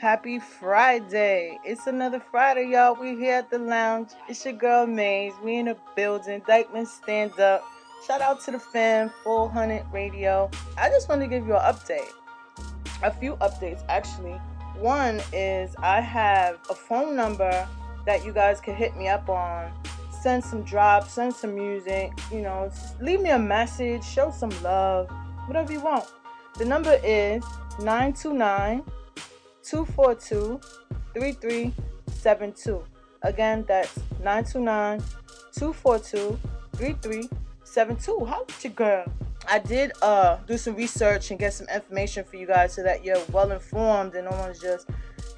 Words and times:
Happy 0.00 0.38
Friday. 0.38 1.58
It's 1.62 1.86
another 1.86 2.20
Friday, 2.20 2.70
y'all. 2.70 2.94
We 2.94 3.16
here 3.16 3.34
at 3.34 3.50
the 3.50 3.58
lounge. 3.58 4.12
It's 4.30 4.42
your 4.46 4.54
girl 4.54 4.86
Maze. 4.86 5.34
We 5.44 5.58
in 5.58 5.66
the 5.66 5.76
building. 5.94 6.40
Dykeman 6.46 6.86
stands 6.86 7.38
up. 7.38 7.62
Shout 8.06 8.22
out 8.22 8.42
to 8.46 8.52
the 8.52 8.58
fam, 8.58 9.10
Full 9.22 9.50
Hundred 9.50 9.84
Radio. 9.92 10.50
I 10.78 10.88
just 10.88 11.10
want 11.10 11.20
to 11.20 11.26
give 11.26 11.46
you 11.46 11.54
an 11.54 11.60
update. 11.60 12.08
A 13.02 13.12
few 13.12 13.34
updates, 13.42 13.84
actually. 13.90 14.40
One 14.78 15.20
is 15.34 15.76
I 15.80 16.00
have 16.00 16.58
a 16.70 16.74
phone 16.74 17.14
number 17.14 17.68
that 18.06 18.24
you 18.24 18.32
guys 18.32 18.58
can 18.58 18.74
hit 18.74 18.96
me 18.96 19.06
up 19.06 19.28
on. 19.28 19.70
Send 20.22 20.42
some 20.42 20.62
drops, 20.62 21.12
send 21.12 21.34
some 21.34 21.54
music, 21.54 22.12
you 22.32 22.40
know, 22.40 22.72
leave 23.02 23.20
me 23.20 23.28
a 23.28 23.38
message, 23.38 24.02
show 24.02 24.30
some 24.30 24.50
love, 24.62 25.10
whatever 25.44 25.70
you 25.70 25.80
want. 25.80 26.06
The 26.56 26.64
number 26.64 26.98
is 27.04 27.44
929 27.80 28.82
242 29.70 30.60
3372. 31.14 32.84
Again, 33.22 33.64
that's 33.68 33.96
929 34.22 34.98
242 35.54 36.38
3372. 36.76 38.24
How 38.24 38.42
about 38.42 38.64
your 38.64 38.72
girl? 38.72 39.04
I 39.48 39.60
did 39.60 39.92
uh 40.02 40.38
do 40.46 40.58
some 40.58 40.74
research 40.74 41.30
and 41.30 41.38
get 41.38 41.54
some 41.54 41.68
information 41.72 42.24
for 42.24 42.36
you 42.36 42.46
guys 42.46 42.74
so 42.74 42.82
that 42.82 43.04
you're 43.04 43.22
well 43.30 43.52
informed 43.52 44.14
and 44.14 44.28
no 44.28 44.36
one's 44.36 44.60
just 44.60 44.88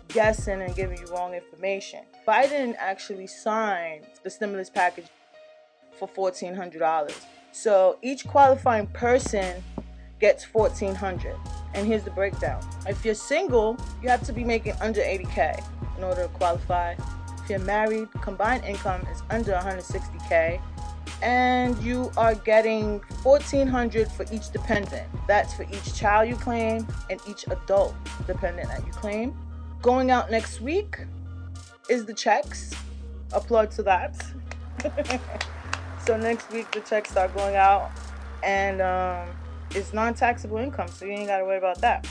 guessing 0.09 0.63
and 0.63 0.75
giving 0.75 0.99
you 0.99 1.07
wrong 1.13 1.35
information. 1.35 2.01
Biden 2.27 2.75
actually 2.79 3.27
signed 3.27 4.07
the 4.23 4.31
stimulus 4.31 4.71
package 4.71 5.07
for 5.99 6.09
$1,400. 6.09 7.15
So 7.53 7.99
each 8.03 8.27
qualifying 8.27 8.87
person 8.89 9.63
gets 10.19 10.45
1400 10.45 11.37
and 11.75 11.87
here's 11.87 12.05
the 12.05 12.11
breakdown. 12.11 12.61
If 12.87 13.05
you're 13.05 13.15
single 13.15 13.77
you 14.03 14.09
have 14.09 14.25
to 14.25 14.33
be 14.33 14.45
making 14.45 14.75
under 14.81 15.01
80k 15.01 15.65
in 15.97 16.05
order 16.05 16.23
to 16.23 16.29
qualify. 16.29 16.95
If 17.43 17.51
you're 17.51 17.59
married 17.61 18.09
combined 18.21 18.65
income 18.65 19.07
is 19.13 19.23
under 19.31 19.53
160k 19.53 20.61
and 21.23 21.77
you 21.83 22.11
are 22.17 22.35
getting 22.35 23.01
1400 23.23 24.11
for 24.11 24.27
each 24.33 24.51
dependent. 24.51 25.09
That's 25.29 25.55
for 25.55 25.63
each 25.65 25.95
child 25.95 26.29
you 26.29 26.37
claim 26.37 26.87
and 27.11 27.21
each 27.29 27.47
adult 27.49 27.95
dependent 28.27 28.69
that 28.69 28.85
you 28.87 28.93
claim. 28.93 29.37
Going 29.83 30.11
out 30.11 30.31
next 30.31 30.61
week 30.61 30.99
is 31.89 32.05
the 32.05 32.15
checks. 32.15 32.75
Applaud 33.33 33.71
to 33.73 33.83
that. 33.85 34.25
So 36.05 36.17
next 36.17 36.51
week 36.51 36.69
the 36.73 36.81
checks 36.81 37.11
start 37.11 37.33
going 37.37 37.55
out 37.55 37.93
and 38.43 38.81
um, 38.83 39.29
it's 39.75 39.93
non-taxable 39.93 40.59
income, 40.59 40.89
so 40.89 41.05
you 41.05 41.13
ain't 41.13 41.29
gotta 41.29 41.45
worry 41.45 41.59
about 41.59 41.81
that. 41.81 42.07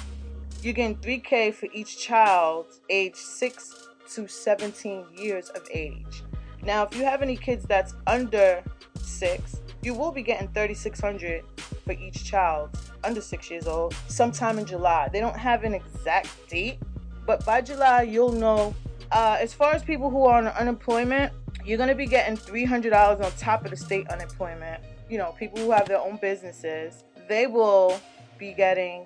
You're 0.62 0.74
getting 0.74 0.98
3K 0.98 1.54
for 1.54 1.68
each 1.74 1.98
child 1.98 2.68
age 2.90 3.16
6 3.16 3.90
to 4.14 4.28
17 4.28 5.06
years 5.16 5.50
of 5.50 5.68
age. 5.72 6.24
Now, 6.64 6.84
if 6.84 6.96
you 6.96 7.04
have 7.04 7.22
any 7.22 7.36
kids 7.36 7.66
that's 7.66 7.96
under 8.08 8.64
6, 9.02 9.62
you 9.82 9.94
will 9.94 10.12
be 10.12 10.22
getting 10.22 10.48
3600 10.50 11.44
for 11.86 11.94
each 11.94 12.24
child 12.24 12.78
under 13.04 13.22
6 13.22 13.50
years 13.50 13.68
old 13.68 13.96
sometime 14.08 14.60
in 14.60 14.66
July. 14.66 15.10
They 15.12 15.20
don't 15.20 15.38
have 15.38 15.64
an 15.64 15.74
exact 15.74 16.30
date, 16.50 16.78
but 17.26 17.44
by 17.46 17.62
July 17.62 18.04
you'll 18.04 18.32
know 18.32 18.76
uh, 19.12 19.38
as 19.40 19.54
far 19.54 19.74
as 19.74 19.84
people 19.84 20.10
who 20.10 20.26
are 20.26 20.38
on 20.38 20.48
unemployment, 20.48 21.34
you're 21.66 21.78
going 21.78 21.90
to 21.90 21.96
be 21.96 22.06
getting 22.06 22.38
$300 22.38 23.24
on 23.24 23.32
top 23.34 23.66
of 23.66 23.72
the 23.72 23.78
state 23.78 24.08
unemployment. 24.10 24.84
You 25.10 25.18
know, 25.18 25.34
people 25.38 25.60
who 25.60 25.72
have 25.72 25.88
their 25.88 26.00
own 26.00 26.18
businesses 26.18 27.04
they 27.28 27.48
will 27.48 28.00
be 28.38 28.54
getting 28.54 29.06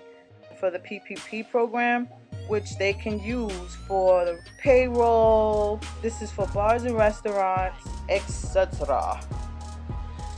for 0.60 0.70
the 0.72 0.80
PPP 0.80 1.50
program, 1.50 2.08
which 2.48 2.78
they 2.78 2.94
can 2.94 3.20
use 3.20 3.76
for 3.88 4.26
the 4.26 4.40
payroll. 4.58 5.80
This 6.02 6.22
is 6.22 6.32
for 6.32 6.48
bars 6.48 6.84
and 6.84 6.96
restaurants, 6.96 7.88
etc. 8.10 9.22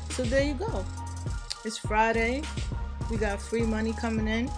So 0.10 0.24
there 0.24 0.44
you 0.44 0.56
go. 0.56 0.86
It's 1.64 1.78
Friday. 1.78 2.42
We 3.12 3.18
got 3.18 3.42
free 3.42 3.62
money 3.62 3.94
coming 3.94 4.28
in. 4.28 4.50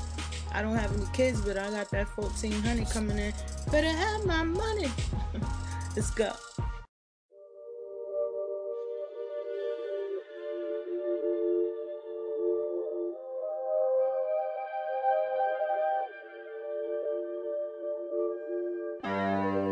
I 0.52 0.62
don't 0.62 0.76
have 0.76 0.96
any 0.96 1.06
kids, 1.14 1.42
but 1.42 1.58
I 1.58 1.70
got 1.70 1.92
that 1.92 2.08
1400 2.18 2.90
coming 2.90 3.18
in. 3.18 3.34
Better 3.72 3.90
have 3.90 4.26
my 4.26 4.44
money. 4.44 4.90
Let's 5.96 6.10
go. 6.12 6.34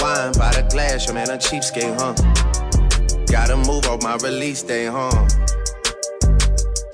Wine 0.00 0.32
by 0.32 0.52
the 0.52 0.66
glass, 0.70 1.06
your 1.06 1.14
man 1.14 1.30
a 1.30 1.38
cheapskate, 1.38 1.94
huh? 1.98 2.14
Gotta 3.26 3.56
move 3.56 3.86
on 3.86 3.98
my 4.02 4.16
release 4.16 4.62
day, 4.62 4.86
huh? 4.86 5.26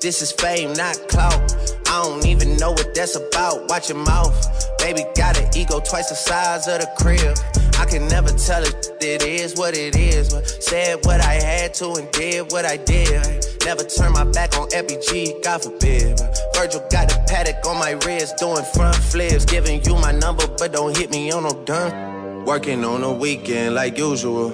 This 0.01 0.21
is 0.21 0.31
fame, 0.31 0.73
not 0.73 0.97
clout. 1.07 1.55
I 1.87 2.03
don't 2.03 2.25
even 2.25 2.57
know 2.57 2.71
what 2.71 2.93
that's 2.93 3.15
about. 3.15 3.69
Watch 3.69 3.89
your 3.89 3.99
mouth. 3.99 4.35
Baby 4.79 5.03
got 5.15 5.37
an 5.37 5.49
ego 5.55 5.79
twice 5.79 6.09
the 6.09 6.15
size 6.15 6.67
of 6.67 6.81
the 6.81 6.89
crib. 6.97 7.37
I 7.79 7.85
can 7.85 8.07
never 8.07 8.29
tell 8.29 8.63
it, 8.63 8.91
it 9.01 9.23
is 9.23 9.55
what 9.55 9.77
it 9.77 9.95
is. 9.95 10.33
But 10.33 10.47
said 10.47 11.05
what 11.05 11.21
I 11.21 11.33
had 11.33 11.73
to 11.75 11.93
and 11.93 12.09
did 12.11 12.51
what 12.51 12.65
I 12.65 12.77
did. 12.77 13.45
Never 13.65 13.83
turn 13.83 14.11
my 14.13 14.23
back 14.25 14.57
on 14.57 14.67
FBG, 14.69 15.43
God 15.43 15.63
forbid. 15.63 16.19
Virgil 16.55 16.83
got 16.89 17.11
a 17.11 17.17
Patek 17.31 17.65
on 17.65 17.77
my 17.77 17.91
wrist, 18.05 18.37
doing 18.37 18.63
front 18.73 18.95
flips. 18.95 19.45
Giving 19.45 19.83
you 19.85 19.95
my 19.95 20.11
number, 20.11 20.47
but 20.47 20.73
don't 20.73 20.97
hit 20.97 21.11
me 21.11 21.31
on 21.31 21.43
no 21.43 21.63
done. 21.63 22.12
Working 22.45 22.83
on 22.83 23.03
a 23.03 23.11
weekend 23.11 23.73
like 23.73 23.97
usual. 23.97 24.49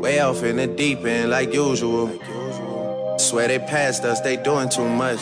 Way 0.00 0.20
off 0.20 0.42
in 0.42 0.56
the 0.56 0.66
deep 0.66 1.04
end 1.04 1.30
like 1.30 1.52
usual. 1.52 2.08
Swear 3.18 3.48
they 3.48 3.58
passed 3.58 4.04
us, 4.04 4.20
they 4.22 4.36
doing 4.36 4.70
too 4.70 4.88
much. 4.88 5.20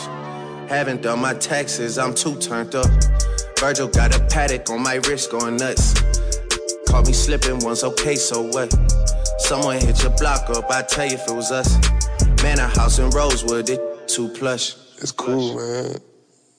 Haven't 0.69 1.01
done 1.01 1.19
my 1.19 1.33
taxes, 1.33 1.97
I'm 1.97 2.13
too 2.13 2.37
turned 2.37 2.73
up. 2.73 2.87
Virgil 3.59 3.89
got 3.89 4.15
a 4.15 4.19
Patek 4.19 4.69
on 4.69 4.81
my 4.81 4.95
wrist 4.95 5.29
going 5.29 5.57
nuts. 5.57 5.93
Caught 6.87 7.07
me 7.07 7.13
slipping 7.13 7.59
once, 7.59 7.83
okay, 7.83 8.15
so 8.15 8.41
what? 8.41 8.73
Someone 9.39 9.81
hit 9.81 10.01
your 10.01 10.15
block 10.17 10.49
up, 10.51 10.71
I 10.71 10.83
tell 10.83 11.05
you 11.05 11.15
if 11.15 11.29
it 11.29 11.35
was 11.35 11.51
us. 11.51 11.75
Man, 12.41 12.59
a 12.59 12.67
house 12.67 12.97
in 12.99 13.09
Rosewood, 13.09 13.69
it 13.69 14.07
too 14.07 14.29
plush. 14.29 14.75
It's 14.99 15.11
cool, 15.11 15.57
man. 15.57 15.97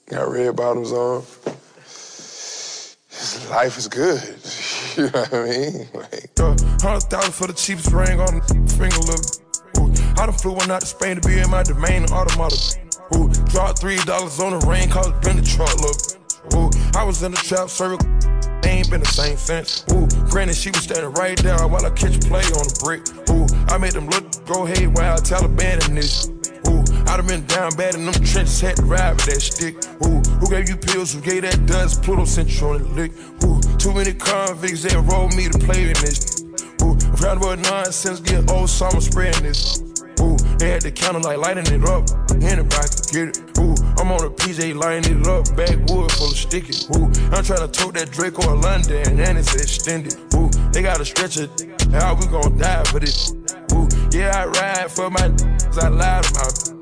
Got 0.07 0.29
red 0.29 0.55
bottoms 0.55 0.91
on. 0.91 1.23
Life 3.49 3.77
is 3.77 3.87
good. 3.87 4.21
you 4.97 5.03
know 5.11 5.19
what 5.27 5.33
I 5.33 5.43
mean? 5.43 5.87
Like, 5.93 6.31
uh, 6.39 6.55
hundred 6.79 7.03
thousand 7.11 7.33
for 7.33 7.47
the 7.47 7.53
cheapest 7.53 7.91
ring 7.91 8.19
on 8.19 8.39
the 8.39 8.43
finger, 8.79 8.95
look. 9.03 9.19
Ooh, 9.75 9.91
I 10.15 10.25
done 10.25 10.35
flew 10.35 10.53
one 10.53 10.71
out 10.71 10.81
to 10.81 10.87
Spain 10.87 11.19
to 11.19 11.27
be 11.27 11.37
in 11.37 11.49
my 11.49 11.63
domain 11.63 12.05
automata. 12.05 12.55
Ooh, 13.15 13.27
dropped 13.51 13.79
three 13.79 13.97
dollars 14.05 14.39
on 14.39 14.57
the 14.57 14.65
rain, 14.65 14.89
cause 14.89 15.07
it 15.07 15.21
been 15.21 15.35
the 15.35 15.43
truck, 15.43 15.75
look. 15.83 15.99
Ooh, 16.55 16.71
I 16.97 17.03
was 17.03 17.23
in 17.23 17.31
the 17.31 17.37
trap 17.37 17.69
circle, 17.69 17.99
ain't 18.63 18.89
been 18.89 19.01
the 19.01 19.11
same 19.11 19.35
since. 19.35 19.83
Ooh, 19.91 20.07
granted, 20.31 20.55
she 20.55 20.69
was 20.71 20.83
standing 20.83 21.11
right 21.13 21.37
there 21.43 21.67
while 21.67 21.85
I 21.85 21.89
catch 21.89 22.21
play 22.21 22.47
on 22.55 22.63
the 22.63 22.79
brick. 22.79 23.03
Ooh, 23.35 23.47
I 23.67 23.77
made 23.77 23.93
them 23.93 24.07
look, 24.07 24.23
go 24.45 24.63
hey, 24.63 24.87
while 24.87 25.15
I 25.15 25.19
Taliban 25.19 25.87
in 25.89 25.95
this. 25.95 26.31
Ooh, 27.15 27.17
I 27.17 27.21
done 27.21 27.27
been 27.27 27.45
down 27.45 27.71
bad 27.77 27.95
in 27.95 28.05
them 28.05 28.13
trenches, 28.13 28.59
had 28.59 28.75
to 28.75 28.81
ride 28.83 29.15
with 29.15 29.25
that 29.25 29.41
stick. 29.41 29.75
Ooh, 30.03 30.19
who 30.39 30.49
gave 30.49 30.67
you 30.67 30.75
pills? 30.75 31.13
Who 31.13 31.21
gave 31.21 31.43
that 31.43 31.65
dust? 31.65 32.03
Pluto 32.03 32.25
the 32.25 32.83
lick. 32.91 33.11
Ooh, 33.43 33.61
too 33.77 33.93
many 33.93 34.13
convicts 34.13 34.83
that 34.83 34.99
roll 35.07 35.29
me 35.29 35.47
to 35.47 35.57
play 35.59 35.87
in 35.87 35.95
this. 36.03 36.43
Ooh, 36.83 36.97
round 37.23 37.39
about 37.39 37.59
nonsense, 37.59 38.19
get 38.19 38.51
old 38.51 38.69
summer 38.69 38.99
spreading 38.99 39.43
this. 39.43 39.79
Ooh, 40.19 40.35
they 40.59 40.71
had 40.71 40.81
the 40.81 40.91
counter 40.91 41.21
like 41.21 41.37
lighting 41.37 41.67
it 41.71 41.87
up. 41.87 42.03
Anybody 42.35 42.87
could 42.91 43.07
get 43.15 43.27
it. 43.31 43.39
Ooh, 43.59 43.75
I'm 43.95 44.11
on 44.11 44.19
a 44.25 44.29
PJ 44.29 44.75
lighting 44.75 45.21
it 45.21 45.27
up. 45.27 45.47
Backwood 45.55 46.11
full 46.11 46.31
of 46.31 46.37
sticky. 46.37 46.75
Ooh, 46.99 47.07
I'm 47.31 47.43
trying 47.43 47.63
to 47.63 47.71
tote 47.71 47.95
that 47.95 48.11
Draco 48.11 48.43
in 48.51 48.59
London 48.59 49.19
and 49.19 49.37
it's 49.37 49.55
extended. 49.55 50.19
Ooh, 50.35 50.49
they 50.71 50.81
got 50.81 50.99
a 50.99 51.05
stretcher. 51.05 51.47
How 51.91 52.15
we 52.15 52.27
gon' 52.27 52.57
die 52.57 52.83
for 52.91 52.99
this? 52.99 53.31
Ooh, 53.71 53.87
yeah, 54.11 54.35
I 54.35 54.45
ride 54.47 54.91
for 54.91 55.09
my. 55.09 55.31
I 55.79 55.87
lied 55.87 56.25
about. 56.31 56.69
Ooh, 56.69 56.74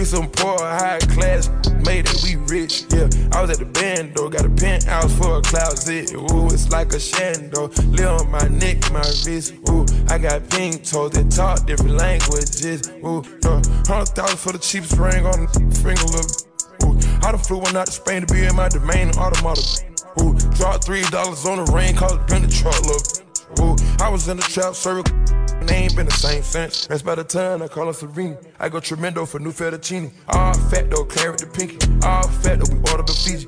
we 0.00 0.06
some 0.06 0.30
poor, 0.30 0.56
high 0.58 0.98
class, 1.12 1.50
made 1.84 2.08
it, 2.08 2.22
we 2.24 2.36
rich, 2.48 2.84
yeah. 2.88 3.06
I 3.32 3.42
was 3.42 3.50
at 3.50 3.58
the 3.58 3.66
band, 3.66 4.14
though, 4.14 4.30
got 4.30 4.46
a 4.46 4.48
penthouse 4.48 5.12
for 5.18 5.36
a 5.38 5.42
closet. 5.42 6.14
Ooh, 6.14 6.46
it's 6.46 6.70
like 6.70 6.94
a 6.94 6.96
shando. 6.96 7.68
Live 7.92 8.22
on 8.22 8.30
my 8.30 8.48
neck, 8.48 8.90
my 8.92 9.04
wrist. 9.26 9.52
Ooh, 9.68 9.84
I 10.08 10.16
got 10.16 10.48
pink 10.48 10.84
toes 10.88 11.10
that 11.12 11.30
talk 11.30 11.66
different 11.66 11.96
languages. 11.98 12.88
Ooh, 13.04 13.20
uh, 13.44 13.60
hundred 13.84 14.16
thousand 14.16 14.38
for 14.38 14.52
the 14.52 14.60
cheapest 14.62 14.96
ring 14.96 15.26
on 15.26 15.44
the 15.44 15.52
finger, 15.84 16.08
look. 16.16 16.28
Ooh, 16.80 16.96
I 17.20 17.32
done 17.32 17.40
flew 17.40 17.58
one 17.58 17.76
out 17.76 17.86
to 17.86 17.92
Spain 17.92 18.24
to 18.24 18.32
be 18.32 18.44
in 18.46 18.56
my 18.56 18.70
domain 18.70 19.10
automata. 19.18 19.60
Ooh, 20.22 20.32
dropped 20.56 20.84
three 20.84 21.02
dollars 21.12 21.44
on 21.44 21.62
the 21.62 21.70
rain, 21.72 21.94
called 21.94 22.20
it 22.20 22.26
been 22.26 22.40
the 22.40 22.48
truck, 22.48 22.80
look. 22.86 23.29
Ooh, 23.58 23.76
I 24.00 24.08
was 24.08 24.28
in 24.28 24.36
the 24.36 24.42
trap 24.42 24.74
circle. 24.74 25.04
They 25.66 25.74
ain't 25.76 25.96
been 25.96 26.06
the 26.06 26.12
same 26.12 26.42
since. 26.42 26.86
That's 26.86 27.02
by 27.02 27.14
the 27.14 27.24
time 27.24 27.62
I 27.62 27.68
call 27.68 27.86
her 27.86 27.92
Serena. 27.92 28.38
I 28.58 28.68
go 28.68 28.80
tremendo 28.80 29.26
for 29.26 29.38
new 29.38 29.52
fettuccine. 29.52 30.10
All 30.28 30.54
fat 30.54 30.90
though, 30.90 31.04
claret 31.04 31.40
the 31.40 31.46
pinky. 31.46 31.78
All 32.06 32.26
fat 32.42 32.60
though, 32.60 32.74
we 32.74 32.78
order 32.90 33.02
the 33.02 33.12
Fiji. 33.12 33.46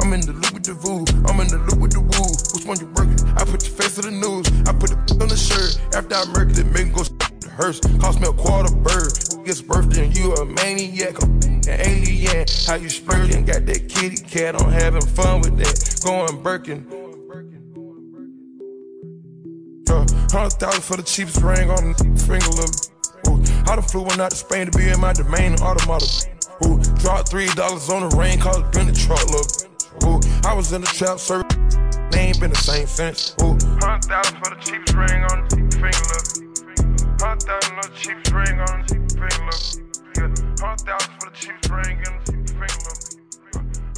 I'm 0.00 0.12
in 0.12 0.20
the 0.20 0.32
loop 0.32 0.52
with 0.52 0.64
the 0.64 0.74
voo. 0.74 1.04
I'm 1.26 1.40
in 1.40 1.48
the 1.48 1.58
loop 1.58 1.80
with 1.80 1.92
the 1.92 2.00
woo. 2.00 2.30
Which 2.54 2.64
one 2.66 2.78
you 2.80 2.86
working? 2.94 3.18
I 3.36 3.44
put 3.44 3.66
your 3.66 3.74
face 3.74 3.96
to 3.96 4.02
the 4.02 4.10
news. 4.10 4.46
I 4.68 4.72
put 4.72 4.90
the 4.90 5.18
on 5.20 5.28
the 5.28 5.36
shirt. 5.36 5.80
After 5.94 6.14
I 6.14 6.24
murdered 6.32 6.58
it, 6.58 6.66
make 6.66 6.92
go 6.94 7.02
the 7.02 7.50
hearse. 7.50 7.80
Cost 8.00 8.20
me 8.20 8.28
a 8.28 8.32
quarter 8.32 8.74
bird. 8.74 9.12
Who 9.32 9.44
gets 9.44 9.62
birthday 9.62 10.06
and 10.06 10.16
you 10.16 10.34
a 10.34 10.44
maniac. 10.44 11.20
An 11.22 11.80
alien. 11.80 12.46
How 12.66 12.74
you 12.74 12.88
splurging? 12.88 13.44
Got 13.44 13.66
that 13.66 13.88
kitty 13.88 14.16
cat. 14.16 14.60
I'm 14.60 14.70
having 14.70 15.02
fun 15.02 15.40
with 15.40 15.56
that. 15.58 16.00
Going 16.04 16.42
Birkin. 16.42 16.97
Hundred 20.30 20.60
thousand 20.60 20.82
for 20.82 20.96
the 20.96 21.02
cheapest 21.02 21.42
ring 21.42 21.70
on 21.70 21.92
the 21.92 22.04
finger, 22.26 22.52
look. 22.56 22.72
Ooh, 23.28 23.40
I 23.70 23.76
done 23.76 23.84
flew 23.84 24.02
one 24.02 24.20
out 24.20 24.30
to 24.30 24.36
Spain 24.36 24.70
to 24.70 24.76
be 24.76 24.88
in 24.88 25.00
my 25.00 25.12
domain 25.12 25.54
automata. 25.60 26.06
Ooh, 26.64 26.80
dropped 27.00 27.28
three 27.28 27.48
dollars 27.54 27.88
on 27.88 28.08
the 28.08 28.16
rain, 28.16 28.38
cause 28.38 28.58
it 28.58 28.72
been 28.72 28.86
the 28.86 28.92
truck, 28.92 29.24
look. 29.32 29.48
Ooh, 30.04 30.20
I 30.48 30.54
was 30.54 30.72
in 30.72 30.80
the 30.80 30.86
trap, 30.88 31.18
sir. 31.18 31.42
They 32.10 32.32
ain't 32.32 32.40
been 32.40 32.50
the 32.50 32.60
same 32.60 32.86
since. 32.86 33.34
Ooh, 33.42 33.56
hundred 33.80 34.04
thousand 34.04 34.36
for 34.42 34.54
the 34.54 34.60
cheapest 34.60 34.94
ring 34.94 35.22
on 35.32 35.48
the 35.48 35.56
finger, 35.76 36.04
look. 36.12 36.26
Hundred 37.20 37.42
thousand 37.48 37.72
for 37.76 37.84
the 37.88 37.94
cheapest 37.96 38.32
ring 38.32 38.56
on 38.60 38.76
the 38.84 38.96
finger, 39.16 39.42
look. 39.48 39.62
Yeah, 40.16 40.28
hundred 40.60 40.84
thousand 40.84 41.12
for 41.18 41.26
the 41.30 41.36
cheapest 41.36 41.70
ring 41.72 41.98
on 42.04 42.14
the 42.20 42.32
finger, 42.48 42.80
look. 42.84 43.00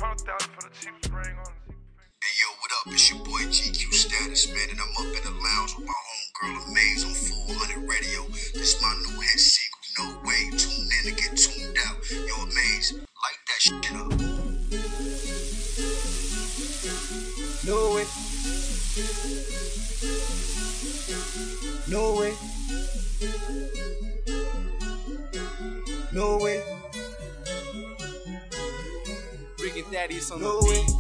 Hundred 0.00 0.22
thousand 0.26 0.50
for 0.54 0.62
the 0.62 0.72
cheapest 0.78 1.12
ring 1.12 1.36
on 1.42 1.52
the 1.66 1.74
Hey 2.20 2.32
yo, 2.36 2.48
what 2.60 2.70
up? 2.76 2.92
It's 2.92 3.10
your 3.10 3.20
boy 3.24 3.42
GQ 3.48 3.92
Status, 3.92 4.48
man, 4.52 4.68
and 4.70 4.80
I'm 4.80 4.92
up 5.00 5.16
in 5.16 5.22
the 5.24 5.32
lounge 5.32 5.76
with 5.76 5.86
my 5.86 6.09
homegirl 6.42 6.66
Amaze 6.68 7.04
on 7.04 7.14
400 7.14 7.88
Radio. 7.88 8.26
This 8.54 8.80
my 8.82 8.94
new 9.08 9.20
hit 9.20 9.40
single, 9.40 9.80
No 9.98 10.28
Way. 10.28 10.50
Tune 10.56 10.88
in 10.98 11.04
to 11.04 11.22
get 11.22 11.36
tuned 11.36 11.76
out. 11.86 11.96
Yo, 12.10 12.42
Amaze, 12.42 12.92
light 12.94 13.40
that 13.46 13.60
shit 13.60 13.92
up. 13.94 14.10
No 17.66 17.94
way. 17.94 18.06
No 21.88 22.14
way. 22.14 22.34
No 26.12 26.38
way. 26.38 26.62
Rick 29.62 29.76
and 29.76 29.86
Thaddeus 29.86 30.30
on 30.30 30.40
No 30.40 30.60
the 30.60 30.66
way. 30.68 30.84
beat. 30.86 30.94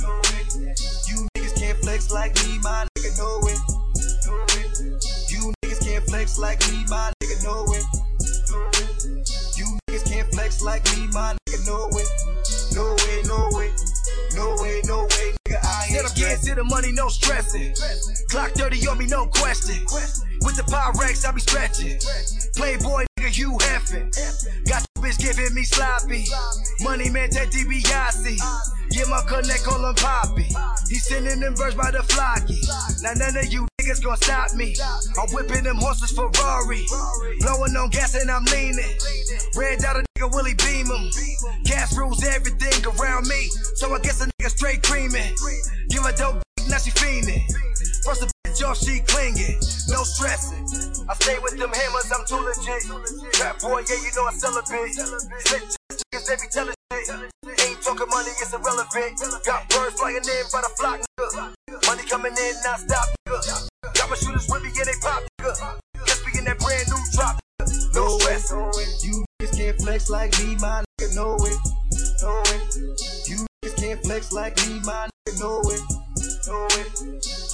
No 0.00 0.08
way. 0.08 0.74
You 1.08 1.28
niggas 1.36 1.54
can't 1.58 1.78
flex 1.78 2.10
like 2.10 2.34
me, 2.46 2.58
my 2.62 2.86
nigga. 2.98 3.18
No 3.18 3.40
way. 3.42 3.85
Can't 6.06 6.28
flex 6.28 6.38
like 6.38 6.60
me, 6.70 6.84
my 6.88 7.12
nigga. 7.22 7.44
No 7.44 7.64
way. 7.66 7.80
You 9.56 9.78
niggas 9.88 10.08
can't 10.08 10.28
flex 10.32 10.62
like 10.62 10.84
me, 10.96 11.08
my 11.12 11.36
nigga. 11.48 11.66
No 11.66 11.88
way. 11.92 12.04
No 12.74 12.94
way. 12.94 13.22
No 13.24 13.48
way. 13.52 13.72
No 14.34 14.56
way. 14.62 14.80
No 14.84 15.02
way, 15.02 15.34
nigga. 15.46 15.58
I 15.64 15.86
ain't 15.90 16.06
I'm 16.06 16.14
getting 16.14 16.46
to 16.46 16.54
the 16.54 16.64
money, 16.64 16.92
no 16.92 17.08
stressing. 17.08 17.74
Clock 18.28 18.52
30 18.52 18.88
on 18.88 18.98
me, 18.98 19.06
no 19.06 19.26
question. 19.26 19.84
With 20.42 20.56
the 20.56 20.62
Pyrex, 20.62 21.26
I 21.26 21.32
be 21.32 21.40
stretching. 21.40 21.98
Playboy, 22.54 23.06
nigga, 23.18 23.36
you 23.36 23.52
heffing. 23.58 24.14
Got 24.68 24.86
your 24.94 25.04
bitch 25.04 25.18
giving 25.18 25.54
me 25.54 25.64
sloppy. 25.64 26.24
Money 26.80 27.10
man, 27.10 27.30
that 27.30 27.50
DiBiase. 27.50 28.38
Get 28.90 29.08
my 29.08 29.22
connect, 29.26 29.64
call 29.64 29.84
him 29.84 29.94
Poppy. 29.96 30.46
He 30.88 30.96
sending 30.96 31.40
them 31.40 31.54
birds 31.54 31.74
by 31.74 31.90
the 31.90 31.98
flocky. 31.98 32.62
Now 33.02 33.12
none 33.14 33.36
of 33.36 33.52
you 33.52 33.66
niggas 33.86 34.02
gonna 34.02 34.16
stop 34.16 34.52
me. 34.54 34.74
I'm 35.18 35.30
whipping 35.32 35.64
them 35.64 35.76
horses 35.76 36.10
Ferrari. 36.10 36.86
Blowing 37.40 37.76
on 37.76 37.90
gas 37.90 38.14
and 38.14 38.30
I'm 38.30 38.44
leaning. 38.46 38.98
Red 39.56 39.78
dot 39.78 39.96
a 39.96 40.04
nigga 40.18 40.32
Willie 40.34 40.54
beam 40.54 40.86
him. 40.86 41.10
Gas 41.64 41.96
rules 41.96 42.24
everything 42.24 42.84
around 42.86 43.28
me. 43.28 43.48
So 43.74 43.92
I 43.94 44.00
guess 44.00 44.20
a 44.20 44.26
nigga 44.26 44.50
straight 44.50 44.82
creaming. 44.82 45.34
Give 45.88 46.04
a 46.04 46.12
dope 46.16 46.42
now 46.68 46.78
she 46.78 46.90
fiending. 46.90 47.42
First 48.04 48.22
a 48.22 48.30
bitch 48.46 48.66
off, 48.66 48.78
she 48.78 49.00
clinging. 49.06 49.60
No 49.88 50.02
stressing. 50.02 50.66
I 51.08 51.14
stay 51.14 51.38
with 51.42 51.58
them 51.58 51.70
hammers, 51.70 52.12
I'm 52.12 52.26
too 52.26 52.42
legit. 52.42 53.32
Trap 53.32 53.60
boy, 53.60 53.82
yeah, 53.88 53.96
you 54.02 54.10
know 54.16 54.26
I 54.26 54.32
sell 54.32 54.56
a 54.56 54.62
bit. 54.62 54.96
Niggas, 54.96 56.26
they 56.26 56.34
be 56.34 56.48
telling. 56.50 56.75
Ain't 57.08 57.80
talking 57.82 58.08
money, 58.10 58.30
it's 58.42 58.52
irrelevant. 58.52 59.20
Got 59.46 59.68
birds 59.70 59.94
flying 59.94 60.16
in 60.16 60.44
by 60.50 60.58
the 60.58 60.70
flock, 60.76 60.98
nigga. 61.20 61.54
Money 61.86 62.02
coming 62.02 62.32
in, 62.32 62.54
non 62.64 62.78
stop, 62.78 63.06
nigga. 63.28 63.68
Got 63.94 64.10
my 64.10 64.16
shooters 64.16 64.48
with 64.50 64.62
me, 64.64 64.70
yeah, 64.74 64.84
they 64.84 64.98
pop, 65.00 65.22
nigga. 65.40 65.78
Just 66.04 66.26
be 66.26 66.36
in 66.36 66.44
that 66.46 66.58
brand 66.58 66.88
new 66.90 66.98
drop, 67.14 67.38
nigga. 67.62 67.94
No 67.94 68.18
No 68.50 68.70
way. 68.74 68.86
You 69.04 69.24
niggas 69.40 69.56
can't 69.56 69.78
flex 69.78 70.10
like 70.10 70.36
me, 70.40 70.56
my 70.56 70.82
nigga. 70.82 71.14
No 71.14 71.36
way. 71.38 71.54
No 72.22 72.42
way. 72.50 72.60
You 73.30 73.46
niggas 73.62 73.76
can't 73.76 74.02
flex 74.02 74.32
like 74.32 74.56
me, 74.66 74.80
my 74.82 75.06
nigga. 75.06 75.40
No 75.40 75.60
way. 75.62 75.78
No 76.48 76.66
way. 76.74 76.86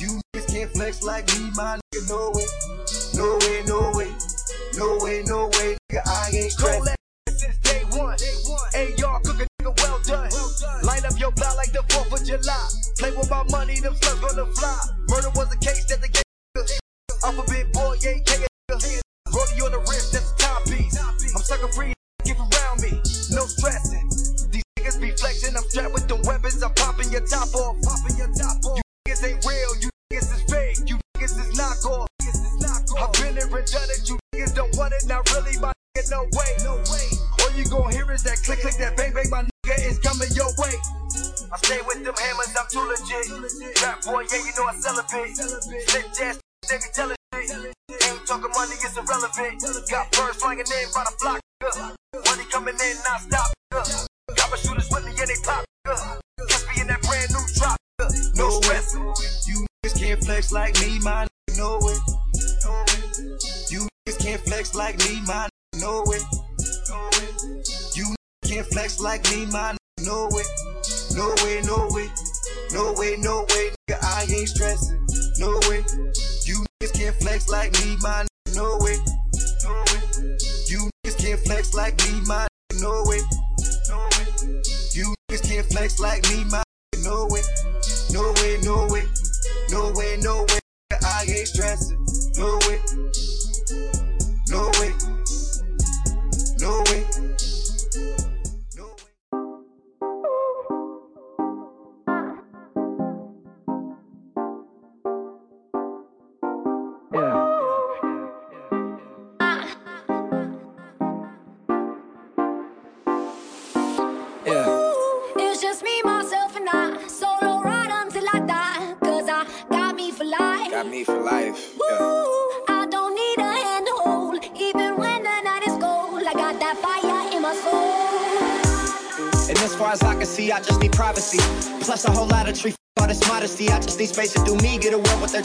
You 0.01 0.21
niggas 0.33 0.49
can't 0.49 0.71
flex 0.73 1.03
like 1.03 1.29
me, 1.37 1.51
my 1.55 1.79
nigga. 1.93 2.09
No 2.09 2.33
way. 2.33 2.47
No 3.13 3.37
way. 3.37 3.63
No 3.67 3.93
way. 3.93 4.11
No 4.79 4.99
way. 5.05 5.23
No 5.27 5.47
way, 5.49 5.77
nigga. 5.93 6.01
I 6.07 6.31
ain't 6.33 6.53
stressed. 6.53 7.02
Day 7.73 7.85
one. 7.97 8.17
Hey, 8.73 8.95
y'all 8.99 9.21
cook 9.21 9.41
a 9.41 9.47
nigga 9.49 9.73
well 9.81 9.99
done. 10.05 10.31
Line 10.85 11.05
up 11.05 11.17
your 11.19 11.33
block 11.33 11.57
like 11.57 11.73
the 11.73 11.83
4th 11.89 12.13
of 12.13 12.21
July. 12.27 12.69
Play 12.99 13.13
with 13.17 13.31
my 13.31 13.43
money, 13.51 13.81
them 13.81 13.97
slugs 13.97 14.21
gonna 14.21 14.47
fly. 14.53 14.81
Murder 15.09 15.31
was 15.35 15.49
a 15.53 15.59
case 15.59 15.85
that 15.87 16.01
the 16.01 16.09
game 16.09 16.23
Alphabet 17.25 17.73
boy, 17.73 17.97
yeah, 18.03 18.19
nigga. 18.19 18.47
Rollie 19.33 19.63
on 19.65 19.73
the 19.73 19.81
wrist, 19.89 20.13
that's 20.13 20.33
a 20.33 20.37
timepiece. 20.37 20.99
I'm 21.01 21.43
sucker 21.43 21.69
free, 21.73 21.93
keep 22.25 22.37
around 22.37 22.83
me. 22.83 23.01
No 23.31 23.47
stressing. 23.47 24.09
These 24.51 24.67
niggas 24.79 25.01
be 25.01 25.11
flexing, 25.13 25.57
I'm 25.57 25.65
strapped 25.71 25.95
with 25.95 26.09
them 26.09 26.21
weapons. 26.25 26.63
I'm 26.63 26.75
popping 26.75 27.11
your 27.11 27.25
top 27.27 27.55
off. 27.55 27.81
Popping 27.83 28.17
your 28.19 28.33
top 28.35 28.59
off. 28.67 28.77
You 28.77 28.83
niggas 29.07 29.25
ain't 29.25 29.41
real, 29.47 29.73
you 29.81 29.89
niggas 30.13 30.35
is 30.35 30.43
fake. 30.51 30.79
You 30.87 30.99
niggas 31.17 31.39
is 31.41 31.51
knockoff. 31.57 32.07
I've 32.99 33.13
been 33.15 33.35
there 33.35 33.47
and 33.47 33.67
done 33.67 33.89
it, 33.89 34.09
you 34.09 34.19
niggas 34.35 34.55
don't 34.55 34.77
want 34.77 34.93
it, 34.93 35.07
not 35.07 35.31
really, 35.33 35.57
my 35.59 35.73
nigga, 35.97 36.11
no 36.11 36.23
way. 36.35 36.51
No 36.65 36.75
way. 36.91 37.32
All 37.53 37.59
you 37.59 37.69
gon' 37.69 37.93
hear 37.93 38.11
is 38.13 38.23
that 38.25 38.41
click, 38.41 38.65
click, 38.65 38.81
that 38.81 38.97
bang, 38.97 39.13
bang, 39.13 39.29
my 39.29 39.45
nigga 39.45 39.77
is 39.85 39.99
coming 40.01 40.29
your 40.33 40.49
way. 40.57 40.73
I 41.53 41.57
stay 41.61 41.85
with 41.85 42.01
them 42.01 42.17
hammers, 42.17 42.49
I'm 42.57 42.65
too 42.73 42.81
legit. 42.81 43.77
Trap 43.77 44.01
boy, 44.09 44.25
yeah, 44.33 44.41
you 44.41 44.53
know 44.57 44.65
I 44.65 44.75
sell 44.81 44.97
a 44.97 45.05
bit. 45.05 45.37
Slick 45.37 46.09
jazz, 46.17 46.41
they 46.65 46.81
be 46.81 46.89
telling 46.97 47.17
shit. 47.37 47.77
Ain't 48.09 48.25
talking 48.25 48.49
money, 48.57 48.73
it's 48.81 48.97
irrelevant. 48.97 49.61
Got 49.85 50.09
birds 50.17 50.41
flying 50.41 50.65
in 50.65 50.89
by 50.97 51.05
the 51.05 51.13
block. 51.21 51.41
Money 52.25 52.45
coming 52.49 52.73
in, 52.73 52.97
non 53.05 53.21
stop, 53.21 53.53
nigga. 53.69 54.07
Got 54.33 54.49
my 54.49 54.57
shooters 54.57 54.89
with 54.89 55.05
me, 55.05 55.13
yeah, 55.13 55.29
they 55.29 55.37
pop. 55.45 55.65
Just 56.49 56.65
be 56.73 56.81
in 56.81 56.87
that 56.89 57.03
brand 57.05 57.29
new 57.37 57.45
drop. 57.61 57.77
No 58.33 58.49
stress. 58.65 58.97
You 59.45 59.67
niggas 59.85 60.01
can't 60.01 60.25
flex 60.25 60.53
like 60.53 60.81
me, 60.81 61.01
my 61.05 61.29
nigga. 61.29 61.59
No 61.61 61.77
way. 61.85 62.01
You 63.69 63.85
niggas 64.09 64.25
can't 64.25 64.41
flex 64.41 64.75
like 64.75 64.97
me, 65.05 65.21
my 65.29 65.53
nigga. 65.77 65.81
No 65.83 66.03
way. 66.07 66.42
You 67.95 68.15
can't 68.45 68.67
flex 68.67 69.01
like 69.01 69.25
me, 69.31 69.47
my. 69.47 69.77
No 70.01 70.29
way. 70.33 70.43
No 71.15 71.35
way, 71.45 71.61
no 71.65 71.89
way. 71.91 72.11
No 72.73 72.93
way, 72.95 73.17
no 73.19 73.47
way, 73.51 73.71
nigga. 73.89 73.99
I 74.03 74.27
ain't 74.31 74.49
stressing. 74.49 74.99
No 75.39 75.61
way. 75.69 75.85
You 76.45 76.65
niggas 76.81 76.93
can't 76.95 77.17
flex 77.17 77.49
like 77.49 77.73
me, 77.75 77.97
my. 78.01 78.27
No 78.55 78.79
way. 78.81 78.97
No 79.65 79.73
way. 79.93 80.37
You 80.67 80.91
niggas 81.05 81.19
can't 81.19 81.41
flex 81.41 81.75
like 81.75 81.97
me, 81.99 82.21
my. 82.27 82.47
No 82.81 83.05
way. 83.07 83.21
No 83.89 83.99
way. 84.19 84.63
You 84.95 85.15
niggas 85.31 85.49
can't 85.49 85.67
flex 85.67 86.01
like 86.01 86.29
me, 86.29 86.45
my 86.45 86.62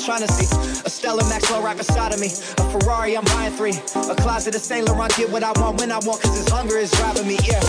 trying 0.08 0.26
to 0.26 0.32
see. 0.32 0.48
A 0.86 0.90
Stella 0.90 1.22
Maxwell 1.28 1.62
right 1.62 1.76
beside 1.76 2.14
of 2.14 2.20
me. 2.22 2.28
A 2.28 2.64
Ferrari, 2.72 3.18
I'm 3.18 3.26
buying 3.26 3.52
three. 3.52 3.76
A 4.08 4.16
closet 4.16 4.56
of 4.56 4.62
Saint 4.62 4.88
Laurent, 4.88 5.14
get 5.18 5.30
what 5.30 5.44
I 5.44 5.52
want 5.60 5.82
when 5.82 5.92
I 5.92 6.00
want, 6.08 6.22
cause 6.22 6.32
this 6.32 6.48
hunger 6.48 6.78
is 6.78 6.92
driving 6.92 7.28
me, 7.28 7.38
yeah. 7.44 7.60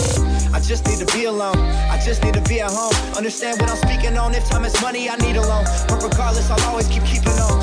I 0.55 0.61
just 0.63 0.87
need 0.87 1.05
to 1.05 1.09
be 1.13 1.25
alone. 1.25 1.59
I 1.91 1.99
just 1.99 2.23
need 2.23 2.33
to 2.35 2.41
be 2.47 2.61
at 2.61 2.71
home. 2.71 2.95
Understand 3.17 3.59
what 3.59 3.69
I'm 3.69 3.75
speaking 3.75 4.17
on. 4.17 4.33
If 4.33 4.49
time 4.49 4.63
is 4.63 4.81
money, 4.81 5.09
I 5.09 5.17
need 5.17 5.35
a 5.35 5.41
loan. 5.41 5.65
But 5.89 6.01
regardless, 6.01 6.49
I'll 6.49 6.69
always 6.69 6.87
keep 6.87 7.03
keeping 7.03 7.35
on. 7.43 7.59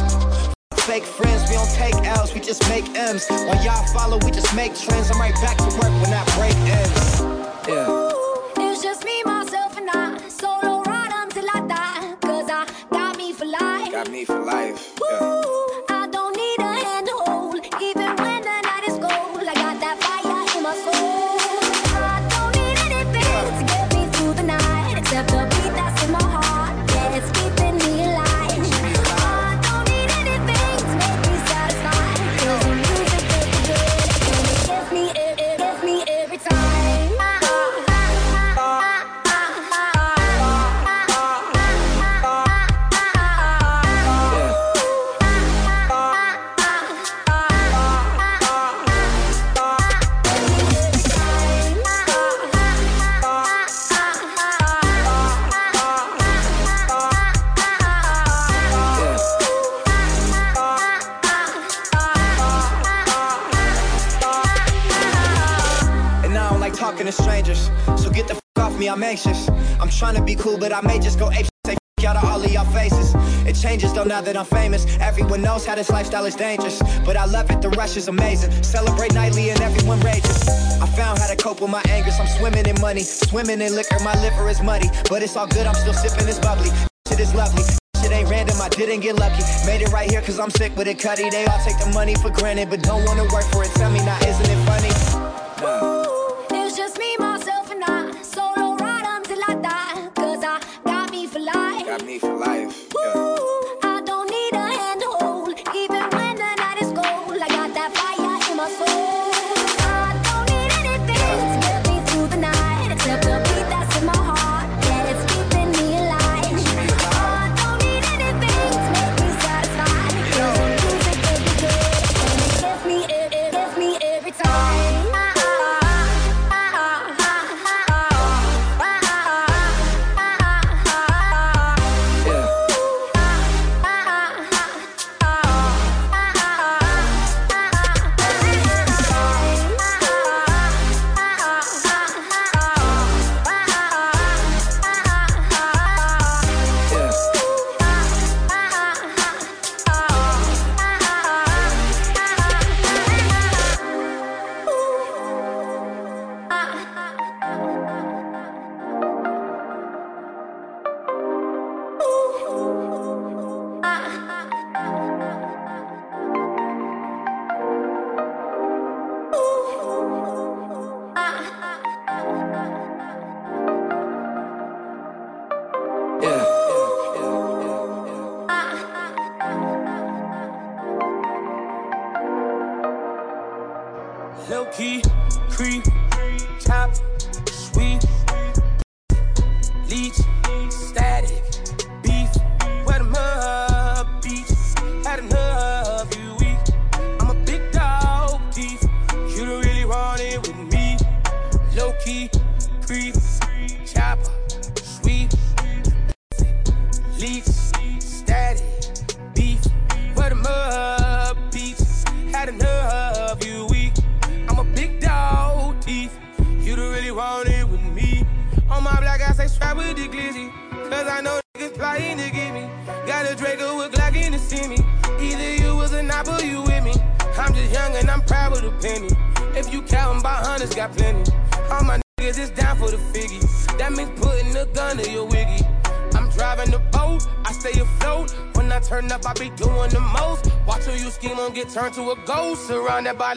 Fake 0.84 1.04
friends, 1.04 1.48
we 1.48 1.56
don't 1.56 1.72
take 1.72 1.94
L's, 2.04 2.34
we 2.34 2.40
just 2.40 2.68
make 2.68 2.84
M's. 2.94 3.26
While 3.30 3.64
y'all 3.64 3.82
follow, 3.94 4.18
we 4.26 4.30
just 4.30 4.54
make 4.54 4.76
trends. 4.76 5.10
I'm 5.10 5.18
right 5.18 5.34
back 5.40 5.56
to 5.56 5.72
work 5.80 5.94
when 6.04 6.10
that 6.12 6.26
break 6.36 6.54
ends. 6.68 7.66
Yeah. 7.66 8.05
Trying 69.96 70.14
to 70.14 70.22
be 70.22 70.34
cool, 70.34 70.58
but 70.58 70.72
I 70.72 70.80
may 70.82 70.98
just 70.98 71.18
go 71.18 71.30
ape. 71.32 71.46
Say 71.64 71.72
f 71.72 72.04
out 72.04 72.16
of 72.16 72.24
all 72.24 72.42
of 72.42 72.52
y'all 72.52 72.70
faces. 72.72 73.14
It 73.46 73.54
changes 73.54 73.92
though 73.94 74.04
now 74.04 74.20
that 74.20 74.36
I'm 74.36 74.44
famous. 74.44 74.84
Everyone 75.00 75.40
knows 75.42 75.64
how 75.64 75.74
this 75.74 75.90
lifestyle 75.90 76.26
is 76.26 76.36
dangerous. 76.36 76.82
But 77.04 77.16
I 77.16 77.24
love 77.24 77.50
it, 77.50 77.62
the 77.62 77.70
rush 77.70 77.96
is 77.96 78.08
amazing. 78.08 78.50
Celebrate 78.62 79.14
nightly 79.14 79.50
and 79.50 79.60
everyone 79.60 80.00
rages. 80.00 80.48
I 80.80 80.86
found 80.86 81.18
how 81.18 81.28
to 81.28 81.36
cope 81.36 81.60
with 81.60 81.70
my 81.70 81.82
anger. 81.88 82.10
I'm 82.20 82.26
swimming 82.26 82.66
in 82.66 82.80
money, 82.80 83.00
swimming 83.00 83.60
in 83.60 83.74
liquor. 83.74 83.98
My 84.04 84.14
liver 84.20 84.48
is 84.48 84.62
muddy, 84.62 84.88
but 85.08 85.22
it's 85.22 85.36
all 85.36 85.46
good. 85.46 85.66
I'm 85.66 85.74
still 85.74 85.94
sipping 85.94 86.26
this 86.26 86.38
bubbly. 86.38 86.70
Shit 87.08 87.20
is 87.20 87.34
lovely. 87.34 87.64
Shit 88.02 88.12
ain't 88.12 88.28
random, 88.28 88.60
I 88.60 88.68
didn't 88.68 89.00
get 89.00 89.16
lucky. 89.18 89.42
Made 89.66 89.80
it 89.80 89.90
right 89.92 90.10
here 90.10 90.20
cause 90.20 90.38
I'm 90.38 90.50
sick 90.50 90.76
with 90.76 90.88
it, 90.88 90.98
cutty. 90.98 91.30
They 91.30 91.46
all 91.46 91.58
take 91.64 91.78
the 91.78 91.90
money 91.94 92.14
for 92.14 92.30
granted, 92.30 92.68
but 92.68 92.82
don't 92.82 93.04
wanna 93.06 93.24
work 93.32 93.44
for 93.50 93.64
it. 93.64 93.70
Tell 93.74 93.90
me 93.90 94.04
now, 94.04 94.18
isn't 94.18 94.46
it 94.46 94.60
funny? 94.66 95.25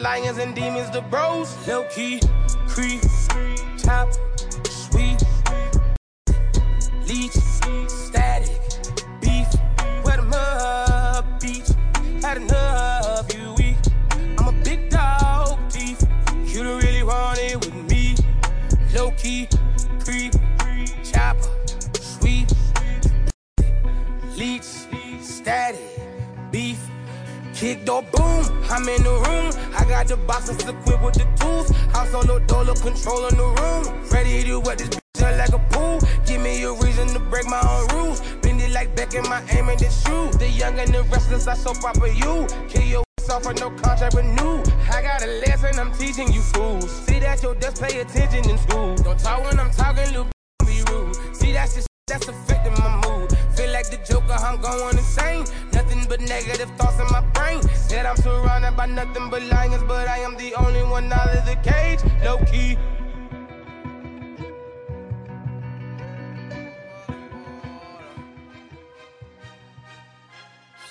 Lions 0.00 0.38
and 0.38 0.54
demons, 0.54 0.90
the 0.90 1.02
bros. 1.02 1.54
Low 1.68 1.84
key, 1.94 2.20
creep, 2.66 3.02
top, 3.76 4.08
sweet, 4.66 5.22
leech, 7.06 7.32
static, 7.86 8.60
beef, 9.20 9.46
wet 10.02 10.18
'em 10.18 10.32
up, 10.32 11.38
beach. 11.38 11.68
Had 12.22 12.38
enough, 12.38 13.34
you 13.34 13.52
weak. 13.58 13.76
I'm 14.38 14.48
a 14.48 14.52
big 14.64 14.88
dog. 14.88 15.58
You 16.46 16.64
don't 16.64 16.82
really 16.82 17.02
want 17.02 17.38
it 17.38 17.56
with 17.56 17.74
me. 17.90 18.16
Low 18.94 19.10
key, 19.12 19.48
Kick 27.60 27.84
door 27.84 28.00
boom, 28.00 28.42
I'm 28.70 28.88
in 28.88 29.02
the 29.02 29.12
room. 29.28 29.52
I 29.76 29.84
got 29.84 30.08
the 30.08 30.16
boxes 30.16 30.56
equipped 30.66 31.02
with 31.02 31.12
the 31.12 31.28
tools. 31.38 31.68
House 31.92 32.14
on 32.14 32.26
the 32.26 32.38
dollar, 32.46 32.72
controlling 32.72 33.36
the 33.36 33.44
room. 33.60 34.08
Ready 34.10 34.42
to 34.44 34.60
wet 34.60 34.78
this 34.78 34.88
bitch 34.88 35.36
like 35.36 35.52
a 35.52 35.58
pool. 35.68 36.00
Give 36.24 36.40
me 36.40 36.62
a 36.62 36.72
reason 36.72 37.08
to 37.08 37.18
break 37.18 37.44
my 37.44 37.60
own 37.60 37.86
rules. 37.94 38.22
Bend 38.40 38.62
it 38.62 38.70
like 38.70 38.96
back 38.96 39.12
in 39.12 39.24
my 39.24 39.44
aim 39.50 39.68
and 39.68 39.82
it's 39.82 40.02
true. 40.04 40.30
The 40.38 40.48
young 40.48 40.78
and 40.78 40.88
the 40.88 41.02
restless, 41.12 41.48
I 41.48 41.52
so 41.52 41.74
proper 41.74 42.06
you. 42.06 42.46
Kill 42.70 42.82
your 42.82 43.04
off 43.28 43.42
for 43.42 43.52
no 43.52 43.68
contract 43.72 44.14
renew. 44.14 44.62
I 44.90 45.02
got 45.02 45.22
a 45.22 45.26
lesson 45.44 45.78
I'm 45.78 45.92
teaching 45.92 46.32
you 46.32 46.40
fools. 46.40 46.90
See 46.90 47.20
that 47.20 47.42
your 47.42 47.54
desk 47.56 47.82
pay 47.82 48.00
attention 48.00 48.48
in 48.48 48.56
school. 48.56 48.96
Don't 48.96 49.20
talk 49.20 49.44
when 49.44 49.60
I'm 49.60 49.70
talking, 49.70 50.06
little 50.06 50.28
be 50.64 50.80
rude. 50.90 51.14
See 51.36 51.52
that's 51.52 51.74
just 51.74 51.88
that's 52.06 52.26
affecting 52.26 52.72
my 52.82 52.96
mood 52.96 53.09
like 53.80 53.90
the 53.90 54.12
Joker, 54.12 54.36
I'm 54.38 54.60
going 54.60 54.98
insane. 54.98 55.44
Nothing 55.72 56.04
but 56.06 56.20
negative 56.20 56.70
thoughts 56.76 56.98
in 57.00 57.06
my 57.06 57.22
brain. 57.32 57.62
Said 57.74 58.04
I'm 58.04 58.16
surrounded 58.16 58.76
by 58.76 58.86
nothing 58.86 59.30
but 59.30 59.42
lions, 59.44 59.82
but 59.84 60.06
I 60.06 60.18
am 60.18 60.36
the 60.36 60.54
only 60.54 60.82
one 60.82 61.10
out 61.12 61.34
of 61.34 61.46
the 61.46 61.56
cage. 61.62 62.00
Low 62.22 62.38
key. 62.44 62.76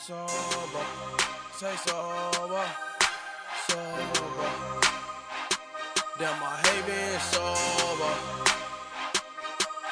Sober, 0.02 0.86
say 1.60 1.76
sober, 1.86 2.66
sober. 3.68 4.50
Damn, 6.18 6.44
I 6.44 6.56
hate 6.66 6.86
being 6.90 7.20
sober. 7.34 8.14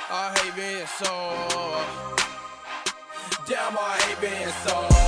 I 0.09 0.33
hate 0.39 0.55
being 0.55 0.87
sober. 0.87 2.06
Damn, 3.47 3.77
I 3.77 3.97
ain't 4.09 4.19
been 4.19 4.49
so. 4.65 5.06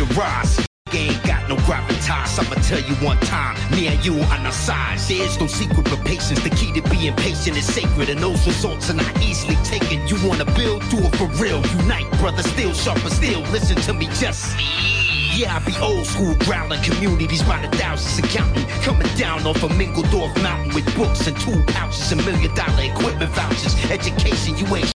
Your. 0.00 0.66
Ain't 0.92 1.22
got 1.22 1.48
no 1.48 1.56
gravitas. 1.68 2.38
I'ma 2.38 2.56
tell 2.62 2.80
you 2.80 2.94
one 2.96 3.18
time, 3.18 3.54
me 3.70 3.86
and 3.86 4.04
you 4.04 4.14
on 4.14 4.44
our 4.46 4.52
side. 4.52 4.98
There's 4.98 5.38
no 5.38 5.46
secret 5.46 5.84
but 5.84 6.04
patience. 6.04 6.42
The 6.42 6.50
key 6.50 6.72
to 6.72 6.82
being 6.90 7.14
patient 7.14 7.56
is 7.56 7.66
sacred, 7.66 8.08
and 8.08 8.18
those 8.18 8.44
results 8.44 8.90
are 8.90 8.94
not 8.94 9.22
easily 9.22 9.54
taken. 9.62 10.06
You 10.08 10.16
wanna 10.26 10.46
build, 10.56 10.82
do 10.90 10.98
it 10.98 11.14
for 11.16 11.26
real. 11.42 11.64
Unite, 11.82 12.10
brother, 12.18 12.42
still 12.42 12.72
sharper, 12.72 13.10
still. 13.10 13.40
Listen 13.52 13.76
to 13.76 13.92
me, 13.92 14.06
just. 14.18 14.58
Yeah, 15.36 15.54
I 15.54 15.60
be 15.60 15.76
old 15.78 16.06
school, 16.06 16.34
growling 16.40 16.82
communities 16.82 17.42
by 17.44 17.64
the 17.64 17.76
thousands 17.76 18.18
and 18.18 18.28
counting. 18.28 18.66
Coming 18.82 19.08
down 19.16 19.46
off 19.46 19.62
of 19.62 19.70
Mingledorf 19.72 20.34
Mountain 20.42 20.74
with 20.74 20.86
books 20.96 21.28
and 21.28 21.38
two 21.38 21.62
pouches 21.72 22.10
and 22.10 22.24
million 22.26 22.52
dollar 22.56 22.82
equipment 22.82 23.30
vouchers. 23.30 23.74
Education, 23.90 24.58
you 24.58 24.66
ain't 24.74 24.92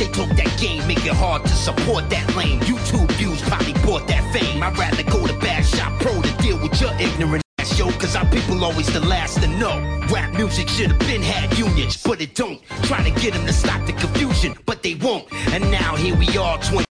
They 0.00 0.08
talk 0.08 0.30
that 0.30 0.58
game, 0.58 0.86
make 0.88 1.04
it 1.04 1.12
hard 1.12 1.42
to 1.42 1.50
support 1.50 2.08
that 2.08 2.34
lane. 2.34 2.58
YouTube 2.60 3.12
views 3.20 3.42
probably 3.42 3.74
bought 3.84 4.08
that 4.08 4.24
fame. 4.32 4.62
I'd 4.62 4.78
rather 4.78 5.02
go 5.02 5.26
to 5.26 5.38
Bad 5.40 5.60
Shop 5.62 5.92
Pro 6.00 6.22
to 6.22 6.32
deal 6.42 6.56
with 6.56 6.80
your 6.80 6.90
ignorant 6.94 7.44
ass, 7.58 7.78
yo. 7.78 7.90
Cause 8.00 8.16
our 8.16 8.24
people 8.30 8.64
always 8.64 8.90
the 8.90 9.00
last 9.00 9.42
to 9.42 9.46
know. 9.46 9.76
Rap 10.10 10.32
music 10.32 10.70
should 10.70 10.92
have 10.92 11.00
been 11.00 11.20
had 11.20 11.52
unions, 11.58 12.02
but 12.02 12.22
it 12.22 12.34
don't. 12.34 12.62
Try 12.84 13.04
to 13.04 13.20
get 13.20 13.34
them 13.34 13.44
to 13.44 13.52
stop 13.52 13.84
the 13.84 13.92
confusion, 13.92 14.56
but 14.64 14.82
they 14.82 14.94
won't. 14.94 15.30
And 15.52 15.70
now 15.70 15.96
here 15.96 16.16
we 16.16 16.34
are, 16.38 16.56
20 16.62 16.86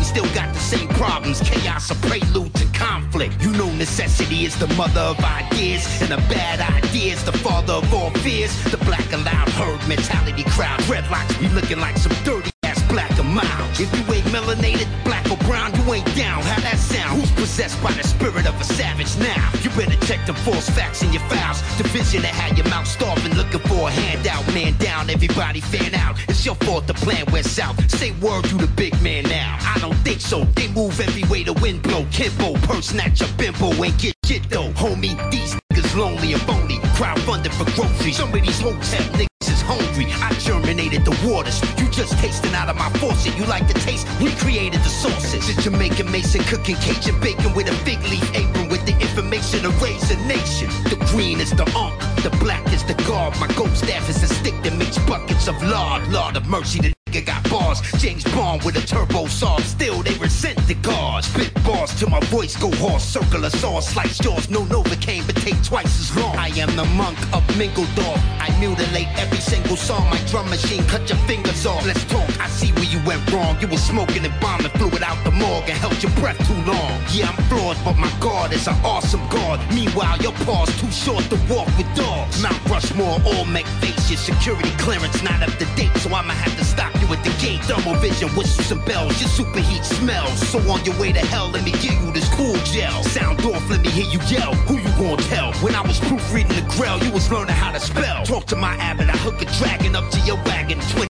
still 0.00 0.24
got 0.34 0.54
the 0.54 0.60
same 0.60 0.88
problems. 0.88 1.40
Chaos 1.40 1.90
a 1.90 1.94
prelude 2.06 2.54
to 2.54 2.64
conflict. 2.72 3.42
You 3.42 3.50
know 3.52 3.70
necessity 3.74 4.46
is 4.46 4.58
the 4.58 4.68
mother 4.68 5.00
of 5.00 5.22
ideas, 5.22 5.84
and 6.00 6.12
a 6.14 6.22
bad 6.32 6.60
idea 6.60 7.12
is 7.12 7.24
the 7.24 7.32
father 7.32 7.74
of 7.74 7.92
all 7.92 8.08
fears. 8.24 8.54
The 8.70 8.78
black 8.78 9.12
and 9.12 9.22
loud 9.22 9.50
herd 9.50 9.86
mentality 9.86 10.44
crowd. 10.44 10.80
Dreadlocks 10.88 11.38
be 11.38 11.48
looking 11.48 11.78
like 11.78 11.98
some 11.98 12.12
dirty 12.24 12.53
black 12.94 13.18
and 13.18 13.28
mild. 13.28 13.70
If 13.74 13.90
you 13.90 14.04
ain't 14.14 14.26
melanated, 14.30 14.86
black 15.02 15.28
or 15.28 15.36
brown, 15.48 15.74
you 15.74 15.94
ain't 15.94 16.06
down. 16.14 16.40
How 16.42 16.60
that 16.60 16.78
sound? 16.78 17.18
Who's 17.18 17.32
possessed 17.32 17.82
by 17.82 17.90
the 17.90 18.04
spirit 18.06 18.46
of 18.46 18.54
a 18.60 18.64
savage 18.64 19.18
now? 19.18 19.50
You 19.62 19.70
better 19.70 19.98
check 20.06 20.24
the 20.26 20.34
false 20.46 20.70
facts 20.70 21.02
in 21.02 21.12
your 21.12 21.22
files. 21.22 21.58
Division 21.76 22.22
that 22.22 22.34
had 22.42 22.56
your 22.56 22.68
mouth 22.68 22.86
starving, 22.86 23.34
looking 23.34 23.58
for 23.66 23.88
a 23.88 23.90
handout. 23.90 24.46
Man 24.54 24.76
down, 24.78 25.10
everybody 25.10 25.60
fan 25.60 25.92
out. 25.94 26.14
It's 26.28 26.46
your 26.46 26.54
fault 26.66 26.86
the 26.86 26.94
plan 26.94 27.26
went 27.32 27.46
south. 27.46 27.76
Say 27.90 28.12
word 28.22 28.44
to 28.44 28.54
the 28.54 28.68
big 28.76 28.94
man 29.02 29.24
now. 29.24 29.58
I 29.60 29.76
don't 29.80 29.98
think 30.06 30.20
so. 30.20 30.44
They 30.54 30.68
move 30.68 31.00
every 31.00 31.24
way 31.24 31.42
the 31.42 31.54
wind 31.54 31.82
blow. 31.82 32.06
Kimbo, 32.12 32.54
purse 32.68 32.86
snatch 32.94 33.20
a 33.22 33.28
bimbo, 33.34 33.70
ain't 33.82 33.98
get 33.98 34.14
shit 34.24 34.48
though. 34.48 34.70
Homie, 34.82 35.18
these 35.32 35.56
niggas 35.72 35.96
lonely 35.96 36.32
and 36.32 36.42
phony. 36.42 36.78
Crowdfunded 36.94 37.52
for 37.58 37.66
groceries. 37.74 38.16
Some 38.16 38.32
of 38.32 38.40
these 38.40 38.60
hotel 38.60 39.02
niggas 39.18 39.28
hungry. 39.64 40.06
I 40.20 40.32
germinated 40.38 41.04
the 41.04 41.16
waters. 41.26 41.60
You 41.78 41.88
just 41.90 42.18
tasting 42.18 42.54
out 42.54 42.68
of 42.68 42.76
my 42.76 42.90
faucet. 43.00 43.36
You 43.36 43.44
like 43.46 43.66
the 43.68 43.74
taste? 43.74 44.06
We 44.20 44.32
created 44.36 44.80
the 44.80 44.88
sauces. 44.88 45.46
The 45.48 45.60
Jamaican 45.62 46.10
Mason 46.10 46.42
cooking 46.44 46.76
Cajun 46.76 47.18
bacon 47.20 47.54
with 47.54 47.68
a 47.68 47.74
fig 47.84 48.00
leaf 48.04 48.24
apron 48.34 48.68
with 48.68 48.84
the 48.86 48.94
information 49.00 49.62
to 49.62 49.70
raise 49.82 50.10
a 50.10 50.16
nation. 50.26 50.68
The 50.84 50.96
green 51.10 51.40
is 51.40 51.50
the 51.50 51.66
unk, 51.76 51.98
the 52.22 52.30
black 52.40 52.64
is 52.72 52.84
the 52.84 52.94
guard. 53.06 53.38
My 53.40 53.48
gold 53.54 53.76
staff 53.76 54.08
is 54.08 54.22
a 54.22 54.28
stick 54.28 54.54
that 54.62 54.74
makes 54.76 54.98
buckets 55.06 55.48
of 55.48 55.60
lard. 55.62 56.06
Lord 56.08 56.36
of 56.36 56.46
mercy, 56.46 56.94
nigga 57.14 57.26
got 57.26 57.50
bars. 57.50 57.80
James 57.98 58.24
Bond 58.24 58.62
with 58.62 58.76
a 58.76 58.86
turbo 58.86 59.26
saw. 59.26 59.56
Still 59.58 60.02
they 60.02 60.14
resent 60.14 60.58
the 60.66 60.74
guards. 60.74 61.26
Spit 61.28 61.52
bars 61.64 61.94
till 61.98 62.10
my 62.10 62.20
voice 62.26 62.56
go 62.56 62.70
hoarse. 62.76 63.04
Circular 63.04 63.50
saw, 63.50 63.80
slice 63.80 64.18
jaws. 64.18 64.50
No 64.50 64.62
Novocaine, 64.62 65.26
but 65.26 65.36
take 65.36 65.62
twice 65.62 66.00
as 66.00 66.16
long. 66.16 66.36
I 66.36 66.48
am 66.48 66.74
the 66.76 66.84
monk 66.96 67.18
of 67.32 67.42
Mingledorf. 67.58 68.20
I 68.40 68.54
mutilate 68.58 69.08
every 69.18 69.38
single 69.38 69.76
song. 69.76 70.08
My 70.10 70.18
drum 70.26 70.48
machine 70.50 70.84
cut 70.84 71.08
your 71.08 71.18
fingers 71.26 71.66
off. 71.66 71.86
Let's 71.86 72.04
talk. 72.04 72.28
I 72.40 72.48
see 72.48 72.72
where 72.72 72.84
you 72.84 73.00
went 73.06 73.22
wrong. 73.32 73.60
You 73.60 73.68
was 73.68 73.82
smoking 73.82 74.24
and 74.24 74.34
bombing 74.40 74.70
fluid 74.72 75.02
out 75.02 75.22
the 75.24 75.30
morgue 75.30 75.68
and 75.68 75.78
held 75.78 76.02
your 76.02 76.12
breath 76.12 76.38
too 76.46 76.60
long. 76.70 76.92
Yeah, 77.12 77.28
I'm 77.28 77.42
flawed, 77.44 77.76
but 77.84 77.96
my 77.96 78.12
God 78.20 78.52
is 78.52 78.66
an 78.66 78.74
awesome 78.84 79.26
God. 79.28 79.60
Meanwhile, 79.72 80.18
your 80.18 80.32
paws 80.44 80.68
too 80.80 80.90
short 80.90 81.24
to 81.30 81.36
walk 81.52 81.68
with 81.78 81.88
dogs. 81.94 82.42
Mount 82.42 82.64
Rushmore, 82.68 83.18
all 83.26 83.44
make 83.44 83.66
faces. 83.80 84.20
Security 84.20 84.70
clearance 84.78 85.22
not 85.22 85.42
up 85.42 85.54
to 85.58 85.66
date, 85.76 85.94
so 85.98 86.08
I'ma 86.14 86.32
have 86.34 86.56
to 86.58 86.64
stop 86.64 86.94
you 87.00 87.03
at 87.12 87.22
the 87.24 87.34
gate. 87.40 87.60
Thermal 87.64 87.94
vision, 87.96 88.28
whistles 88.30 88.70
and 88.70 88.84
bells. 88.84 89.20
Your 89.20 89.30
superheat 89.30 89.84
smells. 89.84 90.38
So 90.48 90.58
on 90.70 90.84
your 90.84 90.98
way 90.98 91.12
to 91.12 91.20
hell, 91.20 91.50
let 91.50 91.64
me 91.64 91.72
give 91.72 91.94
you 92.02 92.10
this 92.12 92.28
cool 92.34 92.56
gel. 92.72 93.02
Sound 93.02 93.44
off, 93.44 93.68
let 93.70 93.80
me 93.80 93.90
hear 93.90 94.08
you 94.10 94.20
yell. 94.28 94.54
Who 94.66 94.78
you 94.78 94.90
gonna 94.96 95.22
tell? 95.22 95.52
When 95.64 95.74
I 95.74 95.82
was 95.82 95.98
proofreading 96.00 96.56
the 96.56 96.66
grail, 96.76 96.98
you 97.02 97.10
was 97.10 97.30
learning 97.30 97.54
how 97.54 97.72
to 97.72 97.80
spell. 97.80 98.24
Talk 98.24 98.46
to 98.46 98.56
my 98.56 98.74
abbot, 98.76 99.08
I 99.08 99.16
hook 99.18 99.40
a 99.42 99.46
dragon 99.58 99.96
up 99.96 100.10
to 100.10 100.20
your 100.20 100.36
wagon. 100.44 100.78
Twin 100.90 101.08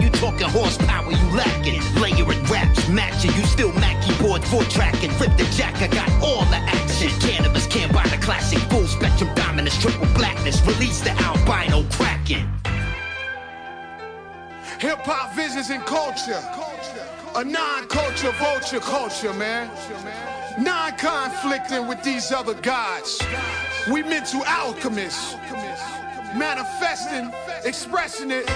you 0.00 0.08
talking 0.10 0.48
horsepower, 0.48 1.10
you 1.10 1.36
lacking. 1.36 1.80
Layering 2.00 2.42
raps, 2.44 2.88
matching. 2.88 3.32
You 3.32 3.44
still 3.44 3.72
Mackie 3.74 4.14
board 4.22 4.42
for 4.44 4.62
tracking. 4.64 5.10
Flip 5.10 5.36
the 5.36 5.44
jack, 5.56 5.76
I 5.82 5.88
got 5.88 6.10
all 6.22 6.44
the 6.46 6.56
action. 6.56 7.10
Cannabis 7.20 7.66
can't 7.66 7.92
buy 7.92 8.04
the 8.04 8.16
classic. 8.16 8.58
Full 8.70 8.86
spectrum 8.86 9.30
dominance, 9.34 9.78
triple 9.78 10.06
blackness. 10.14 10.64
Release 10.66 11.00
the 11.00 11.10
albino 11.10 11.84
kraken. 11.90 12.48
Hip 14.80 15.00
hop 15.04 15.34
visions 15.34 15.68
and 15.68 15.84
culture. 15.84 16.40
A 17.36 17.44
non 17.44 17.86
culture 17.88 18.32
vulture 18.40 18.80
culture, 18.80 19.34
man. 19.34 19.70
Non 20.58 20.92
conflicting 20.96 21.86
with 21.86 22.02
these 22.02 22.32
other 22.32 22.54
gods. 22.54 23.20
We 23.92 24.02
mental 24.02 24.42
alchemists. 24.46 25.34
Manifesting, 26.34 27.30
expressing 27.62 28.30
it 28.30 28.48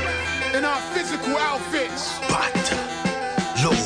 in 0.54 0.64
our 0.64 0.80
physical 0.94 1.36
outfits. 1.36 2.18
Lord, 3.62 3.76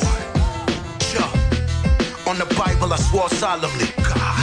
yeah. 1.13 2.25
On 2.25 2.37
the 2.37 2.45
Bible, 2.55 2.93
I 2.93 2.97
swore 2.97 3.29
solemnly. 3.31 3.87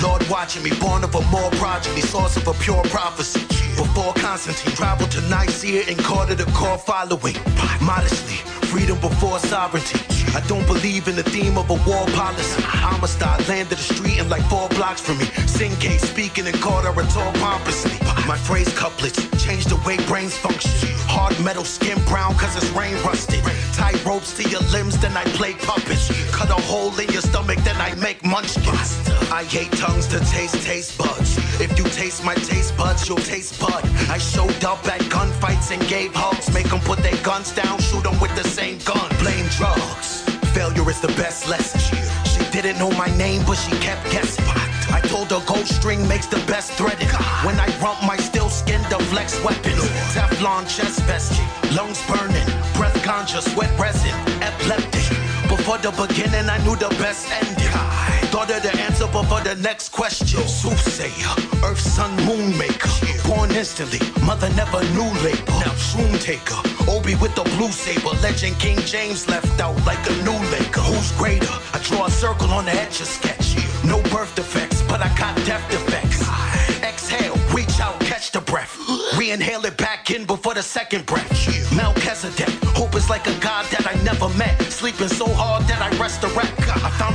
Lord 0.03 0.29
watching 0.29 0.63
me, 0.63 0.71
born 0.81 1.03
of 1.03 1.15
a 1.15 1.23
more 1.31 1.51
progeny, 1.53 2.03
source 2.03 2.37
of 2.37 2.47
a 2.47 2.53
pure 2.53 2.83
prophecy. 2.85 3.56
Before 3.77 4.15
Constantine 4.15 4.75
traveled 4.75 5.11
to 5.13 5.21
Nicaea 5.29 5.85
and 5.89 5.99
it 6.31 6.41
a 6.41 6.47
core 6.53 6.79
following. 6.79 7.37
Modestly, 7.83 8.39
freedom 8.77 9.01
before 9.01 9.39
sovereignty. 9.39 9.99
I 10.37 10.41
don't 10.49 10.67
believe 10.67 11.09
in 11.09 11.17
the 11.17 11.23
theme 11.23 11.57
of 11.57 11.71
a 11.71 11.79
war 11.89 12.05
policy. 12.13 12.63
Amistad 12.93 13.49
landed 13.49 13.71
the 13.71 13.83
street 13.83 14.19
and 14.21 14.29
like 14.29 14.45
four 14.51 14.69
blocks 14.77 15.01
from 15.01 15.17
me. 15.17 15.25
Singay 15.57 15.99
speaking 15.99 16.47
and 16.47 16.61
called 16.61 16.85
her 16.85 16.93
a 16.93 17.05
pompously. 17.41 17.97
My 18.29 18.37
phrase 18.37 18.69
couplets 18.77 19.19
change 19.43 19.65
the 19.65 19.77
way 19.87 19.97
brains 20.09 20.37
function. 20.37 20.71
Hard 21.09 21.39
metal 21.43 21.65
skin 21.65 21.99
brown 22.05 22.35
cause 22.35 22.55
it's 22.55 22.69
rain 22.77 22.95
rusted. 23.03 23.43
Tie 23.73 23.99
ropes 24.05 24.37
to 24.37 24.43
your 24.49 24.65
limbs, 24.75 24.99
then 24.99 25.17
I 25.17 25.25
play 25.39 25.55
puppets. 25.55 26.07
Cut 26.33 26.51
a 26.51 26.61
hole 26.69 26.93
in 26.99 27.09
your 27.09 27.23
stomach, 27.23 27.59
then 27.65 27.77
I 27.77 27.95
make 27.95 28.23
munchkins. 28.25 28.91
I 29.31 29.45
hate 29.45 29.73
tongues 29.73 30.07
to 30.09 30.19
taste 30.21 30.61
taste 30.67 30.99
buds. 30.99 31.39
If 31.61 31.79
you 31.79 31.85
taste 31.85 32.25
my 32.25 32.35
taste 32.35 32.77
buds, 32.77 33.09
you'll 33.09 33.27
taste 33.35 33.59
bud. 33.61 33.83
I 34.11 34.19
showed 34.19 34.65
up 34.65 34.87
at 34.87 35.01
gunfights 35.15 35.71
and 35.73 35.81
gave 35.89 36.13
hugs. 36.15 36.53
Make 36.53 36.69
them 36.69 36.81
put 36.81 36.99
their 36.99 37.17
guns 37.23 37.55
down, 37.55 37.79
shoot 37.79 38.03
them 38.03 38.19
with 38.21 38.35
the 38.37 38.45
same 38.45 38.66
gun. 38.75 39.09
Blame 39.19 39.47
drugs. 39.57 40.23
Failure 40.53 40.89
is 40.91 41.01
the 41.01 41.09
best 41.09 41.49
lesson. 41.49 41.81
She 42.25 42.51
didn't 42.51 42.79
know 42.79 42.91
my 42.91 43.09
name, 43.17 43.43
but 43.47 43.55
she 43.55 43.71
kept 43.79 44.05
guessing. 44.11 44.45
I 44.93 45.01
told 45.01 45.31
her 45.31 45.43
gold 45.47 45.67
string 45.67 46.07
makes 46.09 46.27
the 46.27 46.43
best 46.47 46.73
threaded. 46.73 47.11
When 47.45 47.59
I 47.61 47.69
rump 47.81 48.03
my 48.03 48.17
still 48.17 48.49
skin, 48.49 48.83
the 48.91 48.99
flex 49.11 49.43
weapons. 49.45 49.83
Teflon 50.15 50.65
chest 50.75 51.01
vest, 51.03 51.33
lungs 51.77 52.01
burning, 52.07 52.47
breath 52.75 52.99
ganja, 53.05 53.41
sweat 53.41 53.71
resin, 53.79 54.15
epileptic. 54.43 55.07
Before 55.49 55.79
the 55.79 55.93
beginning, 55.93 56.49
I 56.49 56.59
knew 56.65 56.77
the 56.77 56.89
best 56.99 57.31
ending. 57.31 57.73
Thought 58.33 58.51
of 58.51 58.63
the 58.63 58.75
answer 58.81 59.07
before 59.07 59.43
the 59.43 59.55
next 59.57 59.91
question. 59.91 60.43
Soothsayer, 60.47 61.35
earth, 61.65 61.81
sun, 61.81 62.15
moon 62.27 62.57
maker. 62.59 62.91
Born 63.27 63.51
instantly, 63.51 63.99
mother 64.25 64.49
never 64.51 64.81
knew 64.95 65.11
labor. 65.23 65.59
Now 65.63 65.75
shroom 65.75 66.21
taker, 66.23 66.61
Obi 66.91 67.15
with 67.17 67.35
the 67.35 67.45
blue 67.57 67.71
saber. 67.71 68.15
Legend 68.23 68.59
King 68.59 68.79
James 68.81 69.29
left 69.29 69.61
out 69.61 69.77
like 69.85 69.99
a 70.09 70.15
new 70.23 70.39
Laker. 70.53 70.81
Who's 70.81 71.13
greater? 71.13 71.55
I 71.75 71.79
draw 71.83 72.07
a 72.07 72.11
circle 72.11 72.51
on 72.51 72.65
the 72.67 72.73
edge 72.73 73.01
of 73.01 73.07
sketch. 73.07 73.57
No 73.85 74.01
birth 74.11 74.35
defects, 74.35 74.83
but 74.83 75.01
I 75.01 75.09
got 75.17 75.35
death 75.45 75.65
defects. 75.71 76.23
Exhale, 76.83 77.37
reach 77.55 77.81
out, 77.81 77.99
catch 78.01 78.33
the 78.33 78.41
breath. 78.41 78.77
Re-inhale 79.17 79.65
it 79.67 79.77
back 79.77 80.11
in 80.11 80.25
before 80.25 80.55
the 80.55 80.63
second 80.63 81.07
breath. 81.07 81.31
Melchizedek, 81.75 82.53
hope 82.75 82.95
is 82.95 83.09
like 83.09 83.27
a 83.27 83.39
god 83.41 83.67
that 83.71 83.87
I 83.87 83.95
never 84.03 84.29
met. 84.37 84.61
Sleeping 84.73 85.09
so 85.09 85.27
hard 85.29 85.65
that 85.69 85.81
I 85.81 85.91
resurrect. 86.03 86.59
I 86.66 86.66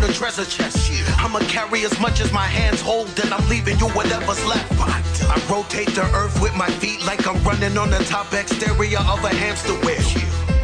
a 0.03 0.13
treasure 0.13 0.45
chest. 0.45 0.91
I'ma 1.17 1.39
carry 1.39 1.85
as 1.85 1.99
much 1.99 2.21
as 2.21 2.31
my 2.31 2.45
hands 2.45 2.81
hold, 2.81 3.07
and 3.19 3.33
I'm 3.33 3.47
leaving 3.49 3.77
you 3.79 3.89
whatever's 3.89 4.43
left. 4.45 4.71
I 4.79 5.37
rotate 5.49 5.93
the 5.95 6.03
earth 6.15 6.41
with 6.41 6.55
my 6.55 6.69
feet 6.81 7.05
like 7.05 7.27
I'm 7.27 7.41
running 7.43 7.77
on 7.77 7.89
the 7.89 8.03
top 8.05 8.33
exterior 8.33 8.99
of 8.99 9.23
a 9.23 9.29
hamster 9.29 9.73
wheel. 9.85 10.01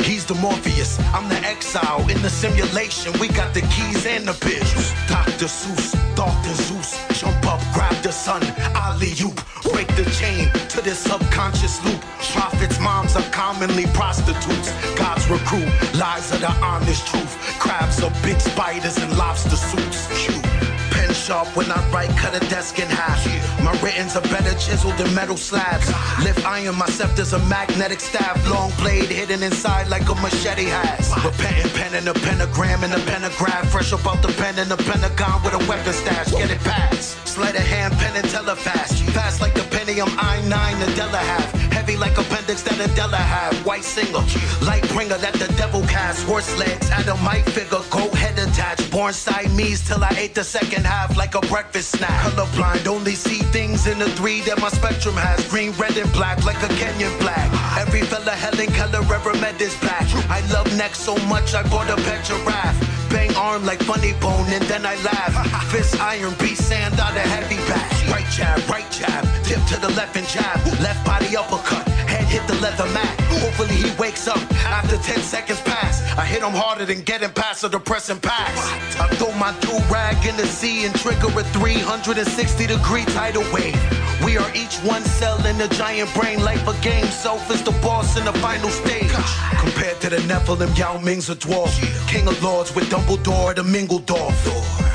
He's 0.01 0.25
the 0.25 0.35
Morpheus, 0.35 0.99
I'm 1.13 1.27
the 1.29 1.37
exile 1.45 2.07
in 2.09 2.21
the 2.21 2.29
simulation. 2.29 3.11
We 3.19 3.27
got 3.27 3.53
the 3.53 3.61
keys 3.61 4.05
and 4.05 4.27
the 4.27 4.33
pills. 4.33 4.93
Dr. 5.07 5.47
Seuss, 5.47 5.93
Dr. 6.15 6.53
Zeus, 6.53 6.97
jump 7.19 7.45
up, 7.45 7.61
grab 7.73 7.95
the 8.03 8.11
sun, 8.11 8.41
Ali 8.75 9.11
Oop, 9.21 9.35
break 9.71 9.87
the 9.95 10.09
chain 10.19 10.49
to 10.69 10.81
this 10.81 10.99
subconscious 10.99 11.83
loop. 11.83 12.01
Prophets, 12.33 12.79
moms, 12.79 13.15
are 13.15 13.29
commonly 13.31 13.85
prostitutes. 13.87 14.71
God's 14.95 15.29
recruit, 15.29 15.69
lies 15.95 16.31
are 16.33 16.39
the 16.39 16.51
honest 16.63 17.05
truth. 17.07 17.36
Crabs 17.59 18.01
are 18.03 18.11
big 18.23 18.39
spiders 18.39 18.97
and 18.97 19.17
lobster 19.17 19.55
suits. 19.55 20.07
Cute. 20.17 20.43
Pen 20.91 21.13
sharp 21.13 21.47
when 21.55 21.69
I 21.71 21.79
write, 21.91 22.09
cut 22.17 22.35
a 22.35 22.39
desk 22.49 22.79
in 22.79 22.87
half. 22.87 23.25
My 23.63 23.71
written's 23.81 24.15
are 24.15 24.21
better 24.21 24.53
chiseled 24.57 24.97
than 24.97 25.13
metal 25.13 25.37
slabs. 25.37 25.87
Lift 26.23 26.45
iron, 26.45 26.75
my 26.75 26.87
scepter's 26.87 27.33
a 27.33 27.39
magnetic 27.47 27.99
staff. 27.99 28.35
Long 28.49 28.71
blade 28.77 29.09
hidden 29.09 29.43
inside 29.43 29.87
like 29.89 30.07
a 30.09 30.15
machete 30.15 30.65
has. 30.65 31.11
Repentant 31.23 31.73
pen 31.73 31.93
and 31.95 32.07
a 32.07 32.13
pentagram 32.13 32.83
and 32.83 32.93
a 32.93 32.99
pentagram. 33.11 33.65
Fresh 33.67 33.93
up 33.93 34.05
out 34.05 34.21
the 34.21 34.33
pen 34.33 34.57
in 34.59 34.69
the 34.69 34.77
pentagon 34.77 35.43
with 35.43 35.53
a 35.53 35.63
weapon 35.69 35.93
stash. 35.93 36.31
Get 36.31 36.51
it 36.51 36.59
past. 36.59 37.27
Sleight 37.27 37.55
of 37.55 37.61
hand, 37.61 37.93
pen 37.95 38.15
and 38.15 38.27
telefast. 38.27 39.06
Fast 39.17 39.41
like 39.41 39.55
the 39.55 39.65
Pentium 39.73 40.05
i9, 40.05 40.79
the 40.79 40.95
Della 40.95 41.17
half. 41.17 41.51
Heavy 41.73 41.97
like 41.97 42.15
appendix 42.19 42.61
that 42.61 42.77
Adela 42.79 43.17
have. 43.17 43.53
White 43.65 43.83
single, 43.83 44.21
light 44.61 44.87
bringer 44.93 45.17
that 45.17 45.33
the 45.33 45.49
devil 45.57 45.81
cast. 45.89 46.23
Horse 46.27 46.55
legs, 46.59 46.87
had 46.87 47.07
a 47.07 47.17
mic 47.25 47.43
figure, 47.49 47.81
goat 47.89 48.13
head 48.13 48.37
attached. 48.37 48.91
Born 48.91 49.13
Siamese 49.13 49.81
till 49.87 50.03
I 50.03 50.13
ate 50.23 50.35
the 50.35 50.43
second 50.43 50.85
half 50.85 51.17
like 51.17 51.33
a 51.33 51.41
breakfast 51.49 51.97
snack. 51.97 52.17
Colorblind, 52.25 52.85
only 52.85 53.15
see 53.15 53.41
things 53.57 53.87
in 53.87 53.97
the 53.97 54.09
three 54.17 54.41
that 54.41 54.61
my 54.61 54.69
spectrum 54.69 55.15
has. 55.15 55.39
Green, 55.49 55.71
red, 55.81 55.97
and 55.97 56.11
black 56.13 56.45
like 56.45 56.61
a 56.61 56.71
Kenyan 56.77 57.13
flag. 57.17 57.47
Every 57.81 58.01
fella 58.01 58.35
Helen 58.43 58.69
Keller 58.77 59.01
ever 59.01 59.33
met 59.41 59.59
is 59.59 59.75
black. 59.79 60.05
I 60.29 60.41
love 60.53 60.69
neck 60.77 60.93
so 60.93 61.17
much 61.25 61.55
I 61.55 61.63
bought 61.71 61.89
a 61.89 61.97
pet 62.05 62.23
giraffe. 62.23 62.77
Bang 63.09 63.33
arm 63.35 63.65
like 63.65 63.81
funny 63.81 64.13
bone 64.21 64.45
and 64.53 64.65
then 64.65 64.85
I 64.85 64.93
laugh. 65.01 65.33
Fist 65.71 65.99
iron, 65.99 66.35
beat 66.37 66.59
sand 66.69 66.99
out 66.99 67.17
a 67.17 67.25
heavy 67.33 67.57
back. 67.65 67.96
Right 68.11 68.25
jab, 68.31 68.57
right 68.69 68.89
jab, 68.91 69.23
tip 69.43 69.59
to 69.67 69.79
the 69.79 69.89
left 69.89 70.15
and 70.15 70.27
jab. 70.27 70.57
Left 70.79 71.05
body 71.05 71.35
uppercut, 71.35 71.87
head 72.07 72.25
hit 72.25 72.47
the 72.47 72.55
leather 72.61 72.85
mat. 72.93 73.19
Hopefully 73.43 73.75
he 73.75 73.91
wakes 73.99 74.27
up 74.27 74.39
after 74.65 74.97
10 74.97 75.19
seconds 75.19 75.59
pass. 75.61 76.01
I 76.17 76.25
hit 76.25 76.41
him 76.41 76.53
harder 76.53 76.85
than 76.85 77.01
getting 77.01 77.29
past 77.31 77.63
a 77.63 77.69
depressing 77.69 78.19
pass. 78.19 78.57
I 78.99 79.07
throw 79.15 79.31
my 79.33 79.51
do 79.59 79.77
rag 79.91 80.25
in 80.25 80.37
the 80.37 80.47
sea 80.47 80.85
and 80.85 80.95
trigger 80.95 81.27
a 81.27 81.43
360 81.43 82.67
degree 82.67 83.05
tidal 83.05 83.43
wave. 83.53 83.75
We 84.23 84.37
are 84.37 84.49
each 84.55 84.77
one 84.77 85.03
cell 85.03 85.45
in 85.45 85.59
a 85.61 85.67
giant 85.67 86.13
brain. 86.13 86.43
Life 86.43 86.65
a 86.67 86.73
game, 86.81 87.05
self 87.05 87.51
is 87.51 87.61
the 87.63 87.71
boss 87.83 88.17
in 88.17 88.25
the 88.25 88.33
final 88.33 88.69
stage. 88.69 89.11
Compared 89.59 89.99
to 90.01 90.09
the 90.09 90.17
Nephilim, 90.29 90.75
Yao 90.77 90.97
Ming's 90.99 91.29
a 91.29 91.35
dwarf. 91.35 91.73
King 92.07 92.27
of 92.27 92.41
lords 92.41 92.73
with 92.73 92.85
Dumbledore, 92.89 93.55
the 93.55 93.63
Mingledorf. 93.63 94.35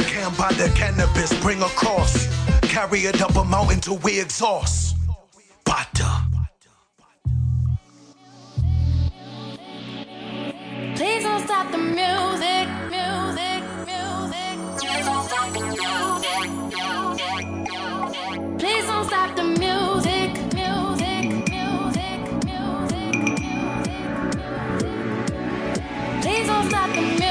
Can't 0.08 0.36
buy 0.36 0.52
the 0.54 0.68
cannabis, 0.74 1.32
bring 1.40 1.62
a 1.62 1.68
cross. 1.80 2.28
Carry 2.72 3.00
it 3.00 3.20
up 3.20 3.36
a 3.36 3.44
mountain 3.44 3.80
till 3.80 3.98
we 3.98 4.18
exhaust. 4.18 4.96
Bata. 5.62 6.24
Please 10.96 11.22
don't 11.22 11.44
stop 11.44 11.70
the 11.70 11.76
music, 11.76 12.68
music, 12.88 13.62
music. 13.84 14.56
Please 14.80 15.04
don't 15.04 15.24
stop 15.28 15.52
the 15.52 15.60
music. 15.60 16.48
Please 18.58 18.86
don't 18.86 19.04
stop 19.06 19.36
the 19.36 19.44
music, 19.44 20.32
music, 20.54 21.24
music, 21.52 22.20
music, 22.46 23.12
music. 23.36 23.82
Please 26.22 26.46
don't 26.46 26.68
stop 26.70 26.88
the 26.94 27.02
music, 27.02 27.21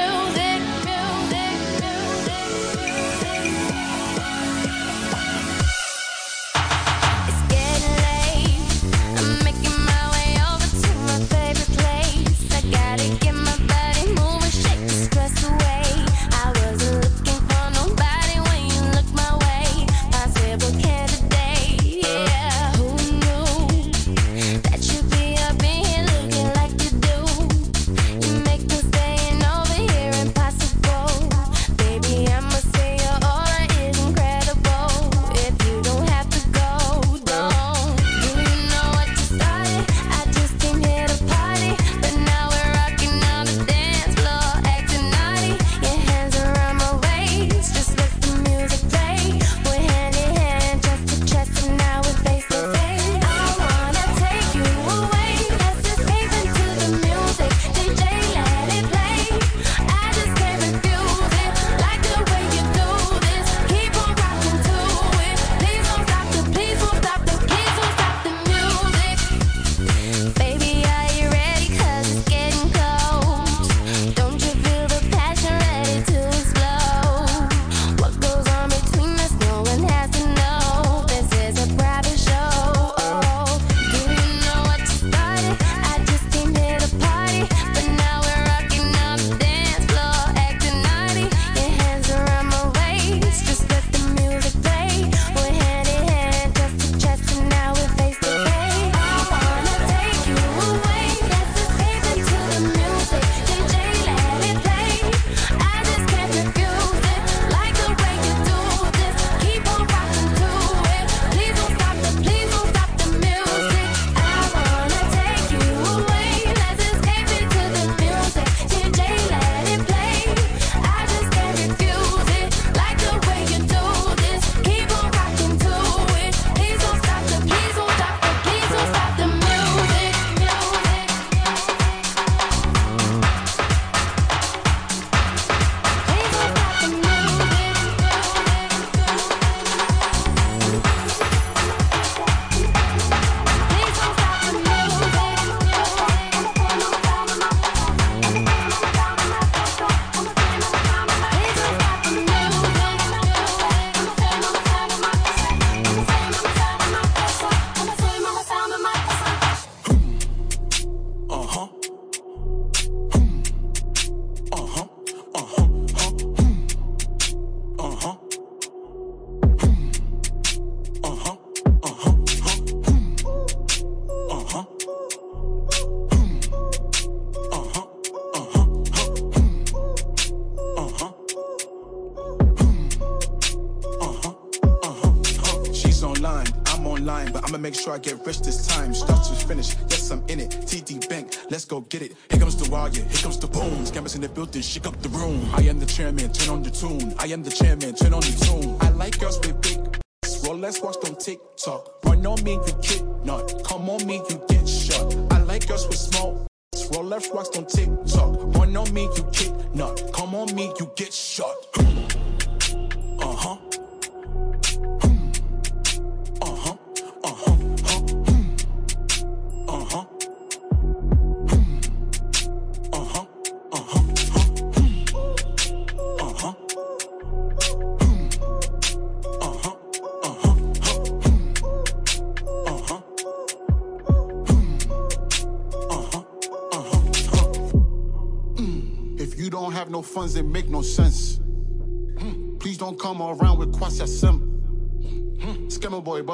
Building, 194.52 194.68
shake 194.68 194.86
up 194.86 195.00
the 195.00 195.08
room. 195.08 195.48
I 195.54 195.62
am 195.62 195.78
the 195.78 195.86
chairman, 195.86 196.30
turn 196.30 196.50
on 196.50 196.62
the 196.62 196.70
tune. 196.70 197.14
I 197.18 197.26
am 197.28 197.42
the 197.42 197.50
chairman, 197.50 197.94
turn 197.94 198.12
on 198.12 198.20
the 198.20 198.26
tune. 198.26 198.41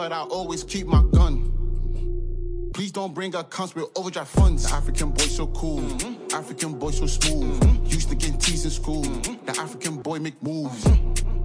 But 0.09 0.15
I 0.15 0.23
always 0.23 0.65
keep 0.65 0.87
my 0.87 1.03
gun. 1.13 2.71
Please 2.73 2.93
don't 2.93 3.13
bring 3.13 3.35
accounts 3.35 3.75
with 3.75 3.91
overdraft 3.95 4.35
funds. 4.35 4.63
The 4.67 4.75
African 4.75 5.11
boy 5.11 5.25
so 5.25 5.49
cool. 5.49 5.85
African 6.33 6.79
boy 6.79 6.93
so 6.93 7.07
smooth. 7.07 7.93
Used 7.93 8.09
to 8.09 8.15
get 8.15 8.41
teased 8.41 8.65
in 8.65 8.71
school. 8.71 9.03
The 9.03 9.55
African 9.59 9.97
boy 9.97 10.19
make 10.21 10.43
moves. 10.43 10.87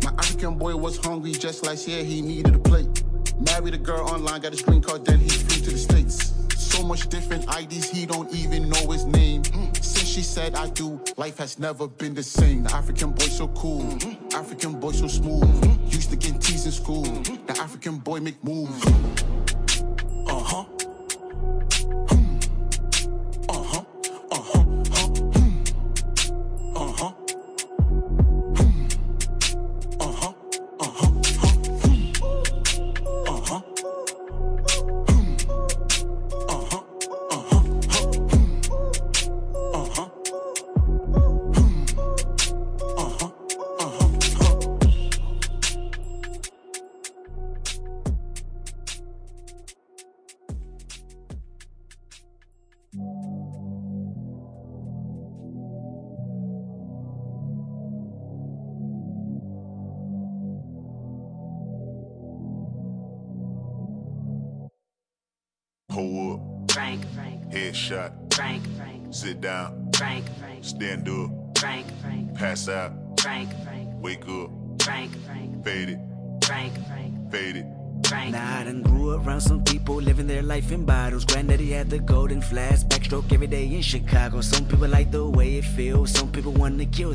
My 0.05 0.11
African 0.17 0.57
boy 0.57 0.77
was 0.77 0.97
hungry 0.97 1.33
just 1.33 1.65
like 1.65 1.85
yeah, 1.85 2.03
he 2.03 2.21
needed 2.21 2.55
a 2.55 2.59
plate. 2.59 3.03
Married 3.37 3.73
a 3.73 3.77
girl 3.77 4.07
online, 4.07 4.39
got 4.39 4.53
his 4.53 4.61
green 4.61 4.81
card, 4.81 5.03
then 5.03 5.19
he 5.19 5.27
flew 5.27 5.65
to 5.65 5.71
the 5.71 5.77
States. 5.77 6.32
So 6.73 6.81
much 6.81 7.07
different 7.07 7.45
IDs, 7.55 7.91
he 7.91 8.07
don't 8.07 8.33
even 8.33 8.67
know 8.67 8.89
his 8.89 9.05
name. 9.05 9.43
Since 9.75 10.07
she 10.07 10.23
said 10.23 10.55
I 10.55 10.71
do, 10.71 10.99
life 11.17 11.37
has 11.37 11.59
never 11.59 11.87
been 11.87 12.15
the 12.15 12.23
same. 12.23 12.63
The 12.63 12.73
African 12.73 13.11
boy 13.11 13.25
so 13.25 13.47
cool, 13.49 13.95
African 14.33 14.79
boy 14.79 14.93
so 14.93 15.07
smooth. 15.07 15.93
Used 15.93 16.09
to 16.09 16.15
get 16.15 16.41
teased 16.41 16.65
in 16.65 16.71
school. 16.71 17.03
The 17.03 17.55
African 17.61 17.97
boy 17.97 18.21
make 18.21 18.43
moves. 18.43 18.83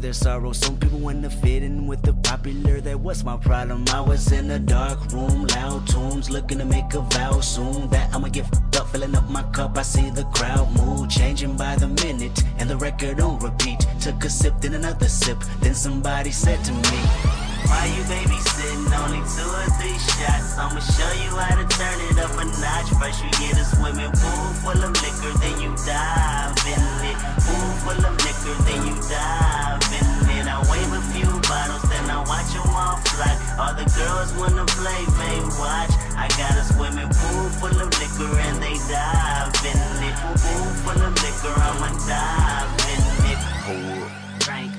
Their 0.09 0.15
sorrow. 0.15 0.53
Some 0.53 0.79
people 0.79 1.01
want 1.01 1.23
to 1.23 1.29
fit 1.29 1.63
in 1.63 1.87
with 1.87 2.01
the 2.01 2.15
popular. 2.15 2.81
That 2.81 2.99
was 2.99 3.25
my 3.25 3.37
problem. 3.37 3.85
I 3.93 4.01
was 4.01 4.33
in 4.33 4.51
a 4.51 4.59
dark 4.59 5.13
room, 5.13 5.47
loud 5.49 5.87
tunes, 5.87 6.31
looking 6.31 6.57
to 6.59 6.65
make 6.65 6.95
a 6.95 7.01
vow 7.01 7.41
soon. 7.41 7.91
That 7.91 8.15
I'ma 8.15 8.29
get 8.29 8.47
up, 8.79 8.89
filling 8.89 9.15
up 9.15 9.29
my 9.29 9.43
cup. 9.53 9.77
I 9.77 9.83
see 9.83 10.09
the 10.09 10.25
crowd 10.37 10.69
mood 10.79 11.11
changing 11.11 11.59
by 11.59 11.77
the 11.77 11.89
minute, 11.89 12.43
and 12.59 12.71
the 12.71 12.79
record 12.79 13.21
on 13.21 13.39
repeat. 13.41 13.81
Took 14.01 14.25
a 14.25 14.31
sip, 14.31 14.55
then 14.63 14.73
another 14.73 15.09
sip. 15.09 15.41
Then 15.61 15.75
somebody 15.75 16.31
said 16.31 16.65
to 16.65 16.73
me. 16.73 17.48
Why 17.69 17.85
you 17.93 18.03
babysitting? 18.09 18.89
Only 18.97 19.21
two 19.29 19.45
or 19.45 19.69
three 19.77 19.99
shots. 20.01 20.57
I'ma 20.57 20.81
show 20.81 21.13
you 21.21 21.31
how 21.37 21.53
to 21.53 21.67
turn 21.77 22.01
it 22.09 22.17
up 22.17 22.33
a 22.41 22.45
notch. 22.49 22.89
First 22.97 23.21
you 23.21 23.31
get 23.37 23.61
a 23.61 23.65
swimming 23.65 24.13
pool 24.17 24.47
full 24.65 24.81
of 24.81 24.93
liquor, 25.05 25.33
then 25.37 25.61
you 25.61 25.77
dive 25.85 26.57
in 26.65 26.81
it. 27.05 27.19
Pool 27.45 27.69
full 27.85 28.01
of 28.01 28.17
liquor, 28.25 28.57
then 28.65 28.81
you 28.89 28.97
dive 29.05 29.85
in 30.01 30.09
it. 30.33 30.47
I 30.49 30.57
wave 30.65 30.93
a 30.97 31.03
few 31.13 31.29
bottles, 31.45 31.85
then 31.93 32.09
I 32.09 32.25
watch 32.25 32.49
them 32.57 32.65
all 32.73 32.97
fly. 33.13 33.37
All 33.61 33.75
the 33.77 33.85
girls 33.93 34.33
wanna 34.41 34.65
play, 34.73 35.05
may 35.21 35.37
watch. 35.61 35.93
I 36.17 36.25
got 36.41 36.57
a 36.57 36.65
swimming 36.73 37.13
pool 37.13 37.49
full 37.61 37.77
of 37.85 37.93
liquor 38.01 38.33
and 38.49 38.63
they 38.65 38.81
dive 38.89 39.53
in 39.61 39.77
it. 40.09 40.17
Pool 40.41 40.69
full 40.89 41.03
of 41.05 41.13
liquor, 41.21 41.53
I'ma 41.53 41.93
dive 42.09 42.73
in 42.97 43.03
it. 43.29 43.41
Hold 43.69 44.09
up. 44.09 44.43
Frank, 44.43 44.73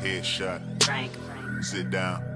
Headshot. 0.00 0.62
Frank, 0.84 1.10
Sit 1.60 1.90
down. 1.90 2.35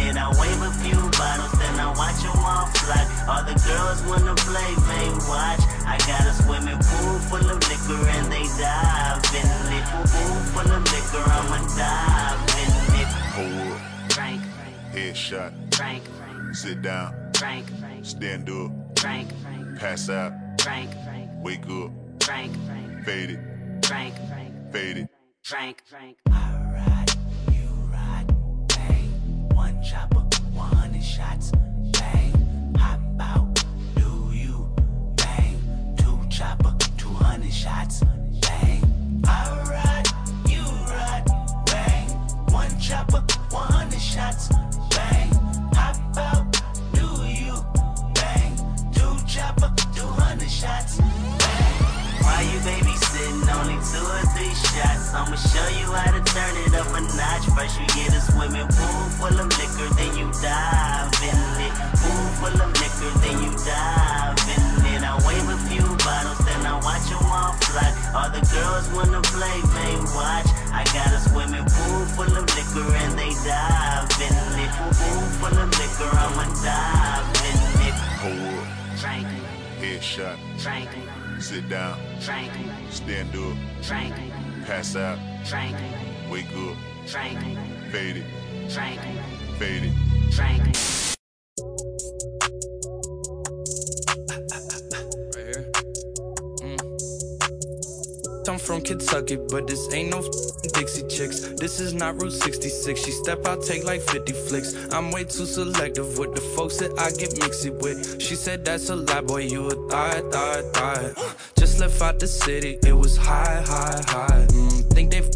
I 0.21 0.29
wave 0.39 0.61
a 0.61 0.71
few 0.83 0.99
bottles, 1.17 1.51
then 1.57 1.79
I 1.79 1.89
watch 1.97 2.21
them 2.21 2.37
all 2.45 2.67
fly. 2.77 3.01
All 3.27 3.43
the 3.43 3.57
girls 3.65 3.99
wanna 4.05 4.35
play, 4.35 4.71
may 4.87 5.09
watch. 5.25 5.61
I 5.89 5.97
got 6.05 6.21
a 6.29 6.33
swimming 6.43 6.77
pool 6.77 7.17
full 7.29 7.47
of 7.49 7.59
liquor 7.69 8.01
and 8.17 8.31
they 8.31 8.45
dive 8.61 9.25
in 9.33 9.49
it. 9.77 9.85
Pool 10.13 10.37
full 10.53 10.71
of 10.71 10.83
liquor, 10.93 11.25
I'ma 11.25 11.59
dive 11.73 12.41
in 12.61 12.71
it. 13.01 13.09
Hold 13.35 13.73
up. 13.73 14.11
Frank, 14.13 14.41
Headshot. 14.93 15.51
Frank, 15.73 16.03
Sit 16.53 16.81
down. 16.83 17.15
Frank, 17.35 17.65
Stand 18.03 18.49
up. 18.49 18.71
Frank, 18.99 19.29
Pass 19.79 20.09
out. 20.09 20.33
Frank, 20.61 20.91
Wake 21.41 21.67
up. 21.69 21.91
Frank, 22.21 22.53
Frank, 22.67 23.05
Fade 23.05 23.31
it. 23.31 23.39
Frank, 23.85 24.13
Frank, 24.29 24.71
Fade 24.71 24.97
it. 24.97 25.09
Frank, 25.43 25.81
Frank. 25.87 26.17
Chopper, 29.83 30.19
100 30.53 31.03
shots, 31.03 31.51
bang. 31.91 32.75
Hop 32.77 32.99
out, 33.19 33.65
do 33.95 34.29
you, 34.31 34.69
bang. 35.15 35.95
Two 35.97 36.19
chopper, 36.29 36.75
200 36.97 37.51
shots, 37.51 38.03
bang. 38.41 39.23
I 39.27 39.63
ride, 39.69 40.07
you 40.49 40.61
ride, 40.61 41.25
bang. 41.65 42.09
One 42.53 42.79
chopper, 42.79 43.23
100 43.49 43.99
shots, 43.99 44.49
dive 60.41 61.13
in 61.21 61.39
it. 61.65 61.73
Pool 62.01 62.25
full 62.41 62.57
of 62.61 62.71
liquor, 62.81 63.11
then 63.21 63.37
you 63.45 63.51
dive 63.63 64.37
in 64.49 64.63
it. 64.93 65.01
I 65.05 65.13
wave 65.25 65.47
a 65.49 65.57
few 65.69 65.85
bottles, 66.01 66.39
then 66.45 66.65
I 66.65 66.75
watch 66.81 67.05
them 67.09 67.23
all 67.29 67.53
fly. 67.69 67.89
All 68.17 68.29
the 68.29 68.41
girls 68.49 68.85
wanna 68.95 69.21
play, 69.21 69.57
they 69.75 69.93
watch. 70.17 70.49
I 70.73 70.83
got 70.93 71.13
a 71.13 71.19
swimming 71.29 71.65
pool 71.65 72.01
full 72.17 72.33
of 72.33 72.45
liquor 72.57 72.87
and 73.05 73.13
they 73.17 73.31
dive 73.45 74.09
in 74.25 74.33
it. 74.65 74.71
Pool 74.97 75.21
full 75.39 75.57
of 75.57 75.69
liquor, 75.79 76.09
I'ma 76.11 76.45
dive 76.65 77.27
in 77.49 77.59
it. 77.87 77.95
Hold 78.21 78.57
up. 78.59 78.67
Drinking, 78.99 79.45
Headshot. 79.79 80.37
drinking, 80.61 81.07
Sit 81.39 81.69
down. 81.69 81.97
drinking, 82.25 82.69
Stand 82.89 83.35
up. 83.35 83.57
drinking, 83.81 84.31
Pass 84.65 84.95
out. 84.95 85.17
drinking, 85.45 85.93
Wake 86.29 86.45
up. 86.67 86.75
drinking, 87.07 87.57
Fade 87.91 88.17
it. 88.17 88.25
drinking, 88.69 89.17
Fade 89.57 89.83
here. 95.35 95.65
Mm. 96.61 96.79
I'm 98.47 98.57
from 98.59 98.81
Kentucky, 98.81 99.37
but 99.49 99.67
this 99.67 99.93
ain't 99.93 100.09
no 100.09 100.21
Dixie 100.73 101.07
chicks. 101.07 101.41
This 101.59 101.79
is 101.79 101.93
not 101.93 102.21
Route 102.21 102.33
66. 102.33 102.99
She 102.99 103.11
step 103.11 103.45
out, 103.45 103.61
take 103.63 103.83
like 103.83 104.01
50 104.01 104.33
flicks. 104.33 104.73
I'm 104.91 105.11
way 105.11 105.23
too 105.25 105.45
selective 105.45 106.17
with 106.17 106.33
the 106.33 106.41
folks 106.55 106.77
that 106.77 106.97
I 106.99 107.11
get 107.11 107.31
mixy 107.35 107.71
with. 107.81 108.21
She 108.21 108.35
said 108.35 108.65
that's 108.65 108.89
a 108.89 108.95
lie, 108.95 109.21
boy, 109.21 109.41
you 109.41 109.67
a 109.67 109.89
thigh, 109.89 110.21
thigh, 110.31 110.61
thigh. 110.73 111.13
Just 111.57 111.79
left 111.79 112.01
out 112.01 112.19
the 112.19 112.27
city, 112.27 112.79
it 112.83 112.93
was 112.93 113.17
high, 113.17 113.61
high, 113.65 114.01
high. 114.07 114.45
Mm, 114.49 114.93
think 114.93 115.11
they 115.11 115.19
f- 115.19 115.29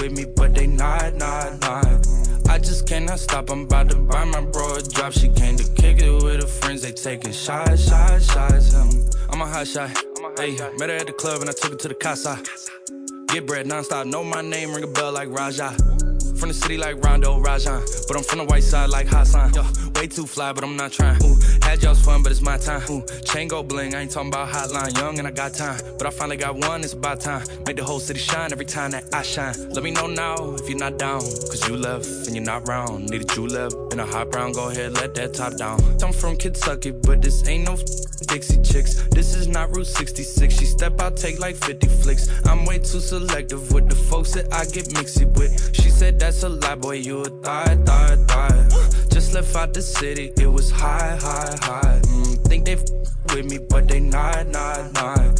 with 0.00 0.12
me, 0.12 0.24
but 0.36 0.54
they 0.54 0.66
not, 0.66 1.14
not, 1.14 1.60
not. 1.60 2.06
I 2.52 2.58
just 2.58 2.86
cannot 2.86 3.18
stop. 3.18 3.48
I'm 3.48 3.62
about 3.62 3.88
to 3.88 3.96
buy 3.96 4.26
my 4.26 4.42
bro 4.42 4.74
a 4.74 4.82
drop. 4.82 5.14
She 5.14 5.30
came 5.30 5.56
to 5.56 5.64
kick 5.72 6.02
it 6.02 6.10
with 6.22 6.42
her 6.42 6.46
friends. 6.46 6.82
They 6.82 6.92
taking 6.92 7.32
shots, 7.32 7.88
shots, 7.88 8.30
shots. 8.30 8.74
Um, 8.74 8.90
I'm 9.30 9.40
a 9.40 9.46
hot 9.46 9.66
shot. 9.66 9.88
Hey, 10.36 10.58
met 10.76 10.90
her 10.90 10.96
at 10.96 11.06
the 11.06 11.14
club 11.14 11.40
and 11.40 11.48
I 11.48 11.54
took 11.54 11.72
her 11.72 11.78
to 11.78 11.88
the 11.88 11.94
casa. 11.94 12.42
Get 13.28 13.46
bread 13.46 13.64
nonstop. 13.64 14.04
Know 14.04 14.22
my 14.22 14.42
name, 14.42 14.74
ring 14.74 14.84
a 14.84 14.86
bell 14.86 15.12
like 15.12 15.30
Raja. 15.30 15.74
From 16.42 16.48
the 16.48 16.54
city 16.54 16.76
like 16.76 17.04
Rondo 17.04 17.38
Rajon. 17.38 17.84
But 18.08 18.16
I'm 18.16 18.24
from 18.24 18.40
the 18.40 18.44
white 18.46 18.64
side 18.64 18.90
like 18.90 19.06
Hassan. 19.06 19.54
Yo, 19.54 19.62
way 19.94 20.08
too 20.08 20.26
fly, 20.26 20.52
but 20.52 20.64
I'm 20.64 20.76
not 20.76 20.90
trying. 20.90 21.22
Ooh, 21.22 21.38
had 21.62 21.80
y'all's 21.84 22.04
fun, 22.04 22.24
but 22.24 22.32
it's 22.32 22.40
my 22.40 22.58
time. 22.58 22.82
Ooh, 22.90 23.06
chain 23.24 23.46
go 23.46 23.62
bling, 23.62 23.94
I 23.94 24.00
ain't 24.00 24.10
talking 24.10 24.30
about 24.30 24.48
hotline. 24.48 24.92
Young 24.98 25.20
and 25.20 25.28
I 25.28 25.30
got 25.30 25.54
time. 25.54 25.80
But 25.98 26.08
I 26.08 26.10
finally 26.10 26.36
got 26.36 26.56
one, 26.56 26.80
it's 26.80 26.94
about 26.94 27.20
time. 27.20 27.46
Make 27.64 27.76
the 27.76 27.84
whole 27.84 28.00
city 28.00 28.18
shine 28.18 28.50
every 28.50 28.64
time 28.64 28.90
that 28.90 29.04
I 29.14 29.22
shine. 29.22 29.54
Let 29.70 29.84
me 29.84 29.92
know 29.92 30.08
now 30.08 30.34
if 30.54 30.68
you're 30.68 30.76
not 30.76 30.98
down. 30.98 31.20
Cause 31.20 31.68
you 31.68 31.76
left 31.76 32.08
and 32.26 32.34
you're 32.34 32.44
not 32.44 32.66
round. 32.66 33.08
Need 33.08 33.30
a 33.30 33.40
left 33.42 33.76
in 33.92 34.00
a 34.00 34.04
hot 34.04 34.32
brown, 34.32 34.50
go 34.50 34.68
ahead, 34.68 34.94
let 34.94 35.14
that 35.14 35.34
top 35.34 35.56
down. 35.56 35.78
I'm 36.02 36.12
from 36.12 36.36
Kentucky, 36.36 36.90
but 36.90 37.22
this 37.22 37.46
ain't 37.46 37.66
no 37.66 37.76
Dixie 38.26 38.62
chicks. 38.62 39.02
This 39.10 39.34
is 39.34 39.46
not 39.46 39.74
Route 39.76 39.86
66. 39.86 40.58
She 40.58 40.64
step 40.64 41.00
out, 41.00 41.16
take 41.16 41.38
like 41.38 41.56
50 41.56 41.86
flicks. 41.86 42.28
I'm 42.46 42.64
way 42.64 42.78
too 42.78 43.00
selective 43.00 43.72
with 43.72 43.88
the 43.88 43.94
folks 43.94 44.32
that 44.32 44.52
I 44.52 44.64
get 44.64 44.86
mixy 44.86 45.26
with. 45.36 45.74
She 45.74 45.90
said 45.90 46.18
that's 46.18 46.31
a 46.42 46.48
lie, 46.48 46.74
boy, 46.74 46.96
you 46.96 47.20
a 47.20 47.28
thigh, 47.42 47.76
thigh, 47.84 48.16
thigh. 48.26 48.68
Just 49.10 49.34
left 49.34 49.54
out 49.54 49.74
the 49.74 49.82
city, 49.82 50.32
it 50.38 50.46
was 50.46 50.70
high, 50.70 51.16
high, 51.20 51.56
high. 51.60 52.00
Mm, 52.04 52.48
think 52.48 52.64
they 52.64 52.74
f- 52.74 52.84
with 53.34 53.46
me, 53.50 53.58
but 53.68 53.88
they 53.88 54.00
not, 54.00 54.46
not, 54.48 54.92
not. 54.94 55.31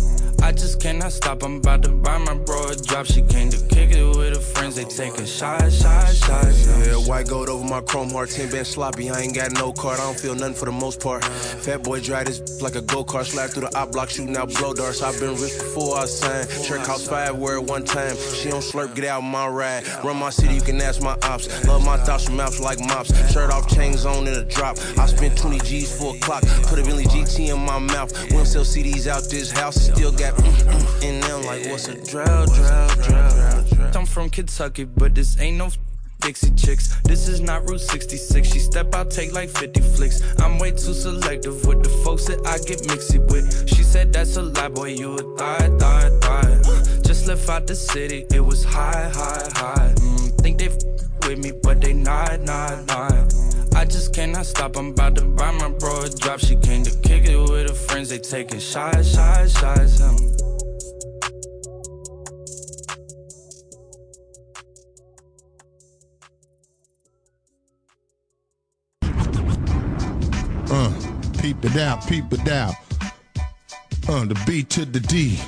I 0.52 0.54
just 0.54 0.80
cannot 0.80 1.12
stop. 1.12 1.42
I'm 1.44 1.56
about 1.56 1.82
to 1.84 1.88
buy 1.88 2.18
my 2.18 2.34
bro 2.34 2.68
a 2.68 2.76
drop. 2.76 3.06
She 3.06 3.22
came 3.22 3.48
to 3.48 3.74
kick 3.74 3.90
it 3.90 4.04
with 4.04 4.36
her 4.36 4.42
friends. 4.42 4.76
They 4.76 4.84
taking 4.84 5.24
shots, 5.24 5.80
shots, 5.80 6.26
shots. 6.26 6.66
Yeah, 6.66 6.96
white 7.08 7.26
gold 7.26 7.48
over 7.48 7.64
my 7.64 7.80
chrome 7.80 8.10
heart, 8.10 8.28
10 8.28 8.50
been 8.50 8.66
sloppy. 8.66 9.08
I 9.08 9.20
ain't 9.20 9.34
got 9.34 9.52
no 9.52 9.72
card, 9.72 9.98
I 9.98 10.02
don't 10.02 10.20
feel 10.20 10.34
nothing 10.34 10.54
for 10.54 10.66
the 10.66 10.72
most 10.72 11.00
part. 11.00 11.24
Fat 11.24 11.82
boy 11.82 12.00
drive 12.00 12.26
this 12.26 12.60
like 12.60 12.74
a 12.74 12.82
go 12.82 13.02
kart, 13.02 13.24
slide 13.24 13.48
through 13.48 13.62
the 13.62 13.78
op 13.78 13.92
block, 13.92 14.10
shooting 14.10 14.36
out 14.36 14.52
blow 14.52 14.74
darts. 14.74 15.00
I've 15.00 15.18
been 15.18 15.30
rich 15.40 15.56
before 15.56 15.96
I 15.96 16.04
signed. 16.04 16.50
Shirt 16.50 16.84
cost 16.84 17.08
five 17.08 17.34
word 17.34 17.62
one 17.62 17.84
time. 17.84 18.14
She 18.34 18.50
don't 18.50 18.60
slurp, 18.60 18.94
get 18.94 19.06
out 19.06 19.22
my 19.22 19.48
ride. 19.48 19.86
Run 20.04 20.18
my 20.18 20.28
city, 20.28 20.54
you 20.54 20.60
can 20.60 20.78
ask 20.82 21.00
my 21.00 21.16
ops. 21.22 21.48
Love 21.66 21.82
my 21.82 21.96
thoughts 21.96 22.24
from 22.24 22.36
mouths 22.36 22.60
like 22.60 22.78
mops. 22.78 23.08
Shirt 23.32 23.50
off, 23.50 23.74
chains 23.74 24.04
on 24.04 24.26
in 24.26 24.34
a 24.34 24.44
drop. 24.44 24.76
I 24.98 25.06
spent 25.06 25.38
20 25.38 25.60
G's 25.60 25.98
for 25.98 26.14
a 26.14 26.18
clock. 26.18 26.42
Put 26.64 26.78
a 26.78 26.82
Bentley 26.82 27.04
GT 27.04 27.54
in 27.54 27.58
my 27.58 27.78
mouth. 27.78 28.12
We 28.24 28.36
don't 28.36 28.44
sell 28.44 28.64
CDs 28.64 29.06
out 29.06 29.24
this 29.30 29.50
house, 29.50 29.76
still 29.76 30.12
got 30.12 30.41
mm, 30.42 31.02
in 31.02 31.20
them 31.20 31.42
like 31.44 31.66
what's 31.66 31.88
a 31.88 31.94
drought, 32.04 32.48
drought, 32.54 32.98
drought. 33.02 33.96
I'm 33.96 34.06
from 34.06 34.30
Kentucky, 34.30 34.84
but 34.84 35.14
this 35.14 35.38
ain't 35.40 35.58
no 35.58 35.70
Dixie 36.22 36.52
chicks. 36.52 36.94
This 37.02 37.26
is 37.26 37.40
not 37.40 37.68
Route 37.68 37.80
66. 37.80 38.48
She 38.48 38.58
step 38.60 38.94
out, 38.94 39.10
take 39.10 39.32
like 39.32 39.48
50 39.50 39.80
flicks. 39.80 40.22
I'm 40.40 40.58
way 40.58 40.70
too 40.70 40.94
selective 40.94 41.66
with 41.66 41.82
the 41.82 41.88
folks 42.04 42.26
that 42.26 42.38
I 42.46 42.58
get 42.58 42.78
mixy 42.82 43.18
with. 43.30 43.68
She 43.68 43.82
said 43.82 44.12
that's 44.12 44.36
a 44.36 44.42
lie, 44.42 44.68
boy, 44.68 44.90
you 44.90 45.14
a 45.14 45.36
thigh, 45.36 45.68
thigh, 45.78 46.10
thigh. 46.20 47.00
Just 47.02 47.26
left 47.26 47.48
out 47.48 47.66
the 47.66 47.74
city, 47.74 48.24
it 48.32 48.40
was 48.40 48.62
high, 48.62 49.10
high, 49.12 49.48
high. 49.52 49.94
Mm, 49.96 50.40
think 50.40 50.58
they 50.58 50.68
f- 50.68 51.26
with 51.26 51.38
me, 51.38 51.52
but 51.60 51.80
they 51.80 51.92
not, 51.92 52.40
not, 52.42 52.86
not. 52.86 53.41
I 53.82 53.84
just 53.84 54.14
cannot 54.14 54.46
stop. 54.46 54.76
I'm 54.76 54.90
about 54.90 55.16
to 55.16 55.24
buy 55.24 55.50
my 55.50 55.68
bro 55.68 56.02
a 56.02 56.08
drop. 56.08 56.38
She 56.38 56.54
came 56.54 56.84
to 56.84 56.96
kick 57.00 57.24
it 57.24 57.36
with 57.36 57.68
her 57.68 57.74
friends. 57.74 58.10
They 58.10 58.20
taking 58.20 58.60
shots, 58.60 59.12
shots, 59.12 59.58
shots. 59.58 60.00
Um, 60.00 60.16
Uh, 70.70 70.92
peep 71.40 71.64
it 71.64 71.76
out, 71.76 72.06
peep 72.06 72.32
it 72.32 72.48
out. 72.48 72.74
Uh, 74.08 74.24
the 74.24 74.40
B 74.46 74.62
to 74.62 74.84
the 74.84 75.00
D 75.00 75.40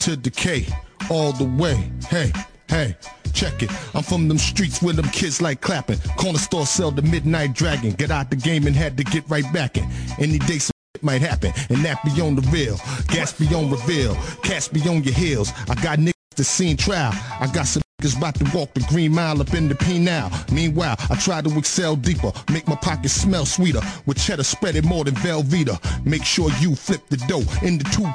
to 0.00 0.16
the 0.16 0.30
K, 0.30 0.66
all 1.08 1.30
the 1.30 1.44
way. 1.44 1.92
Hey, 2.10 2.32
hey, 2.68 2.96
check 3.32 3.62
it. 3.62 3.70
I'm 3.94 4.02
from 4.02 4.28
them 4.28 4.38
streets 4.38 4.82
where 4.82 4.94
them 4.94 5.08
kids 5.10 5.40
like 5.40 5.60
clapping. 5.60 5.98
Corner 6.16 6.38
store 6.38 6.66
sell 6.66 6.90
the 6.90 7.02
midnight 7.02 7.54
dragon. 7.54 7.92
Get 7.92 8.10
out 8.10 8.30
the 8.30 8.36
game 8.36 8.66
and 8.66 8.74
had 8.74 8.96
to 8.96 9.04
get 9.04 9.28
right 9.28 9.50
back 9.52 9.76
in. 9.76 9.88
Any 10.18 10.38
day 10.38 10.58
some 10.58 10.72
might 11.02 11.22
happen, 11.22 11.52
and 11.70 11.84
that 11.84 12.02
be 12.04 12.20
on 12.20 12.34
the 12.34 12.42
real. 12.50 12.76
Gas 13.08 13.32
be 13.32 13.46
on 13.54 13.70
reveal, 13.70 14.14
cast 14.42 14.72
be 14.72 14.80
on 14.88 15.02
your 15.04 15.14
heels. 15.14 15.52
I 15.68 15.74
got 15.82 15.98
niggas 15.98 16.12
to 16.36 16.44
seen 16.44 16.76
trial. 16.76 17.12
I 17.40 17.48
got 17.52 17.66
some 17.66 17.82
niggas 18.00 18.16
about 18.16 18.34
to 18.36 18.50
walk 18.56 18.74
the 18.74 18.80
green 18.88 19.14
mile 19.14 19.40
up 19.40 19.54
in 19.54 19.68
the 19.68 19.74
P 19.74 19.98
now. 19.98 20.30
Meanwhile, 20.52 20.96
I 21.10 21.16
try 21.16 21.40
to 21.40 21.58
excel 21.58 21.96
deeper, 21.96 22.32
make 22.50 22.66
my 22.68 22.76
pockets 22.76 23.14
smell 23.14 23.46
sweeter. 23.46 23.80
With 24.06 24.18
cheddar 24.18 24.44
spread 24.44 24.76
it 24.76 24.84
more 24.84 25.04
than 25.04 25.14
Velveeta. 25.16 25.78
Make 26.04 26.24
sure 26.24 26.50
you 26.60 26.74
flip 26.74 27.02
the 27.08 27.16
dough 27.28 27.44
in 27.62 27.78
the 27.78 27.84
two. 27.84 28.08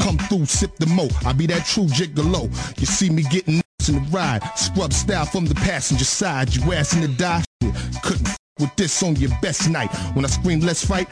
Come 0.00 0.18
through, 0.18 0.46
sip 0.46 0.76
the 0.76 0.86
mo. 0.86 1.08
I 1.26 1.32
be 1.32 1.46
that 1.46 1.66
true 1.66 1.86
gigolo. 1.86 2.48
You 2.78 2.86
see 2.86 3.10
me 3.10 3.24
getting 3.24 3.60
in 3.88 3.96
the 3.96 4.10
ride, 4.10 4.42
scrub 4.56 4.92
style 4.92 5.26
from 5.26 5.46
the 5.46 5.54
passenger 5.54 6.04
side. 6.04 6.54
You 6.54 6.72
ass 6.72 6.94
in 6.94 7.02
the 7.02 7.08
die. 7.08 7.42
Shit, 7.62 7.74
Couldn't 8.02 8.28
with 8.58 8.74
this 8.76 9.02
on 9.02 9.16
your 9.16 9.30
best 9.40 9.68
night. 9.68 9.90
When 10.14 10.24
I 10.24 10.28
scream, 10.28 10.60
let's 10.60 10.84
fight. 10.84 11.08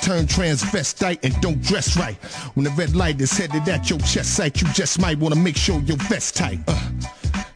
Turn 0.00 0.26
transvestite 0.26 1.20
and 1.22 1.40
don't 1.40 1.62
dress 1.62 1.96
right. 1.96 2.16
When 2.54 2.64
the 2.64 2.70
red 2.70 2.96
light 2.96 3.20
is 3.20 3.32
headed 3.32 3.68
at 3.68 3.88
your 3.88 4.00
chest 4.00 4.34
site, 4.34 4.60
you 4.60 4.68
just 4.72 5.00
might 5.00 5.18
wanna 5.18 5.36
make 5.36 5.56
sure 5.56 5.80
your 5.80 5.96
vest 6.08 6.36
tight. 6.36 6.58
Uh, 6.66 6.90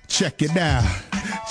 check 0.07 0.43
it 0.43 0.57
out, 0.57 0.85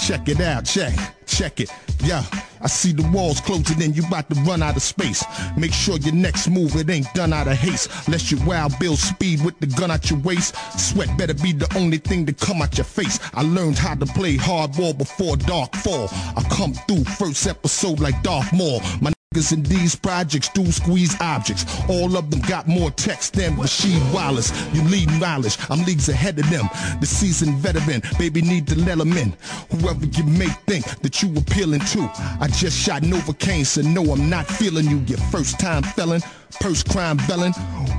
check 0.06 0.28
it 0.28 0.40
out, 0.40 0.66
check, 0.66 0.94
check 1.26 1.60
it. 1.60 1.72
Yeah, 2.04 2.24
I 2.62 2.68
see 2.68 2.92
the 2.92 3.08
walls 3.10 3.42
closing 3.42 3.82
in, 3.82 3.94
you 3.94 4.06
about 4.08 4.30
to 4.30 4.40
run 4.42 4.62
out 4.62 4.76
of 4.76 4.82
space. 4.82 5.24
Make 5.58 5.74
sure 5.74 5.98
your 5.98 6.14
next 6.14 6.50
move, 6.50 6.76
it 6.76 6.90
ain't 6.90 7.12
done 7.14 7.34
out 7.34 7.48
of 7.48 7.58
haste. 7.58 8.08
Lest 8.08 8.32
you 8.32 8.38
wild 8.46 8.78
build 8.80 9.00
speed 9.00 9.44
with 9.44 9.60
the 9.60 9.68
gun 9.68 9.92
out 9.92 10.10
your 10.10 10.20
waist. 10.20 10.56
Sweat 10.80 11.10
better 11.18 11.34
be 11.34 11.52
the 11.52 11.72
only 11.76 11.98
thing 11.98 12.26
to 12.26 12.34
come 12.34 12.62
out 12.62 12.78
your 12.78 12.86
face. 12.86 13.20
I 13.34 13.42
learned 13.42 13.78
how 13.78 13.96
to 13.96 14.06
play 14.06 14.38
hardball 14.38 14.98
before 14.98 15.38
dark 15.38 15.74
fall. 15.76 16.10
I 16.36 16.46
come 16.52 16.74
through 16.74 17.06
first 17.06 17.48
episode 17.48 18.00
like 18.00 18.22
Darth 18.22 18.54
Maul. 18.54 18.82
My 19.02 19.15
in 19.36 19.64
these 19.64 19.96
projects 19.96 20.50
do 20.50 20.66
squeeze 20.72 21.16
objects. 21.20 21.66
All 21.90 22.18
of 22.18 22.32
them 22.32 22.40
got 22.42 22.68
more 22.68 22.92
text 22.92 23.34
than 23.34 23.56
Rasheed 23.56 24.02
Wallace. 24.14 24.52
You 24.74 24.82
lead 24.84 25.10
knowledge, 25.20 25.58
I'm 25.70 25.84
leagues 25.84 26.10
ahead 26.10 26.40
of 26.40 26.50
them. 26.50 26.70
The 27.00 27.06
seasoned 27.06 27.58
veteran, 27.58 28.02
baby 28.18 28.42
need 28.42 28.68
to 28.68 28.76
let 28.80 29.00
'em 29.00 29.18
in. 29.18 29.34
Whoever 29.72 30.06
you 30.06 30.24
may 30.24 30.50
think 30.68 30.86
that 31.02 31.22
you 31.22 31.36
appealing 31.36 31.82
to. 31.82 32.10
I 32.40 32.48
just 32.48 32.78
shot 32.78 33.02
Novocaine, 33.04 33.66
so 33.66 33.82
no, 33.82 34.14
I'm 34.14 34.30
not 34.30 34.48
feeling 34.48 34.90
you. 34.90 35.04
Your 35.08 35.20
first 35.30 35.60
time 35.60 35.84
felon, 35.84 36.22
purse 36.60 36.84
crime 36.84 37.18
belling, 37.28 37.54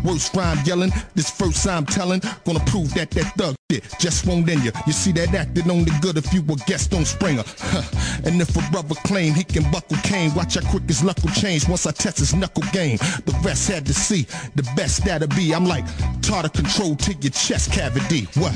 worst 0.05 0.35
rhyme 0.35 0.59
yelling. 0.65 0.91
This 1.15 1.31
first 1.31 1.67
I'm 1.67 1.87
telling, 1.87 2.21
gonna 2.45 2.65
prove 2.67 2.93
that 2.95 3.11
that 3.13 3.33
thug 3.37 3.57
shit 3.71 3.85
just 3.99 4.27
won't 4.27 4.49
end 4.49 4.65
you. 4.65 4.73
You 4.87 4.93
see 4.93 5.13
that 5.13 5.35
acting 5.35 5.71
only 5.71 5.91
good 6.01 6.17
if 6.17 6.33
you 6.33 6.41
a 6.41 6.57
guest 6.67 6.95
on 6.95 7.05
Springer. 7.05 7.45
Huh. 7.59 7.83
And 8.25 8.41
if 8.41 8.57
a 8.57 8.71
brother 8.71 8.95
claim 9.05 9.35
he 9.35 9.45
can 9.45 9.71
buckle 9.71 9.97
cane, 9.99 10.33
watch 10.35 10.55
how 10.55 10.71
quick 10.71 10.85
his 10.85 11.03
knuckle 11.03 11.31
change 11.31 11.69
once 11.69 11.87
I 11.87 11.93
test 11.93 12.19
his 12.19 12.35
knuckle 12.35 12.65
game. 12.73 12.99
The 12.99 13.39
rest 13.45 13.69
had 13.69 13.87
to 13.87 13.95
see 13.95 14.27
the 14.55 14.63
best 14.77 15.05
that'll 15.05 15.29
be. 15.29 15.55
I'm 15.55 15.65
like 15.65 15.85
tartar 16.23 16.49
control 16.49 16.97
to 16.97 17.13
your 17.15 17.33
chest 17.33 17.73
cavity. 17.73 18.29
What? 18.35 18.55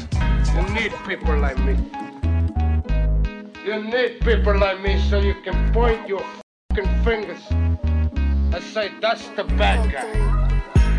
You 0.55 0.75
need 0.75 0.93
people 1.07 1.37
like 1.39 1.59
me. 1.59 1.77
You 3.65 3.85
need 3.85 4.21
people 4.21 4.59
like 4.59 4.81
me 4.81 5.01
so 5.09 5.19
you 5.21 5.35
can 5.45 5.73
point 5.73 6.09
your 6.09 6.25
fucking 6.71 7.05
fingers 7.05 7.90
and 8.55 8.65
say 8.65 8.91
that's 9.01 9.29
the 9.29 9.45
bad 9.45 9.93
guy. 9.93 10.31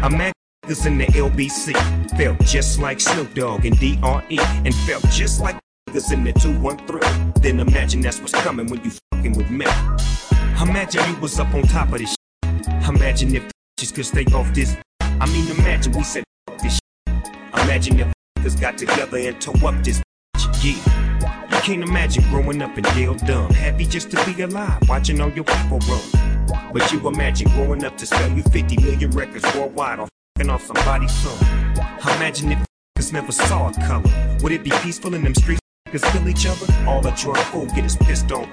I'm 0.04 0.14
Imagine 0.14 0.34
niggas 0.66 0.86
in 0.86 0.98
the 0.98 1.06
LBC 1.08 2.18
felt 2.18 2.40
just 2.42 2.80
like 2.80 3.00
Snoop 3.00 3.34
Dogg 3.34 3.66
and 3.66 3.78
DRE 3.78 4.40
and 4.66 4.74
felt 4.88 5.04
just 5.10 5.42
like 5.42 5.58
niggas 5.90 6.12
in 6.12 6.24
the 6.24 6.34
213. 6.34 7.34
Then 7.42 7.60
imagine 7.60 8.02
that's 8.02 8.20
what's 8.20 8.34
coming 8.34 8.68
when 8.68 8.84
you 8.84 8.92
fucking 9.14 9.34
with 9.34 9.50
me. 9.50 9.66
Imagine 10.62 11.10
you 11.10 11.20
was 11.20 11.40
up 11.40 11.54
on 11.54 11.64
top 11.64 11.92
of 11.92 12.00
this 12.00 12.10
shit. 12.10 12.68
Imagine 12.88 13.36
if 13.36 13.52
just 13.78 13.96
could 13.96 14.06
stay 14.06 14.26
off 14.34 14.54
this. 14.54 14.76
I 15.02 15.26
mean, 15.28 15.50
imagine 15.60 15.94
we 15.94 16.04
said 16.04 16.24
this 16.62 16.80
shit. 17.08 17.28
Imagine 17.64 18.00
if 18.00 18.14
niggas 18.40 18.62
got 18.62 18.78
together 18.78 19.18
and 19.18 19.42
tore 19.42 19.56
up 19.70 19.84
this 19.84 20.02
bitch. 20.38 20.64
Yeah. 20.86 21.01
Can't 21.64 21.84
imagine 21.84 22.24
growing 22.32 22.60
up 22.64 22.76
in 22.76 22.84
jail 22.96 23.14
dumb. 23.14 23.52
Happy 23.52 23.86
just 23.86 24.10
to 24.10 24.26
be 24.26 24.42
alive, 24.42 24.82
watching 24.90 25.22
all 25.22 25.30
your 25.30 25.44
people 25.44 25.78
run. 25.88 26.42
But 26.74 26.92
you 26.92 27.08
imagine 27.08 27.50
growing 27.50 27.84
up 27.84 27.98
to 28.00 28.08
sell 28.08 28.32
you 28.32 28.42
50 28.42 28.78
million 28.78 29.12
records 29.12 29.46
worldwide 29.54 30.00
or 30.00 30.08
fucking 30.36 30.50
off 30.50 30.66
somebody's 30.66 31.14
son. 31.14 31.38
Imagine 32.18 32.54
if 32.54 32.66
niggas 32.98 33.14
never 33.14 33.32
saw 33.32 33.70
a 33.70 33.74
color. 33.74 34.38
Would 34.42 34.54
it 34.54 34.64
be 34.64 34.72
peaceful 34.82 35.14
in 35.14 35.24
them 35.24 35.36
streets? 35.36 35.62
Niggas 35.88 36.12
kill 36.12 36.28
each 36.28 36.48
other? 36.48 36.66
All 36.88 37.00
the 37.00 37.12
drug 37.12 37.38
fool 37.38 37.68
get 37.68 37.84
his 37.84 37.96
pissed 37.96 38.32
on. 38.32 38.50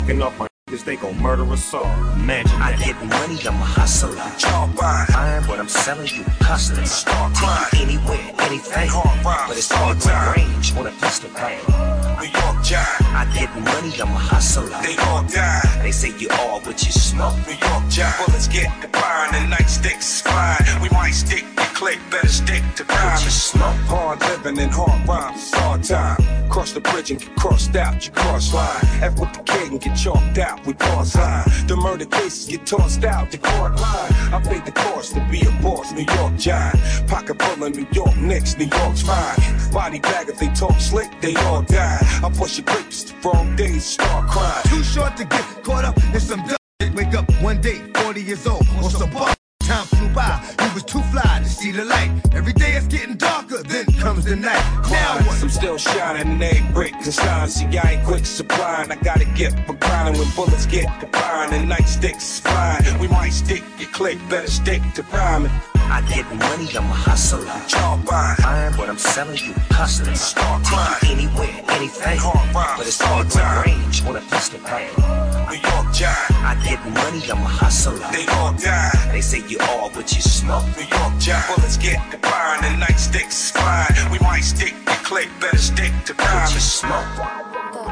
Fucking 0.00 0.20
off 0.20 0.36
my 0.36 0.48
niggas, 0.70 0.84
they 0.84 0.96
gon' 0.96 1.20
murder 1.20 1.50
us 1.52 1.74
all. 1.74 1.84
Imagine 2.14 2.60
I 2.60 2.72
that. 2.72 2.84
get 2.84 2.96
money, 3.04 3.38
I'm 3.46 3.54
a 3.54 3.64
hustler. 3.64 4.14
Jawbone. 4.38 5.06
Fine, 5.06 5.46
but 5.46 5.58
I'm 5.58 5.68
selling 5.68 6.08
you 6.08 6.24
custom. 6.40 6.84
Start 6.86 7.34
crime. 7.34 7.66
Anywhere, 7.76 8.34
anything. 8.40 8.88
Hard. 8.88 9.48
But 9.48 9.56
it's 9.56 9.72
all 9.72 9.94
time. 9.94 10.36
range 10.36 10.74
on 10.76 10.86
a 10.86 10.90
pistol 10.90 11.30
bang. 11.34 11.58
New 12.20 12.28
York 12.28 12.62
Giant. 12.62 13.02
I 13.14 13.24
get 13.34 13.50
money, 13.56 13.92
I'm 14.00 14.10
a 14.10 14.18
hustler. 14.18 14.68
They 14.82 14.96
all 15.08 15.22
die. 15.24 15.62
They 15.82 15.92
say 15.92 16.16
you 16.18 16.28
all 16.30 16.60
what 16.60 16.82
you 16.84 16.92
smoke. 16.92 17.36
New 17.46 17.54
York 17.54 17.84
Giant. 17.88 18.16
Bullets 18.26 18.48
get 18.48 18.70
the 18.82 18.88
fire 18.88 19.28
and 19.32 19.50
the 19.50 19.56
nightsticks 19.56 20.22
flying. 20.22 20.82
We 20.82 20.88
might 20.90 21.12
stick 21.12 21.44
the 21.56 21.62
click, 21.74 21.98
better 22.10 22.28
stick 22.28 22.62
to 22.76 22.84
crime. 22.84 23.14
What 23.14 23.24
you 23.24 23.30
smoke. 23.30 23.76
Hard 23.88 24.20
living 24.20 24.58
and 24.58 24.72
hard 24.72 25.06
rhymes, 25.08 25.52
hard 25.54 25.82
time. 25.82 26.48
Cross 26.48 26.72
the 26.72 26.80
bridge 26.80 27.10
and 27.10 27.20
get 27.20 27.34
crossed 27.36 27.74
out, 27.76 28.04
you 28.04 28.12
cross 28.12 28.52
line. 28.52 28.84
F 29.02 29.18
with 29.18 29.32
the 29.32 29.42
kid 29.44 29.70
and 29.72 29.80
get 29.80 29.96
chalked 29.96 30.38
out, 30.38 30.59
we 30.66 30.74
pause 30.74 31.14
line. 31.16 31.44
The 31.66 31.76
murder 31.76 32.06
cases 32.06 32.46
get 32.46 32.66
tossed 32.66 33.04
out, 33.04 33.30
the 33.30 33.38
court 33.38 33.76
line. 33.76 34.12
I 34.32 34.40
paid 34.44 34.64
the 34.64 34.72
cost 34.72 35.14
to 35.14 35.26
be 35.30 35.40
a 35.42 35.50
boss, 35.62 35.92
New 35.92 36.04
York 36.04 36.36
giant. 36.36 36.78
Pocket 37.08 37.40
full 37.40 37.64
of 37.64 37.74
New 37.74 37.86
York 37.92 38.16
Knicks, 38.16 38.56
New 38.56 38.66
York's 38.66 39.02
fine. 39.02 39.38
Body 39.72 40.00
bag 40.00 40.28
if 40.28 40.38
they 40.38 40.48
talk 40.48 40.78
slick, 40.80 41.10
they 41.20 41.34
all 41.36 41.62
die. 41.62 41.98
I 42.22 42.30
push 42.30 42.58
your 42.58 42.66
grapes, 42.66 43.04
the 43.04 43.14
wrong 43.24 43.56
days, 43.56 43.84
start 43.84 44.28
crying. 44.28 44.62
Too 44.64 44.82
short 44.82 45.16
to 45.16 45.24
get 45.24 45.44
caught 45.64 45.84
up 45.84 45.96
in 46.14 46.20
some 46.20 46.42
dumb. 46.46 46.56
Wake 46.94 47.14
up 47.14 47.30
one 47.42 47.60
day, 47.60 47.78
40 47.94 48.22
years 48.22 48.46
old, 48.46 48.66
on 48.82 48.90
some 48.90 49.10
bar. 49.10 49.39
Time 49.70 49.86
flew 49.86 50.08
by, 50.08 50.42
you 50.64 50.74
was 50.74 50.82
too 50.82 51.00
fly 51.12 51.38
to 51.38 51.48
see 51.48 51.70
the 51.70 51.84
light. 51.84 52.10
Every 52.34 52.52
day 52.52 52.72
it's 52.72 52.88
getting 52.88 53.14
darker, 53.14 53.62
then 53.62 53.86
comes 54.02 54.24
the 54.24 54.34
night. 54.34 54.64
Now 54.90 55.18
what? 55.18 55.40
I'm 55.40 55.48
still 55.48 55.78
shining 55.78 56.26
and 56.26 56.42
they 56.42 56.60
break 56.72 56.92
the 57.04 57.12
signs. 57.12 57.54
See, 57.54 57.78
I 57.78 57.92
ain't 57.92 58.04
quick 58.04 58.26
supplying. 58.26 58.90
I 58.90 58.96
gotta 58.96 59.26
get 59.26 59.52
for 59.68 59.74
grinding 59.74 60.20
when 60.20 60.28
bullets 60.34 60.66
get 60.66 60.88
to 61.00 61.06
firing 61.16 61.54
and 61.54 61.70
nightsticks 61.70 62.40
flying. 62.40 62.98
We 62.98 63.06
might 63.06 63.30
stick 63.30 63.62
your 63.78 63.90
click, 63.90 64.18
better 64.28 64.50
stick 64.50 64.82
to 64.96 65.02
rhyming. 65.04 65.52
I 65.76 66.02
get 66.02 66.24
money, 66.34 66.68
I'm 66.76 66.90
a 66.90 66.94
hustler. 67.06 67.46
Jawbone. 67.66 68.36
Fine, 68.36 68.76
but 68.76 68.88
I'm 68.88 68.98
selling 68.98 69.38
you 69.38 69.54
custom. 69.70 70.14
Start 70.14 70.64
crime. 70.64 70.96
Anywhere, 71.06 71.50
anything. 71.68 72.18
Hard 72.18 72.54
rhymes. 72.54 72.78
But 72.78 72.86
it's 72.86 73.02
all 73.02 73.24
time. 73.24 73.66
range 73.66 74.04
on 74.06 74.16
a 74.16 74.20
pistol 74.20 74.60
bang. 74.64 74.90
New 75.50 75.58
York 75.58 75.92
Giant. 75.92 76.30
I 76.46 76.54
get 76.62 76.78
money, 76.94 77.22
I'm 77.30 77.42
a 77.42 77.50
hustler. 77.58 77.98
They 78.12 78.24
all 78.38 78.52
die. 78.54 78.90
They 79.10 79.20
say 79.20 79.42
you 79.48 79.58
all 79.68 79.90
what 79.90 80.12
you 80.14 80.22
smoke. 80.22 80.64
New 80.76 80.84
York 80.84 81.18
Giant. 81.18 81.46
Bullets 81.56 81.76
get 81.76 81.98
the 82.10 82.18
fire 82.18 82.56
and 82.56 82.64
the 82.64 82.84
nightsticks 82.84 83.52
flying. 83.52 84.10
We 84.10 84.18
might 84.20 84.40
stick 84.40 84.74
your 84.86 84.96
click, 85.04 85.28
better 85.40 85.58
stick 85.58 85.92
to 86.06 86.14
rhyming. 86.14 87.20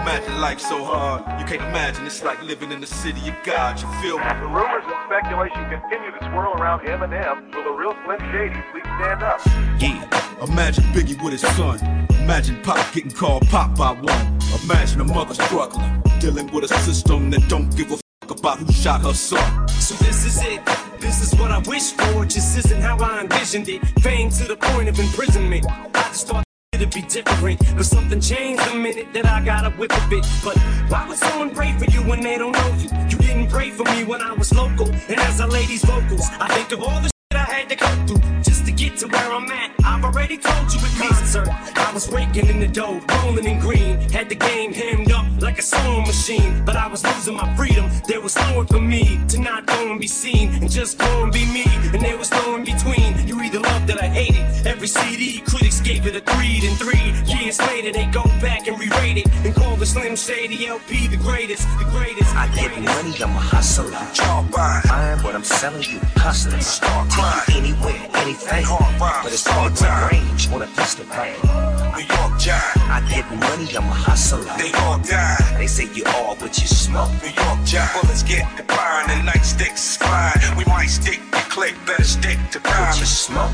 Imagine 0.02 0.40
life 0.40 0.60
so 0.60 0.84
hard, 0.84 1.20
you 1.40 1.46
can't 1.46 1.60
imagine 1.68 2.06
it's 2.06 2.22
like 2.22 2.42
living 2.42 2.72
in 2.72 2.80
the 2.80 2.86
city 2.86 3.28
of 3.28 3.36
God. 3.44 3.80
You 3.80 3.88
feel 4.00 4.18
me? 4.18 4.24
The 4.24 4.46
rumors 4.46 4.84
and 4.86 4.94
speculation 5.06 5.68
continue 5.68 6.10
to 6.12 6.20
swirl 6.30 6.54
around 6.54 6.80
Eminem. 6.86 7.54
Will 7.54 7.64
the 7.64 7.70
real 7.70 7.94
Slim 8.04 8.20
Shady 8.32 8.62
please 8.72 8.88
stand 8.98 9.22
up? 9.22 9.40
Yeah. 9.78 10.44
Imagine 10.44 10.84
Biggie 10.94 11.22
with 11.22 11.32
his 11.32 11.42
son. 11.56 11.78
Imagine 12.20 12.62
Pop 12.62 12.78
getting 12.94 13.10
called 13.10 13.46
Pop 13.48 13.76
by 13.76 13.92
one. 13.92 14.38
Imagine 14.64 15.00
a 15.00 15.04
mother 15.04 15.34
struggling, 15.34 16.02
dealing 16.20 16.50
with 16.52 16.64
a 16.64 16.68
system 16.80 17.30
that 17.30 17.46
don't 17.48 17.74
give 17.76 17.90
a 17.90 17.96
fuck 17.96 18.07
about 18.30 18.58
who 18.58 18.72
shot 18.72 19.02
her 19.02 19.14
son. 19.14 19.68
So 19.68 19.94
this 20.04 20.24
is 20.24 20.42
it. 20.42 20.60
This 21.00 21.22
is 21.22 21.38
what 21.38 21.50
I 21.50 21.58
wish 21.58 21.92
for. 21.92 22.24
Just 22.24 22.58
isn't 22.58 22.80
how 22.80 22.98
I 22.98 23.20
envisioned 23.20 23.68
it. 23.68 23.86
Fame 24.00 24.30
to 24.30 24.44
the 24.44 24.56
point 24.56 24.88
of 24.88 24.98
imprisonment. 24.98 25.66
I 25.68 26.02
just 26.08 26.26
thought 26.26 26.44
it'd 26.72 26.92
be 26.92 27.02
different, 27.02 27.58
but 27.76 27.84
something 27.84 28.20
changed 28.20 28.64
the 28.70 28.74
minute 28.74 29.08
that 29.14 29.26
I 29.26 29.44
got 29.44 29.64
up 29.64 29.78
with 29.78 29.92
a 29.92 30.08
bit. 30.08 30.26
But 30.44 30.56
why 30.88 31.06
would 31.08 31.18
someone 31.18 31.50
pray 31.54 31.76
for 31.78 31.84
you 31.86 32.00
when 32.02 32.20
they 32.20 32.38
don't 32.38 32.52
know 32.52 32.74
you? 32.78 32.88
You 33.08 33.18
didn't 33.18 33.48
pray 33.48 33.70
for 33.70 33.84
me 33.84 34.04
when 34.04 34.20
I 34.20 34.32
was 34.32 34.52
local, 34.54 34.86
and 34.86 35.18
as 35.20 35.40
a 35.40 35.46
these 35.46 35.84
vocals, 35.84 36.28
I 36.40 36.48
think 36.54 36.72
of 36.72 36.82
all 36.82 37.00
the 37.00 37.10
had 37.58 37.68
to 37.68 37.76
go 37.76 37.88
through 38.06 38.42
just 38.42 38.66
to 38.66 38.72
get 38.72 38.96
to 38.98 39.08
where 39.08 39.32
I'm 39.32 39.50
at. 39.50 39.72
I've 39.84 40.04
already 40.04 40.38
told 40.38 40.72
you 40.72 40.80
at 40.80 40.94
concert. 40.96 41.48
I 41.48 41.90
was 41.92 42.08
raking 42.10 42.46
in 42.46 42.60
the 42.60 42.68
dough, 42.68 43.00
rolling 43.24 43.46
in 43.46 43.58
green. 43.58 43.98
Had 44.10 44.28
the 44.28 44.36
game 44.36 44.72
hemmed 44.72 45.10
up 45.10 45.26
like 45.40 45.58
a 45.58 45.62
sewing 45.62 46.02
machine. 46.02 46.64
But 46.64 46.76
I 46.76 46.86
was 46.86 47.04
losing 47.04 47.34
my 47.34 47.48
freedom. 47.56 47.90
There 48.06 48.20
was 48.20 48.36
nowhere 48.36 48.66
for 48.66 48.80
me 48.80 49.20
to 49.28 49.40
not 49.40 49.66
go 49.66 49.90
and 49.90 50.00
be 50.00 50.06
seen 50.06 50.54
and 50.54 50.70
just 50.70 50.98
go 50.98 51.24
and 51.24 51.32
be 51.32 51.44
me. 51.46 51.64
And 51.92 52.00
there 52.00 52.16
was 52.16 52.30
no 52.30 52.54
in 52.56 52.64
between. 52.64 53.26
You 53.26 53.40
either 53.42 53.60
loved 53.60 53.90
it 53.90 53.96
or 53.96 54.06
hated. 54.06 54.44
Every 54.66 54.88
CD, 54.88 55.40
critics 55.40 55.80
gave 55.80 56.06
it 56.06 56.14
a 56.14 56.20
three. 56.20 56.60
Then 56.60 56.76
three 56.76 57.08
years 57.34 57.58
later, 57.58 57.92
they 57.92 58.06
go 58.06 58.22
back 58.40 58.68
and 58.68 58.78
re-rate 58.78 59.18
it 59.18 59.28
and 59.44 59.54
call 59.54 59.74
the 59.76 59.86
Slim 59.86 60.14
Shady 60.14 60.66
LP 60.66 61.08
the 61.08 61.16
greatest, 61.16 61.66
the 61.78 61.86
greatest. 61.86 62.34
I 62.36 62.46
get 62.54 62.70
money, 62.80 63.14
I'm 63.20 63.34
a 63.34 63.42
hustler. 63.52 63.90
Jawbone. 64.14 64.82
Fine, 64.82 65.22
but 65.22 65.34
I'm 65.34 65.44
selling 65.44 65.82
you 65.82 65.98
custom. 66.14 66.60
Start 66.60 67.10
crime. 67.10 67.47
Anywhere, 67.50 68.00
anything. 68.14 68.64
Hard 68.64 69.00
rhymes. 69.00 69.24
But 69.24 69.32
it's 69.32 69.46
all 69.48 69.70
time. 69.70 70.10
range 70.12 70.48
on 70.52 70.62
a 70.62 70.66
pistol 70.76 71.04
bang. 71.06 71.34
New 71.96 72.04
York 72.04 72.38
Giant. 72.38 72.78
I 72.88 73.00
get 73.08 73.26
money, 73.34 73.68
I'm 73.76 73.84
a 73.84 73.94
hustler. 74.06 74.44
They 74.58 74.72
all 74.82 74.98
die. 74.98 75.36
They 75.58 75.66
say 75.66 75.88
you 75.94 76.04
all 76.16 76.36
what 76.36 76.58
you 76.60 76.66
smoke. 76.68 77.10
New 77.22 77.30
York 77.32 77.58
Giant. 77.64 77.92
Bullets 78.02 78.22
get 78.22 78.44
the 78.56 78.64
fire 78.72 79.04
and 79.08 79.26
the 79.26 79.30
nightsticks 79.32 79.96
flying. 79.98 80.56
We 80.56 80.64
might 80.66 80.86
stick 80.86 81.20
your 81.32 81.42
click, 81.50 81.74
better 81.86 82.04
stick 82.04 82.38
to 82.52 82.58
What 82.60 82.74
rhyming. 82.74 83.00
you 83.00 83.06
smoke. 83.06 83.52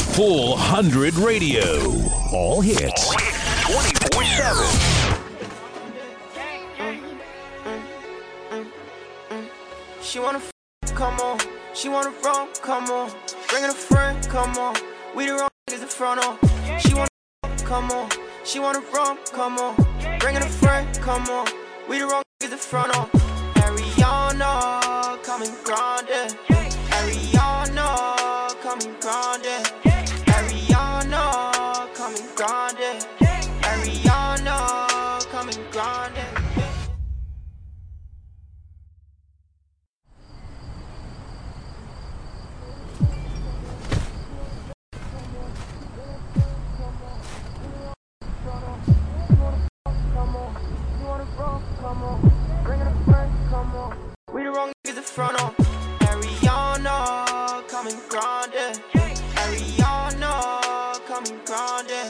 Full 0.00 0.50
100 0.50 1.14
Radio. 1.14 1.64
All 2.32 2.60
hits. 2.60 3.14
24 3.66 4.24
7. 4.24 4.89
She 10.10 10.18
wanna 10.18 10.38
f- 10.38 10.50
come 10.96 11.20
on. 11.20 11.38
She 11.72 11.88
wanna 11.88 12.10
run, 12.24 12.48
come 12.62 12.90
on. 12.90 13.12
Bringing 13.48 13.70
a 13.70 13.72
friend, 13.72 14.20
come 14.28 14.58
on. 14.58 14.74
We 15.14 15.26
the 15.26 15.34
wrong 15.34 15.48
niggas 15.68 15.82
in 15.82 15.86
front 15.86 16.24
on. 16.26 16.36
She 16.80 16.94
wanna 16.94 17.06
f- 17.44 17.64
come 17.64 17.92
on. 17.92 18.10
She 18.42 18.58
wanna 18.58 18.80
run, 18.92 19.18
come 19.26 19.56
on. 19.58 19.76
Bringing 20.18 20.42
a 20.42 20.48
friend, 20.48 20.88
come 21.00 21.22
on. 21.28 21.46
We 21.88 22.00
the 22.00 22.06
wrong 22.08 22.24
niggas 22.42 22.50
in 22.50 22.58
front 22.58 22.96
on. 22.98 23.08
Ariana, 23.62 25.22
coming 25.22 25.54
grande. 25.62 26.36
It's 55.10 55.18
Frono. 55.18 55.52
Ariana, 56.06 57.66
coming 57.68 57.98
grounded. 58.08 58.80
Ariana, 59.42 61.04
coming 61.04 61.40
grounded. 61.44 62.08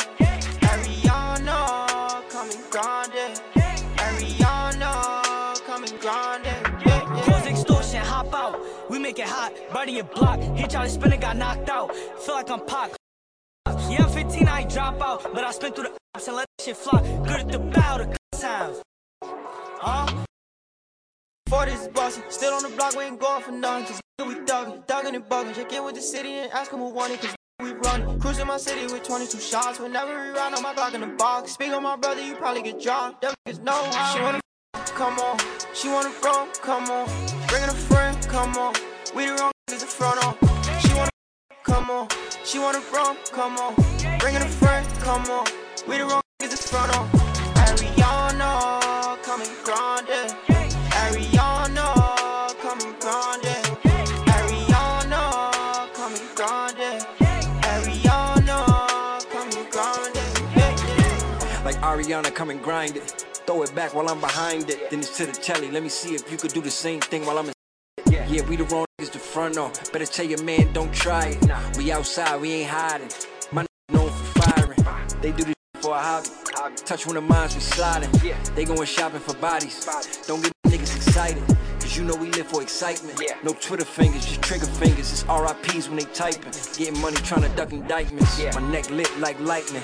Ariana, 0.68 2.28
coming 2.28 2.62
grounded. 2.70 3.40
Ariana, 3.96 5.64
coming 5.64 5.96
grounded. 5.98 6.64
Cause 7.24 7.46
extortion, 7.46 8.04
hop 8.04 8.34
out. 8.34 8.60
We 8.90 8.98
make 8.98 9.18
it 9.18 9.28
hot. 9.28 9.54
Burning 9.72 9.96
your 9.96 10.04
block. 10.04 10.40
Hit 10.40 10.74
y'all, 10.74 10.86
spinner 10.86 11.16
got 11.16 11.38
knocked 11.38 11.70
out. 11.70 11.94
Feel 11.94 12.34
like 12.34 12.50
I'm 12.50 12.66
Pac. 12.66 12.90
Yeah, 13.88 14.04
I'm 14.04 14.10
15, 14.10 14.46
I 14.46 14.64
drop 14.64 15.00
out. 15.00 15.32
But 15.32 15.44
I 15.44 15.52
spin 15.52 15.72
through 15.72 15.84
the 15.84 15.92
ups 16.14 16.28
and 16.28 16.36
let 16.36 16.46
shit 16.60 16.76
flop. 16.76 17.02
Good 17.02 17.40
at 17.40 17.48
the 17.48 17.60
bow, 17.60 17.96
the 17.98 18.38
times. 18.38 18.82
Huh? 19.22 20.26
For 21.50 21.66
this 21.66 21.88
bossy, 21.88 22.22
still 22.28 22.54
on 22.54 22.62
the 22.62 22.68
block, 22.68 22.94
we 22.96 23.02
ain't 23.02 23.18
going 23.18 23.42
for 23.42 23.50
none. 23.50 23.84
Cause 23.84 24.00
we 24.24 24.34
thuggin', 24.46 24.86
thuggin' 24.86 25.16
and 25.16 25.24
buggin'. 25.24 25.52
Check 25.52 25.72
in 25.72 25.84
with 25.84 25.96
the 25.96 26.00
city 26.00 26.32
and 26.34 26.52
ask 26.52 26.72
'em 26.72 26.78
who 26.78 26.90
want 26.90 27.12
it. 27.12 27.20
Cause 27.20 27.34
we 27.60 27.72
run. 27.72 28.20
Cruising 28.20 28.46
my 28.46 28.56
city 28.56 28.86
with 28.92 29.02
22 29.02 29.40
shots. 29.40 29.80
Whenever 29.80 30.12
we 30.12 30.28
ride 30.30 30.54
on 30.54 30.62
my 30.62 30.72
Glock 30.72 30.94
in 30.94 31.00
the 31.00 31.08
box. 31.08 31.50
Speak 31.54 31.72
on 31.72 31.82
my 31.82 31.96
brother, 31.96 32.22
you 32.22 32.36
probably 32.36 32.62
get 32.62 32.80
dropped. 32.80 33.22
Them 33.22 33.34
niggas 33.48 33.60
know 33.64 33.82
how. 33.90 34.14
She 34.14 34.20
wanna 34.22 34.40
f- 34.76 34.94
come 34.94 35.18
on. 35.18 35.38
She 35.74 35.88
wanna 35.88 36.12
roll, 36.24 36.46
come 36.62 36.88
on. 36.88 37.06
Bringin' 37.48 37.70
a 37.70 37.78
friend, 37.90 38.16
come 38.28 38.56
on. 38.56 38.72
We 39.16 39.26
the 39.26 39.34
wrong 39.34 39.52
niggas 39.68 39.82
in 39.82 39.88
front 39.88 40.24
on. 40.24 40.34
She 40.82 40.94
wanna 40.94 41.10
come 41.64 41.90
on. 41.90 42.06
She 42.44 42.58
wanna 42.60 42.82
roll, 42.94 43.16
come 43.32 43.58
on. 43.58 43.74
Bringin' 44.20 44.42
a 44.42 44.52
friend, 44.60 44.86
come 45.00 45.24
on. 45.28 45.46
We 45.88 45.98
the 45.98 46.06
wrong 46.06 46.22
niggas 46.40 46.52
in 46.52 46.68
front 46.72 46.96
on. 46.96 47.08
Ariana, 47.66 49.20
coming 49.24 49.50
grande. 49.64 50.49
Like 62.20 62.32
Ariana, 62.32 62.34
come 62.34 62.50
and 62.50 62.62
grind 62.62 62.96
it. 62.96 63.26
Throw 63.46 63.62
it 63.62 63.74
back 63.74 63.94
while 63.94 64.08
I'm 64.10 64.20
behind 64.20 64.68
it. 64.68 64.90
Then 64.90 64.98
it's 65.00 65.16
to 65.16 65.26
the 65.26 65.32
telly. 65.32 65.70
Let 65.70 65.82
me 65.82 65.88
see 65.88 66.14
if 66.14 66.30
you 66.30 66.36
could 66.36 66.52
do 66.52 66.60
the 66.60 66.70
same 66.70 67.00
thing 67.00 67.24
while 67.24 67.38
I'm 67.38 67.46
in. 67.46 67.52
Yeah, 68.10 68.26
yeah 68.28 68.42
we 68.46 68.56
the 68.56 68.64
wrong 68.64 68.84
niggas 69.00 69.12
to 69.12 69.18
front 69.18 69.56
on. 69.56 69.72
Better 69.92 70.04
tell 70.06 70.26
your 70.26 70.42
man, 70.42 70.72
don't 70.72 70.92
try 70.92 71.28
it. 71.28 71.46
Nah. 71.46 71.58
We 71.78 71.90
outside, 71.92 72.40
we 72.40 72.52
ain't 72.52 72.70
hiding. 72.70 73.08
My 73.52 73.64
niggas 73.64 73.94
known 73.94 74.10
for 74.10 74.40
firing. 74.42 75.20
They 75.22 75.32
do 75.32 75.44
this 75.44 75.54
for 75.80 75.94
a 75.94 75.98
hobby. 75.98 76.28
Touch 76.84 77.06
one 77.06 77.16
of 77.16 77.24
mine, 77.24 77.48
we 77.54 77.60
sliding. 77.60 78.10
They 78.54 78.64
going 78.66 78.84
shopping 78.84 79.20
for 79.20 79.34
bodies. 79.36 79.86
Don't 80.26 80.42
get 80.42 80.52
niggas 80.66 80.96
excited. 80.96 81.42
Cause 81.80 81.96
you 81.96 82.04
know 82.04 82.16
we 82.16 82.30
live 82.32 82.48
for 82.48 82.60
excitement. 82.60 83.18
No 83.42 83.52
Twitter 83.54 83.86
fingers, 83.86 84.26
just 84.26 84.42
trigger 84.42 84.66
fingers. 84.66 85.10
It's 85.10 85.24
RIPs 85.24 85.88
when 85.88 85.96
they 85.96 86.04
typing. 86.12 86.52
Getting 86.76 87.00
money 87.00 87.16
trying 87.16 87.42
to 87.42 87.48
duck 87.56 87.72
indictments. 87.72 88.38
My 88.54 88.70
neck 88.70 88.90
lit 88.90 89.10
like 89.18 89.40
lightning. 89.40 89.82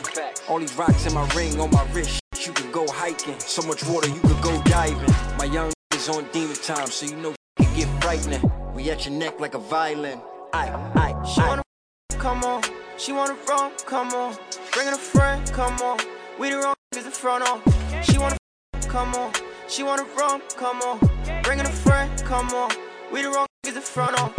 All 0.48 0.58
these 0.58 0.74
rocks 0.74 1.06
in 1.06 1.14
my 1.14 1.26
ring, 1.30 1.58
on 1.58 1.70
my 1.70 1.82
wrist. 1.92 2.20
You 2.46 2.52
could 2.52 2.70
go 2.70 2.86
hiking. 2.86 3.36
So 3.40 3.60
much 3.66 3.84
water, 3.86 4.06
you 4.06 4.20
could 4.20 4.40
go 4.40 4.62
diving. 4.66 5.12
My 5.36 5.46
young 5.46 5.72
is 5.92 6.08
on 6.08 6.28
demon 6.30 6.54
time, 6.54 6.86
so 6.86 7.04
you 7.04 7.16
know 7.16 7.34
it 7.58 7.68
get 7.74 7.88
frightening. 8.00 8.40
We 8.72 8.88
at 8.88 9.04
your 9.04 9.14
neck 9.14 9.40
like 9.40 9.54
a 9.54 9.58
violin. 9.58 10.20
I, 10.52 10.68
I, 10.94 11.24
She 11.24 11.40
wanna 11.40 11.62
come 12.10 12.44
on. 12.44 12.62
She 12.98 13.10
wanna 13.10 13.36
roll, 13.48 13.70
come 13.84 14.12
on. 14.12 14.36
Bringing 14.72 14.94
a 14.94 14.96
friend, 14.96 15.44
come 15.50 15.74
on. 15.82 15.98
We 16.38 16.50
the 16.50 16.58
wrong 16.58 16.74
niggas 16.94 17.06
in 17.06 17.10
front 17.10 17.48
on. 17.48 17.62
She 18.04 18.16
wanna 18.16 18.36
come 18.82 19.12
on. 19.16 19.32
She 19.66 19.82
wanna 19.82 20.06
roll, 20.16 20.38
come 20.56 20.80
on. 20.82 21.00
Bringing 21.42 21.66
a 21.66 21.70
friend, 21.70 22.16
come 22.22 22.48
on. 22.50 22.70
We 23.12 23.22
the 23.22 23.30
wrong 23.30 23.48
niggas 23.64 23.74
in 23.74 23.82
front 23.82 24.20
on. 24.20 24.30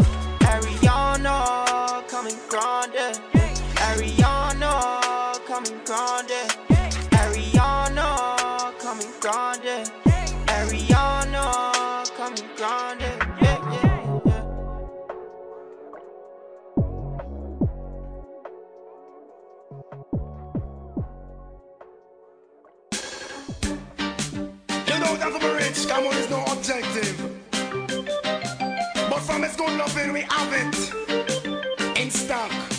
Ariana, 0.47 2.07
coming 2.07 2.37
grande. 2.47 2.86
That 25.19 25.41
for 25.41 25.55
rich, 25.55 25.87
come 25.87 26.05
on, 26.05 26.15
is 26.15 26.29
no 26.29 26.43
objective. 26.45 27.17
But 29.09 29.19
from 29.21 29.43
its 29.43 29.55
good 29.55 29.75
loving, 29.77 30.13
we 30.13 30.21
have 30.21 30.53
it 30.53 31.99
in 31.99 32.11
stock. 32.11 32.76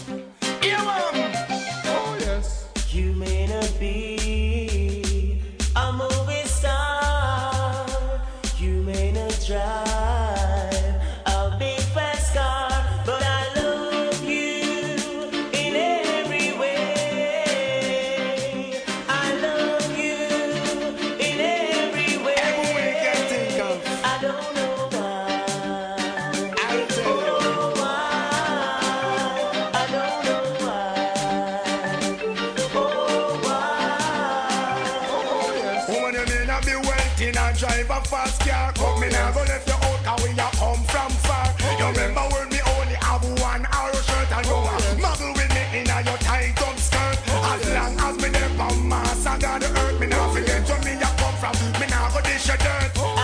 Woman, 35.88 36.12
you 36.12 36.26
may 36.26 36.44
not 36.44 36.66
be 36.66 36.76
wealthy, 36.76 37.32
not 37.32 37.56
drive 37.56 37.88
a 37.88 38.00
fast 38.04 38.40
car. 38.44 38.72
But 38.76 39.00
me 39.00 39.08
now 39.08 39.32
go 39.32 39.40
left 39.40 39.66
you 39.66 39.72
out, 39.72 40.04
cause 40.04 40.22
we 40.22 40.30
a 40.36 40.48
come 40.60 40.84
from 40.84 41.10
far. 41.24 41.48
You 41.80 41.86
remember 41.88 42.28
when 42.28 42.48
me 42.50 42.60
only 42.76 42.94
have 43.00 43.24
one 43.40 43.64
arrow 43.72 43.96
shirt 44.04 44.30
and 44.36 44.44
you 44.44 44.52
a 44.52 44.76
muggle 45.00 45.32
with 45.32 45.48
me 45.48 45.80
in 45.80 45.88
a 45.88 46.04
your 46.04 46.18
tight 46.18 46.60
up 46.60 46.76
skirt. 46.76 47.16
As 47.40 47.64
long 47.72 47.96
as 48.04 48.16
me 48.20 48.28
Mars 48.84 49.24
and 49.24 49.40
God 49.40 49.62
the 49.62 49.68
earth, 49.80 49.98
me 49.98 50.06
now 50.08 50.28
forget 50.30 50.68
where 50.68 50.82
me 50.84 50.92
a 50.92 51.08
come 51.16 51.36
from. 51.40 51.56
Me 51.80 51.86
go 52.12 52.20
dish 52.20 52.46
your 52.46 52.58
dirt. 52.58 53.17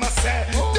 Go 0.00 0.08
hear 0.22 0.71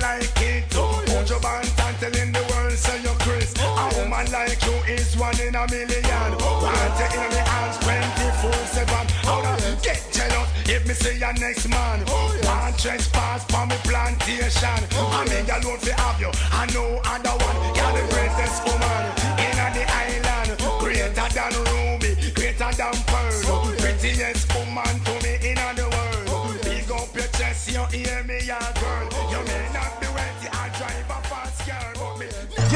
like 0.00 0.42
it. 0.42 0.72
Hold 0.72 1.28
your 1.28 1.40
band 1.40 1.72
and 1.78 1.96
telling 1.98 2.32
the 2.32 2.42
world, 2.50 2.72
say 2.72 3.00
you're 3.02 3.18
Chris. 3.24 3.54
A 3.60 3.84
woman 3.96 4.30
like 4.30 4.62
you 4.64 4.76
is 4.92 5.16
one 5.16 5.38
in 5.40 5.54
a 5.54 5.64
million. 5.70 6.30
Want 6.38 6.98
you 7.00 7.08
in 7.20 7.30
the 7.30 7.42
hands 7.42 7.78
24 7.84 8.52
7. 8.52 8.88
How 9.26 9.40
to 9.56 9.76
get 9.82 10.00
jealous 10.12 10.48
if 10.68 10.86
me 10.86 10.94
see 10.94 11.18
your 11.18 11.32
next 11.34 11.68
man. 11.68 12.04
Want 12.06 12.78
trespass 12.78 13.44
from 13.50 13.68
me 13.68 13.76
plantation. 13.82 14.80
I 14.94 15.24
mean, 15.30 15.48
alone 15.50 15.78
fi 15.78 15.92
have 16.00 16.20
you. 16.20 16.30
I 16.52 16.66
know 16.74 17.00
other 17.04 17.36
one. 17.44 17.56
You're 17.76 17.92
the 17.96 18.04
greatest 18.12 18.62
woman 18.66 19.04
in 19.42 19.56
the 19.76 19.84
island. 19.88 20.50
Greater 20.78 21.28
than 21.34 21.52
Ruby, 21.70 22.12
greater 22.34 22.70
than 22.76 22.94
Pearl. 23.10 23.66
Prettiest 23.78 24.46
woman 24.54 24.94
to 25.06 25.14
me 25.24 25.34
in 25.50 25.60
the 25.74 25.86
world. 25.90 26.60
Big 26.62 26.90
up 26.92 27.14
your 27.14 27.28
chest, 27.38 27.72
you 27.72 27.84
hear 27.90 28.22
me, 28.24 28.38
ya 28.46 28.58
girl. 28.80 29.08
You 29.30 29.40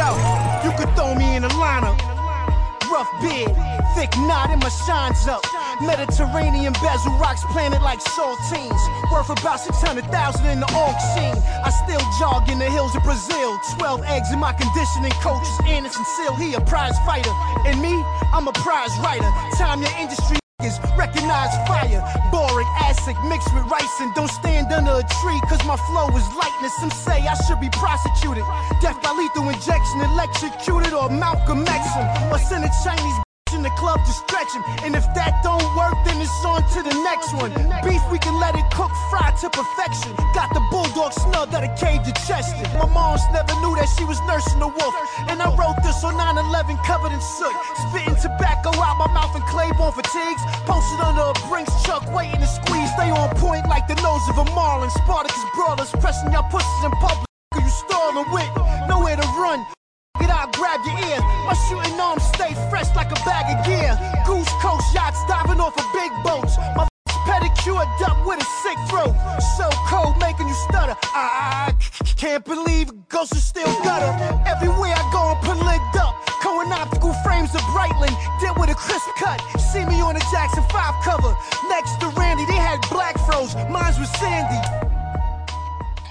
Yo, 0.00 0.16
you 0.64 0.72
could 0.78 0.88
throw 0.96 1.14
me 1.14 1.36
in 1.36 1.44
a 1.44 1.48
lineup. 1.60 2.00
Rough 2.88 3.12
beard, 3.20 3.52
thick 3.94 4.08
knot, 4.24 4.48
and 4.48 4.62
my 4.62 4.70
shines 4.70 5.28
up. 5.28 5.44
Mediterranean 5.82 6.72
bezel 6.80 7.12
rocks 7.18 7.44
planted 7.52 7.82
like 7.82 8.00
saltines. 8.00 8.80
Worth 9.12 9.28
about 9.28 9.60
600,000 9.60 10.46
in 10.46 10.60
the 10.60 10.70
auction. 10.72 11.36
I 11.64 11.68
still 11.84 12.00
jog 12.18 12.48
in 12.48 12.58
the 12.58 12.70
hills 12.70 12.96
of 12.96 13.02
Brazil. 13.02 13.60
12 13.76 14.02
eggs 14.04 14.32
in 14.32 14.38
my 14.38 14.54
conditioning 14.54 15.12
coach 15.20 15.42
is 15.42 15.60
Anderson 15.68 16.04
Silva. 16.16 16.42
He 16.42 16.54
a 16.54 16.62
prize 16.62 16.96
fighter. 17.04 17.32
And 17.66 17.78
me, 17.82 17.92
I'm 18.32 18.48
a 18.48 18.52
prize 18.52 18.96
writer. 19.00 19.30
Time 19.58 19.82
your 19.82 19.92
industry 19.98 20.39
recognize 20.96 21.52
fire. 21.66 22.02
Boric 22.30 22.66
acid 22.82 23.16
mixed 23.28 23.52
with 23.54 23.64
rice 23.64 23.96
and 24.00 24.14
don't 24.14 24.30
stand 24.30 24.72
under 24.72 24.92
a 24.92 25.06
tree 25.20 25.40
cause 25.48 25.64
my 25.64 25.76
flow 25.88 26.08
is 26.16 26.26
lightness. 26.36 26.74
Some 26.80 26.90
say 26.90 27.26
I 27.26 27.34
should 27.46 27.60
be 27.60 27.70
prosecuted. 27.70 28.44
Death 28.80 29.00
by 29.02 29.12
lethal 29.12 29.48
injection, 29.48 30.00
electrocuted, 30.12 30.92
or 30.92 31.08
Malcolm 31.08 31.64
X. 31.66 31.84
Or 32.30 32.38
send 32.38 32.64
a 32.64 32.70
Chinese 32.84 33.29
in 33.52 33.62
the 33.62 33.70
club 33.76 33.98
to 34.04 34.12
stretch 34.12 34.52
him. 34.54 34.62
And 34.84 34.94
if 34.94 35.06
that 35.14 35.42
don't 35.42 35.64
work, 35.74 35.94
then 36.06 36.20
it's 36.20 36.44
on 36.44 36.62
to 36.74 36.80
the 36.82 36.94
next 37.02 37.34
one. 37.34 37.50
Beef, 37.82 38.02
we 38.10 38.18
can 38.18 38.38
let 38.38 38.54
it 38.54 38.66
cook, 38.70 38.90
fry 39.10 39.32
to 39.42 39.48
perfection. 39.50 40.14
Got 40.34 40.54
the 40.54 40.62
bulldog 40.70 41.12
snub 41.12 41.50
that 41.50 41.64
a 41.64 41.72
cave 41.74 42.02
to 42.06 42.12
Chester. 42.26 42.62
My 42.78 42.86
mom's 42.86 43.22
never 43.32 43.54
knew 43.60 43.74
that 43.76 43.90
she 43.98 44.04
was 44.04 44.18
nursing 44.26 44.62
a 44.62 44.68
wolf. 44.68 44.94
And 45.28 45.42
I 45.42 45.48
wrote 45.56 45.78
this 45.82 46.02
on 46.04 46.16
9 46.16 46.38
11 46.38 46.76
covered 46.86 47.12
in 47.12 47.20
soot. 47.20 47.54
Spitting 47.88 48.16
tobacco 48.16 48.70
out 48.78 48.98
my 48.98 49.10
mouth 49.10 49.34
and 49.34 49.44
Claiborne 49.50 49.92
fatigues. 49.92 50.42
Posted 50.68 51.00
under 51.00 51.32
a 51.32 51.36
Brinks 51.48 51.74
truck, 51.82 52.06
waiting 52.14 52.40
to 52.40 52.46
squeeze. 52.46 52.90
Stay 52.94 53.10
on 53.10 53.30
point 53.36 53.66
like 53.68 53.86
the 53.88 53.98
nose 54.02 54.22
of 54.30 54.38
a 54.38 54.46
marlin. 54.54 54.90
Spartacus 54.90 55.44
brawlers 55.54 55.90
pressing 55.98 56.32
your 56.32 56.44
pussies 56.50 56.84
in 56.84 56.92
public. 57.02 57.26
You 57.56 57.68
stalling 57.68 58.30
with 58.30 58.50
nowhere 58.86 59.16
to 59.16 59.26
run. 59.34 59.79
Out, 60.28 60.52
grab 60.52 60.80
your 60.84 60.98
ear. 61.08 61.20
My 61.48 61.54
shooting 61.68 61.98
arms 61.98 62.22
stay 62.34 62.52
fresh 62.68 62.92
like 62.94 63.10
a 63.10 63.20
bag 63.24 63.46
of 63.56 63.64
gear. 63.64 63.96
Goose 64.26 64.52
Coast 64.60 64.84
yachts 64.92 65.24
diving 65.26 65.60
off 65.60 65.78
of 65.78 65.86
big 65.94 66.10
boats. 66.22 66.58
My 66.76 66.86
pedicured 67.24 67.88
up 68.04 68.18
with 68.26 68.40
a 68.40 68.48
sick 68.62 68.78
throat. 68.90 69.14
So 69.56 69.68
cold, 69.88 70.18
making 70.18 70.48
you 70.48 70.54
stutter. 70.68 70.96
I 71.14 71.74
can't 72.16 72.44
believe 72.44 72.90
ghosts 73.08 73.36
are 73.36 73.40
still 73.40 73.72
gutter. 73.82 74.12
Everywhere 74.46 74.94
I 74.96 75.04
go, 75.12 75.32
I'm 75.32 75.40
put 75.40 75.56
up. 76.00 76.14
Cohen 76.42 76.72
optical 76.72 77.12
frames 77.24 77.54
of 77.54 77.60
Brightland, 77.72 78.16
did 78.40 78.56
with 78.58 78.70
a 78.70 78.74
crisp 78.74 79.08
cut. 79.16 79.40
See 79.60 79.84
me 79.84 80.00
on 80.00 80.16
a 80.16 80.20
Jackson 80.32 80.64
5 80.70 81.04
cover. 81.04 81.36
Next 81.68 82.00
to 82.00 82.08
Randy, 82.08 82.44
they 82.46 82.56
had 82.56 82.80
black 82.90 83.18
froze. 83.26 83.54
Mine's 83.68 83.98
was 83.98 84.10
Sandy. 84.18 84.99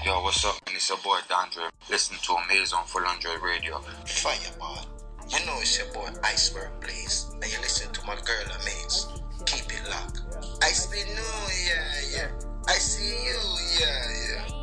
Yo, 0.02 0.22
what's 0.22 0.46
up? 0.46 0.54
man? 0.66 0.76
It's 0.76 0.88
your 0.88 0.96
boy 0.98 1.18
Dandre. 1.28 1.68
Listen 1.90 2.16
to 2.22 2.32
Amazing 2.32 2.78
Full 2.86 3.04
Android 3.04 3.42
Radio. 3.42 3.80
Fireball. 4.06 4.86
You 5.28 5.44
know 5.44 5.58
it's 5.60 5.76
your 5.76 5.92
boy 5.92 6.08
Iceberg 6.24 6.70
Blaze, 6.80 7.30
and 7.34 7.52
you 7.52 7.58
listen 7.60 7.92
to 7.92 8.06
my 8.06 8.14
girl 8.14 8.56
Amaze. 8.60 9.08
Keep 9.44 9.74
it 9.74 9.90
locked. 9.90 10.22
I 10.62 10.68
see 10.68 11.04
new, 11.04 11.20
yeah, 11.68 12.16
yeah. 12.16 12.30
I 12.66 12.72
see 12.72 13.26
you, 13.26 13.38
yeah, 13.78 14.48
yeah. 14.48 14.59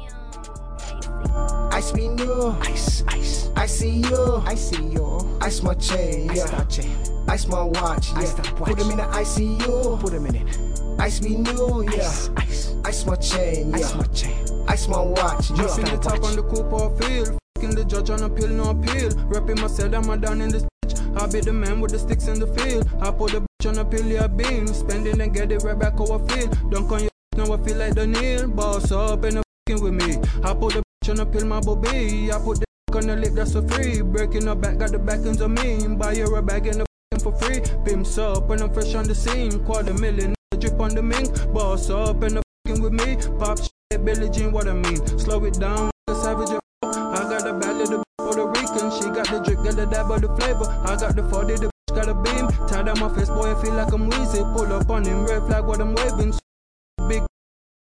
Ice 1.71 1.93
me 1.93 2.07
new, 2.07 2.55
ice, 2.61 3.03
ice. 3.07 3.49
I 3.55 3.65
see 3.65 4.01
you, 4.01 4.41
I 4.45 4.55
see 4.55 4.83
you. 4.83 5.37
Ice 5.41 5.61
my 5.61 5.73
chain, 5.75 6.29
yeah. 6.33 6.43
Ice 6.43 6.51
my 6.51 6.63
chain. 6.65 6.97
Ice 7.27 7.47
my 7.47 7.63
watch, 7.63 8.11
yeah. 8.11 8.19
Ice 8.19 8.33
that 8.33 8.59
watch. 8.59 8.69
Put 8.69 8.79
him 8.79 8.91
in 8.91 8.97
the 8.97 9.03
ICU, 9.03 9.99
put 9.99 10.13
him 10.13 10.25
in 10.25 10.35
it. 10.35 10.57
Ice 10.99 11.21
me 11.21 11.37
new, 11.37 11.83
yeah. 11.91 12.07
Ice, 12.07 12.29
ice. 12.37 12.75
Ice 12.85 13.05
my 13.05 13.15
chain, 13.15 13.71
yeah. 13.71 13.77
Ice 13.77 13.95
my 13.95 14.03
chain. 14.05 14.45
Ice 14.67 14.87
my 14.87 15.01
watch, 15.01 15.51
yeah. 15.51 15.57
Just 15.57 15.75
the 15.77 15.97
top 16.01 16.23
on 16.23 16.35
the 16.35 16.43
Cooper 16.43 16.95
field. 17.01 17.37
Fucking 17.55 17.75
the 17.75 17.85
judge 17.85 18.09
on 18.09 18.23
appeal, 18.23 18.49
no 18.49 18.71
appeal. 18.71 19.09
Rapping 19.25 19.61
myself, 19.61 19.93
I'm 19.93 20.09
a 20.09 20.17
down 20.17 20.41
in 20.41 20.49
this 20.49 20.63
bitch. 20.63 21.21
I 21.21 21.27
be 21.27 21.41
the 21.41 21.53
man 21.53 21.79
with 21.79 21.91
the 21.91 21.99
sticks 21.99 22.27
in 22.27 22.39
the 22.39 22.47
field. 22.47 22.89
I 23.01 23.11
put 23.11 23.31
the 23.31 23.41
bitch 23.41 23.69
on 23.69 23.77
a 23.77 23.85
pill, 23.85 24.05
yeah, 24.05 24.27
beam. 24.27 24.67
Spending 24.67 25.21
and 25.21 25.33
get 25.33 25.51
it 25.51 25.63
right 25.63 25.77
back 25.77 25.97
how 25.97 26.05
I 26.05 26.27
feel. 26.27 26.47
Dunk 26.69 26.91
on 26.91 27.01
your 27.01 27.09
now 27.37 27.53
I 27.53 27.57
feel 27.57 27.77
like 27.77 27.93
the 27.93 28.07
Neil. 28.07 28.47
Boss 28.47 28.91
up 28.91 29.23
and 29.23 29.35
fucking 29.35 29.46
with 29.75 29.93
me. 29.93 30.17
I 30.43 30.53
put 30.53 30.73
the 30.73 30.83
bitch 30.83 31.11
on 31.11 31.19
a 31.19 31.25
pill, 31.25 31.45
my 31.45 31.59
bobby. 31.59 32.31
I 32.31 32.39
put 32.39 32.59
the 32.59 32.67
on 32.95 33.07
the 33.07 33.15
lip, 33.15 33.33
that's 33.33 33.55
a 33.55 33.61
free. 33.67 34.01
Breaking 34.01 34.47
up 34.47 34.61
back, 34.61 34.77
got 34.77 34.91
the 34.91 34.99
back 34.99 35.19
ends 35.19 35.41
of 35.41 35.51
me. 35.51 35.87
Buy 35.95 36.13
you 36.13 36.35
a 36.35 36.41
bag 36.41 36.67
and 36.67 36.81
the 36.81 37.19
for 37.19 37.31
free. 37.37 37.61
Pimps 37.85 38.17
up 38.17 38.47
when 38.47 38.61
I'm 38.61 38.73
fresh 38.73 38.95
on 38.95 39.05
the 39.05 39.15
scene. 39.15 39.63
Quarter 39.65 39.93
million, 39.93 40.33
drip 40.57 40.79
on 40.79 40.95
the 40.95 41.03
mink. 41.03 41.29
Boss 41.53 41.89
up 41.89 42.23
and 42.23 42.37
the 42.37 42.41
with 42.81 42.93
me. 42.93 43.17
Pop 43.39 43.59
shit, 43.59 44.03
Billie 44.03 44.29
Jean, 44.29 44.51
what 44.51 44.67
I 44.67 44.73
mean. 44.73 45.05
Slow 45.19 45.43
it 45.45 45.59
down, 45.59 45.91
savage. 46.09 46.49
I 46.83 47.23
got 47.29 47.43
the 47.43 47.53
belly, 47.53 47.85
the 47.85 48.03
Puerto 48.17 48.47
Rican. 48.47 48.91
She 48.91 49.05
got 49.09 49.27
the 49.29 49.41
drip, 49.43 49.63
got 49.63 49.75
the 49.75 49.85
dab 49.85 50.11
of 50.11 50.21
the 50.21 50.35
flavor. 50.35 50.65
I 50.85 50.95
got 50.95 51.15
the 51.15 51.23
40, 51.23 51.55
the 51.55 51.69
got 51.89 52.09
a 52.09 52.13
beam. 52.13 52.47
Tied 52.67 52.89
on 52.89 52.99
my 52.99 53.09
face, 53.15 53.29
boy, 53.29 53.55
I 53.55 53.61
feel 53.61 53.73
like 53.73 53.93
I'm 53.93 54.09
wheezy. 54.09 54.43
Pull 54.55 54.73
up 54.73 54.89
on 54.89 55.05
him, 55.05 55.25
red 55.25 55.43
flag, 55.47 55.65
what 55.65 55.81
I'm 55.81 55.95
waving. 55.95 56.33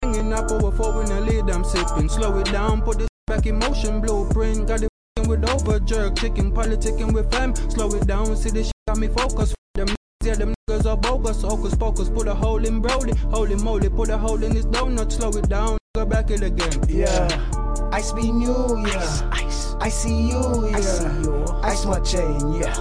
Hanging 0.05 0.33
up 0.33 0.51
over 0.51 0.71
four 0.71 1.01
in 1.01 1.09
the 1.09 1.19
lid, 1.19 1.49
I'm 1.49 1.63
sipping. 1.63 2.09
Slow 2.09 2.37
it 2.37 2.45
down, 2.51 2.83
put 2.83 2.99
this 2.99 3.07
back 3.25 3.47
in 3.47 3.57
motion. 3.57 4.01
Blueprint, 4.01 4.67
got 4.67 4.83
it 4.83 4.89
with 5.27 5.49
over 5.49 5.79
jerk. 5.79 6.15
Chicken, 6.19 6.51
politicking 6.51 7.11
with 7.11 7.31
fam. 7.31 7.55
Slow 7.55 7.89
it 7.89 8.05
down, 8.05 8.35
see 8.35 8.51
this 8.51 8.67
shit 8.67 8.73
got 8.87 8.97
me 8.97 9.07
focused. 9.07 9.55
Them 9.73 9.87
yeah, 10.23 10.35
them 10.35 10.53
niggas 10.69 10.85
are 10.85 10.95
bogus. 10.95 11.41
Hocus 11.41 11.73
pocus, 11.73 12.07
put 12.09 12.27
a 12.27 12.35
hole 12.35 12.63
in 12.63 12.81
Brody. 12.81 13.17
Holy 13.31 13.55
moly, 13.55 13.89
put 13.89 14.09
a 14.09 14.17
hole 14.19 14.43
in 14.43 14.53
his 14.53 14.67
donut. 14.67 15.11
Slow 15.11 15.31
it 15.31 15.49
down, 15.49 15.79
go 15.95 16.05
back 16.05 16.29
it 16.29 16.43
again. 16.43 16.83
Yeah. 16.87 17.27
Ice 17.91 18.11
be 18.11 18.31
new, 18.31 18.85
yeah. 18.85 19.29
Ice, 19.31 19.73
I 19.79 19.89
see 19.89 20.29
you, 20.29 20.69
yeah. 20.69 20.77
I 20.77 20.81
see 20.81 21.23
you. 21.23 21.45
Ice 21.63 21.85
my 21.85 21.99
chain, 22.01 22.53
yeah. 22.53 22.75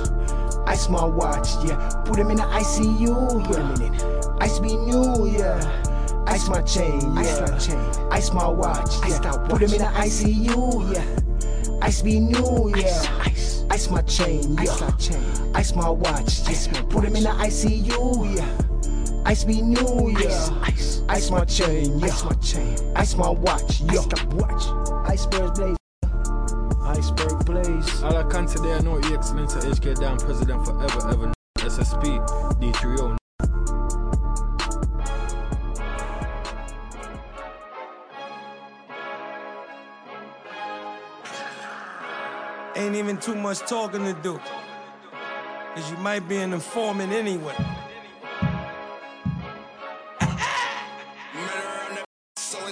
Ice 0.66 0.90
my 0.90 1.06
watch, 1.06 1.48
yeah. 1.64 2.02
Put 2.04 2.18
him 2.18 2.30
in 2.30 2.36
the 2.36 2.42
ICU, 2.42 3.48
yeah. 3.50 4.44
Ice 4.44 4.58
be 4.58 4.76
new, 4.76 5.26
yeah. 5.26 5.93
Ice 6.26 6.48
my 6.48 6.62
chain, 6.62 7.00
yeah. 7.14 7.20
Ice 7.20 7.40
my 7.40 7.58
chain. 7.58 8.08
Ice 8.10 8.32
my 8.32 8.48
watch, 8.48 8.90
yeah. 9.08 9.18
Put 9.48 9.62
him 9.62 9.72
in 9.72 9.78
the 9.78 9.90
ICU, 9.94 10.94
yeah. 10.94 11.78
Ice 11.82 12.02
be 12.02 12.20
new, 12.20 12.72
yeah. 12.76 13.20
Ice, 13.20 13.64
ice 13.70 13.90
my 13.90 14.02
chain, 14.02 14.54
yeah. 14.54 14.62
Ice 14.62 14.80
my 14.80 14.90
chain. 14.92 15.54
Ice 15.54 15.74
my 15.74 15.88
watch, 15.88 16.40
yeah. 16.48 16.82
Put 16.88 17.04
him 17.04 17.16
in 17.16 17.22
the 17.24 17.30
ICU, 17.30 18.36
yeah. 18.36 19.22
Ice 19.26 19.44
be 19.44 19.62
new, 19.62 20.10
yeah. 20.20 20.60
Ice, 20.62 21.02
ice, 21.08 21.30
my 21.30 21.44
chain, 21.44 21.98
yeah. 21.98 22.06
Ice 22.06 22.24
my 22.24 22.32
chain. 22.34 22.76
Ice 22.96 23.16
my 23.16 23.30
watch, 23.30 23.80
yeah. 23.80 24.00
Ice 24.00 24.24
watch. 24.34 25.08
Iceberg 25.08 25.54
blaze. 25.54 25.76
Iceberg 26.84 27.44
Blaze. 27.46 28.02
All 28.02 28.16
I 28.16 28.22
can 28.24 28.46
today, 28.46 28.72
I 28.74 28.80
know 28.80 28.98
Your 28.98 29.16
Excellency 29.16 29.58
HK 29.58 30.00
Down 30.00 30.18
President 30.18 30.64
forever, 30.64 31.08
ever. 31.10 31.32
SSP, 31.58 32.20
D30. 32.60 33.23
Ain't 42.76 42.96
even 42.96 43.18
too 43.18 43.36
much 43.36 43.60
talking 43.60 44.02
to 44.04 44.12
do. 44.14 44.40
Cause 45.74 45.90
you 45.90 45.96
might 45.98 46.28
be 46.28 46.36
an 46.38 46.52
informant 46.52 47.12
anyway. 47.12 47.54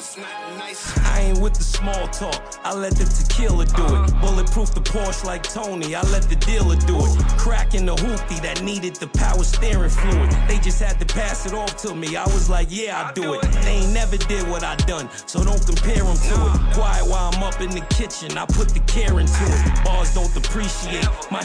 I 0.02 1.20
ain't 1.20 1.38
with 1.38 1.54
the 1.54 1.62
small 1.62 2.08
talk, 2.08 2.58
I 2.64 2.74
let 2.74 2.96
the 2.96 3.04
tequila 3.04 3.66
do 3.66 3.84
it. 4.02 4.20
Bulletproof 4.20 4.74
the 4.74 4.80
Porsche 4.80 5.24
like 5.24 5.44
Tony, 5.44 5.94
I 5.94 6.02
let 6.10 6.22
the 6.24 6.34
dealer 6.34 6.74
do 6.74 6.98
it. 6.98 7.38
Cracking 7.38 7.86
the 7.86 7.94
hoopty 7.94 8.42
that 8.42 8.62
needed 8.62 8.96
the 8.96 9.06
power 9.06 9.44
steering 9.44 9.90
fluid. 9.90 10.30
They 10.48 10.58
just 10.58 10.82
had 10.82 10.98
to 10.98 11.06
pass 11.06 11.46
it 11.46 11.54
off 11.54 11.76
to 11.82 11.94
me, 11.94 12.16
I 12.16 12.24
was 12.24 12.50
like, 12.50 12.66
yeah, 12.70 13.06
I 13.06 13.12
do 13.12 13.34
it. 13.34 13.42
They 13.62 13.82
ain't 13.82 13.92
never 13.92 14.16
did 14.16 14.48
what 14.48 14.64
I 14.64 14.74
done, 14.74 15.08
so 15.26 15.44
don't 15.44 15.64
compare 15.64 16.02
them 16.02 16.16
to 16.16 16.34
it. 16.34 16.74
Quiet 16.74 17.06
while 17.06 17.30
I'm 17.32 17.42
up 17.42 17.60
in 17.60 17.70
the 17.70 17.86
kitchen, 17.94 18.36
I 18.36 18.44
put 18.46 18.70
the 18.70 18.80
care 18.80 19.20
into 19.20 19.44
it. 19.44 19.84
Bars 19.84 20.14
don't 20.14 20.34
depreciate, 20.34 21.06
my 21.30 21.44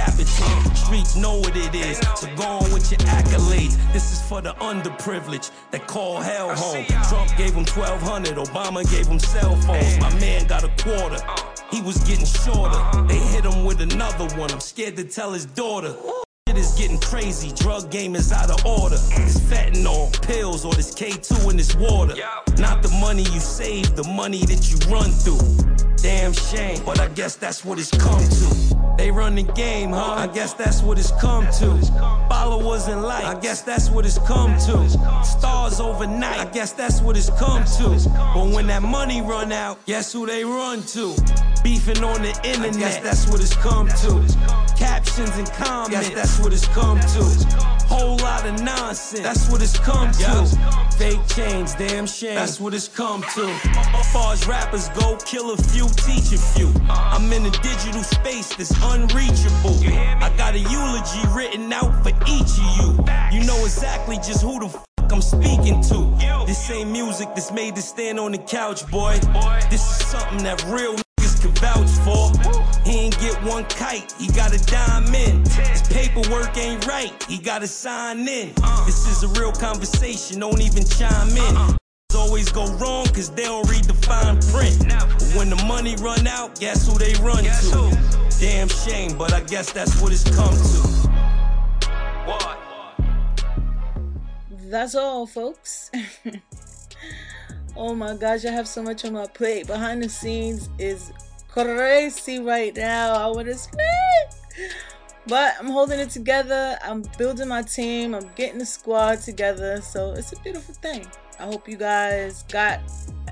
decapitate. 0.00 0.76
Streets 0.76 1.16
know 1.16 1.38
what 1.38 1.56
it 1.56 1.74
is, 1.74 1.98
so 2.16 2.26
go 2.36 2.44
on 2.44 2.72
with 2.72 2.90
your 2.90 3.00
accolades. 3.00 3.76
This 3.92 4.12
is 4.12 4.22
for 4.22 4.40
the 4.40 4.52
underprivileged 4.54 5.50
that 5.70 5.86
call 5.86 6.20
hell 6.20 6.54
home. 6.54 6.84
Trump 7.08 7.36
gave 7.36 7.54
him 7.54 7.64
1200, 7.64 8.36
Obama 8.36 8.88
gave 8.90 9.06
him 9.06 9.18
cell 9.18 9.56
phones. 9.56 9.98
My 9.98 10.12
man 10.20 10.46
got 10.46 10.64
a 10.64 10.68
quarter. 10.82 11.18
He 11.70 11.82
was 11.82 11.98
getting 11.98 12.26
shorter. 12.26 13.06
They 13.06 13.18
hit 13.18 13.44
him 13.44 13.64
with 13.64 13.80
another 13.80 14.26
one. 14.36 14.50
I'm 14.50 14.60
scared 14.60 14.96
to 14.96 15.04
tell 15.04 15.32
his 15.32 15.46
daughter. 15.46 15.94
Shit 16.48 16.58
is 16.58 16.72
getting 16.72 16.98
crazy. 16.98 17.52
Drug 17.52 17.90
game 17.90 18.16
is 18.16 18.32
out 18.32 18.50
of 18.50 18.64
order. 18.66 18.96
It's 18.96 19.38
fentanyl, 19.38 20.10
pills, 20.26 20.64
or 20.64 20.74
this 20.74 20.92
K2 20.94 21.50
in 21.50 21.56
this 21.56 21.76
water. 21.76 22.14
Not 22.58 22.82
the 22.82 22.88
money 23.00 23.22
you 23.22 23.40
save, 23.40 23.94
the 23.94 24.04
money 24.04 24.44
that 24.46 24.70
you 24.70 24.76
run 24.92 25.10
through. 25.10 25.38
Damn 25.96 26.32
shame, 26.32 26.82
but 26.84 26.98
I 26.98 27.08
guess 27.08 27.36
that's 27.36 27.64
what 27.64 27.78
it's 27.78 27.90
come 27.90 28.18
to. 28.18 28.79
They 28.96 29.10
run 29.10 29.34
the 29.34 29.42
game, 29.42 29.90
huh? 29.90 30.14
I 30.16 30.26
guess 30.26 30.52
that's 30.54 30.82
what 30.82 30.98
it's 30.98 31.12
come 31.20 31.44
to. 31.58 31.68
Followers 32.28 32.86
and 32.86 33.02
likes, 33.02 33.24
I 33.26 33.38
guess 33.40 33.62
that's 33.62 33.90
what 33.90 34.04
it's 34.04 34.18
come 34.18 34.52
to. 34.66 35.24
Stars 35.24 35.80
overnight, 35.80 36.38
I 36.38 36.44
guess 36.50 36.72
that's 36.72 37.00
what 37.00 37.16
it's 37.16 37.30
come 37.30 37.64
to. 37.78 38.10
But 38.34 38.50
when 38.50 38.66
that 38.66 38.82
money 38.82 39.22
run 39.22 39.52
out, 39.52 39.84
guess 39.86 40.12
who 40.12 40.26
they 40.26 40.44
run 40.44 40.82
to? 40.94 41.14
Beefing 41.62 42.04
on 42.04 42.22
the 42.22 42.38
internet, 42.44 42.76
I 42.76 42.78
guess 42.78 42.98
that's 42.98 43.26
what 43.30 43.40
it's 43.40 43.56
come 43.56 43.88
to. 43.88 44.74
Captions 44.76 45.36
and 45.36 45.50
comments, 45.52 45.90
guess 45.90 46.10
that's 46.10 46.40
what 46.40 46.52
it's 46.52 46.66
come 46.68 46.98
to. 47.00 47.79
Whole 47.90 48.16
lot 48.18 48.46
of 48.46 48.62
nonsense, 48.62 49.20
that's 49.22 49.50
what 49.50 49.60
it's 49.62 49.78
come 49.78 50.12
to. 50.12 50.46
Fake 50.96 51.20
chains, 51.28 51.74
damn 51.74 52.06
shame, 52.06 52.36
that's 52.36 52.60
what 52.60 52.72
it's 52.72 52.88
come 52.88 53.22
to. 53.34 53.46
As 53.98 54.12
far 54.12 54.32
as 54.32 54.46
rappers 54.46 54.88
go, 54.90 55.16
kill 55.26 55.52
a 55.52 55.56
few, 55.56 55.88
teach 56.06 56.32
a 56.32 56.38
few. 56.38 56.68
Uh-huh. 56.68 57.16
I'm 57.16 57.32
in 57.32 57.44
a 57.46 57.50
digital 57.50 58.02
space 58.02 58.54
that's 58.54 58.70
unreachable. 58.82 59.76
I 60.22 60.32
got 60.36 60.54
a 60.54 60.60
eulogy 60.60 61.22
written 61.34 61.72
out 61.72 62.02
for 62.02 62.10
each 62.28 62.52
of 62.58 62.70
you. 62.78 63.38
You 63.40 63.44
know 63.46 63.58
exactly 63.64 64.16
just 64.16 64.42
who 64.42 64.60
the 64.60 64.66
f- 64.66 64.84
I'm 65.10 65.20
speaking 65.20 65.82
to. 65.90 66.14
This 66.46 66.70
ain't 66.70 66.90
music 66.90 67.28
that's 67.34 67.50
made 67.50 67.74
to 67.74 67.82
stand 67.82 68.20
on 68.20 68.30
the 68.30 68.38
couch, 68.38 68.88
boy. 68.90 69.18
This 69.68 69.82
is 69.82 70.06
something 70.06 70.44
that 70.44 70.64
real 70.68 70.94
niggas 71.40 71.42
can 71.42 71.52
vouch 71.54 71.90
for. 72.04 72.88
He 72.88 72.98
ain't 72.98 73.18
get 73.20 73.42
one 73.44 73.64
kite, 73.64 74.14
he 74.18 74.28
got 74.28 74.54
a 74.54 74.58
dime 74.66 75.14
in. 75.14 75.44
His 75.44 75.82
paperwork 75.82 76.56
ain't 76.56 76.86
right, 76.86 77.12
he 77.24 77.38
gotta 77.38 77.66
sign 77.66 78.20
in. 78.20 78.54
This 78.86 79.06
is 79.06 79.22
a 79.22 79.28
real 79.40 79.52
conversation, 79.52 80.40
don't 80.40 80.60
even 80.60 80.84
chime 80.84 81.36
in. 81.36 81.76
Always 82.16 82.50
go 82.50 82.66
wrong 82.74 83.06
cause 83.06 83.30
they 83.30 83.44
don't 83.44 83.68
read 83.70 83.84
the 83.84 83.94
fine 83.94 84.40
print. 84.52 84.88
But 84.88 85.22
when 85.36 85.48
the 85.50 85.62
money 85.66 85.96
run 85.96 86.26
out, 86.26 86.58
guess 86.58 86.86
who 86.86 86.98
they 86.98 87.14
run 87.22 87.44
to? 87.44 87.98
Damn 88.40 88.68
shame, 88.68 89.16
but 89.16 89.32
I 89.32 89.40
guess 89.40 89.72
that's 89.72 90.00
what 90.00 90.12
it's 90.12 90.24
come 90.24 90.54
to. 90.54 90.90
That's 94.70 94.94
all, 94.94 95.26
folks. 95.26 95.90
oh 97.76 97.94
my 97.94 98.14
gosh, 98.16 98.44
I 98.44 98.52
have 98.52 98.68
so 98.68 98.82
much 98.84 99.04
on 99.04 99.14
my 99.14 99.26
plate. 99.26 99.66
Behind 99.66 100.00
the 100.00 100.08
scenes 100.08 100.68
is 100.78 101.12
crazy 101.52 102.40
right 102.40 102.74
now. 102.74 103.14
I 103.14 103.26
want 103.28 103.48
to 103.48 103.54
speak. 103.54 103.80
But 105.26 105.54
I'm 105.60 105.66
holding 105.66 106.00
it 106.00 106.10
together. 106.10 106.78
I'm 106.82 107.02
building 107.18 107.48
my 107.48 107.62
team. 107.62 108.14
I'm 108.14 108.30
getting 108.34 108.58
the 108.58 108.66
squad 108.66 109.20
together. 109.20 109.80
So 109.80 110.12
it's 110.12 110.32
a 110.32 110.36
beautiful 110.40 110.74
thing. 110.74 111.06
I 111.38 111.44
hope 111.44 111.68
you 111.68 111.76
guys 111.76 112.42
got 112.44 112.80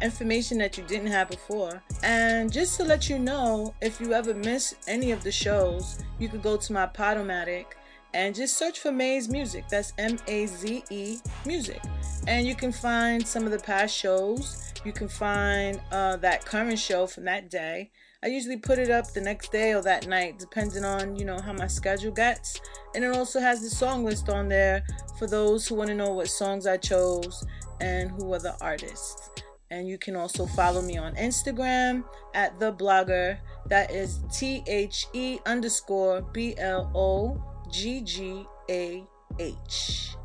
information 0.00 0.58
that 0.58 0.78
you 0.78 0.84
didn't 0.84 1.08
have 1.08 1.28
before. 1.30 1.82
And 2.02 2.52
just 2.52 2.76
to 2.78 2.84
let 2.84 3.08
you 3.08 3.18
know, 3.18 3.74
if 3.80 4.00
you 4.00 4.12
ever 4.12 4.34
miss 4.34 4.74
any 4.86 5.12
of 5.12 5.22
the 5.22 5.32
shows, 5.32 5.98
you 6.18 6.28
could 6.28 6.42
go 6.42 6.56
to 6.56 6.72
my 6.72 6.86
Podomatic 6.86 7.66
and 8.14 8.34
just 8.34 8.56
search 8.56 8.80
for 8.80 8.92
Maze 8.92 9.28
Music. 9.28 9.68
That's 9.68 9.92
M 9.98 10.18
A 10.26 10.46
Z 10.46 10.84
E 10.90 11.18
Music. 11.44 11.82
And 12.26 12.46
you 12.46 12.54
can 12.54 12.72
find 12.72 13.26
some 13.26 13.44
of 13.44 13.50
the 13.50 13.58
past 13.58 13.94
shows. 13.94 14.72
You 14.84 14.92
can 14.92 15.08
find 15.08 15.80
uh, 15.90 16.16
that 16.18 16.44
current 16.44 16.78
show 16.78 17.06
from 17.06 17.24
that 17.24 17.50
day. 17.50 17.90
I 18.20 18.26
usually 18.26 18.56
put 18.56 18.80
it 18.80 18.90
up 18.90 19.12
the 19.12 19.20
next 19.20 19.52
day 19.52 19.74
or 19.74 19.82
that 19.82 20.08
night, 20.08 20.40
depending 20.40 20.84
on 20.84 21.14
you 21.14 21.24
know 21.24 21.40
how 21.40 21.52
my 21.52 21.68
schedule 21.68 22.10
gets. 22.10 22.60
And 22.94 23.04
it 23.04 23.14
also 23.14 23.38
has 23.38 23.62
the 23.62 23.70
song 23.70 24.04
list 24.04 24.28
on 24.28 24.48
there 24.48 24.84
for 25.18 25.28
those 25.28 25.68
who 25.68 25.76
want 25.76 25.88
to 25.90 25.94
know 25.94 26.12
what 26.12 26.28
songs 26.28 26.66
I 26.66 26.78
chose 26.78 27.46
and 27.80 28.10
who 28.10 28.32
are 28.32 28.40
the 28.40 28.56
artists. 28.60 29.30
And 29.70 29.86
you 29.86 29.98
can 29.98 30.16
also 30.16 30.46
follow 30.46 30.82
me 30.82 30.96
on 30.96 31.14
Instagram 31.14 32.02
at 32.34 32.58
the 32.58 32.72
blogger. 32.72 33.38
That 33.66 33.92
is 33.92 34.18
T 34.32 34.64
H 34.66 35.06
E 35.12 35.38
underscore 35.46 36.22
B 36.32 36.56
L 36.58 36.90
O 36.96 37.40
G 37.70 38.00
G 38.00 38.44
A 38.68 39.04
H. 39.38 40.16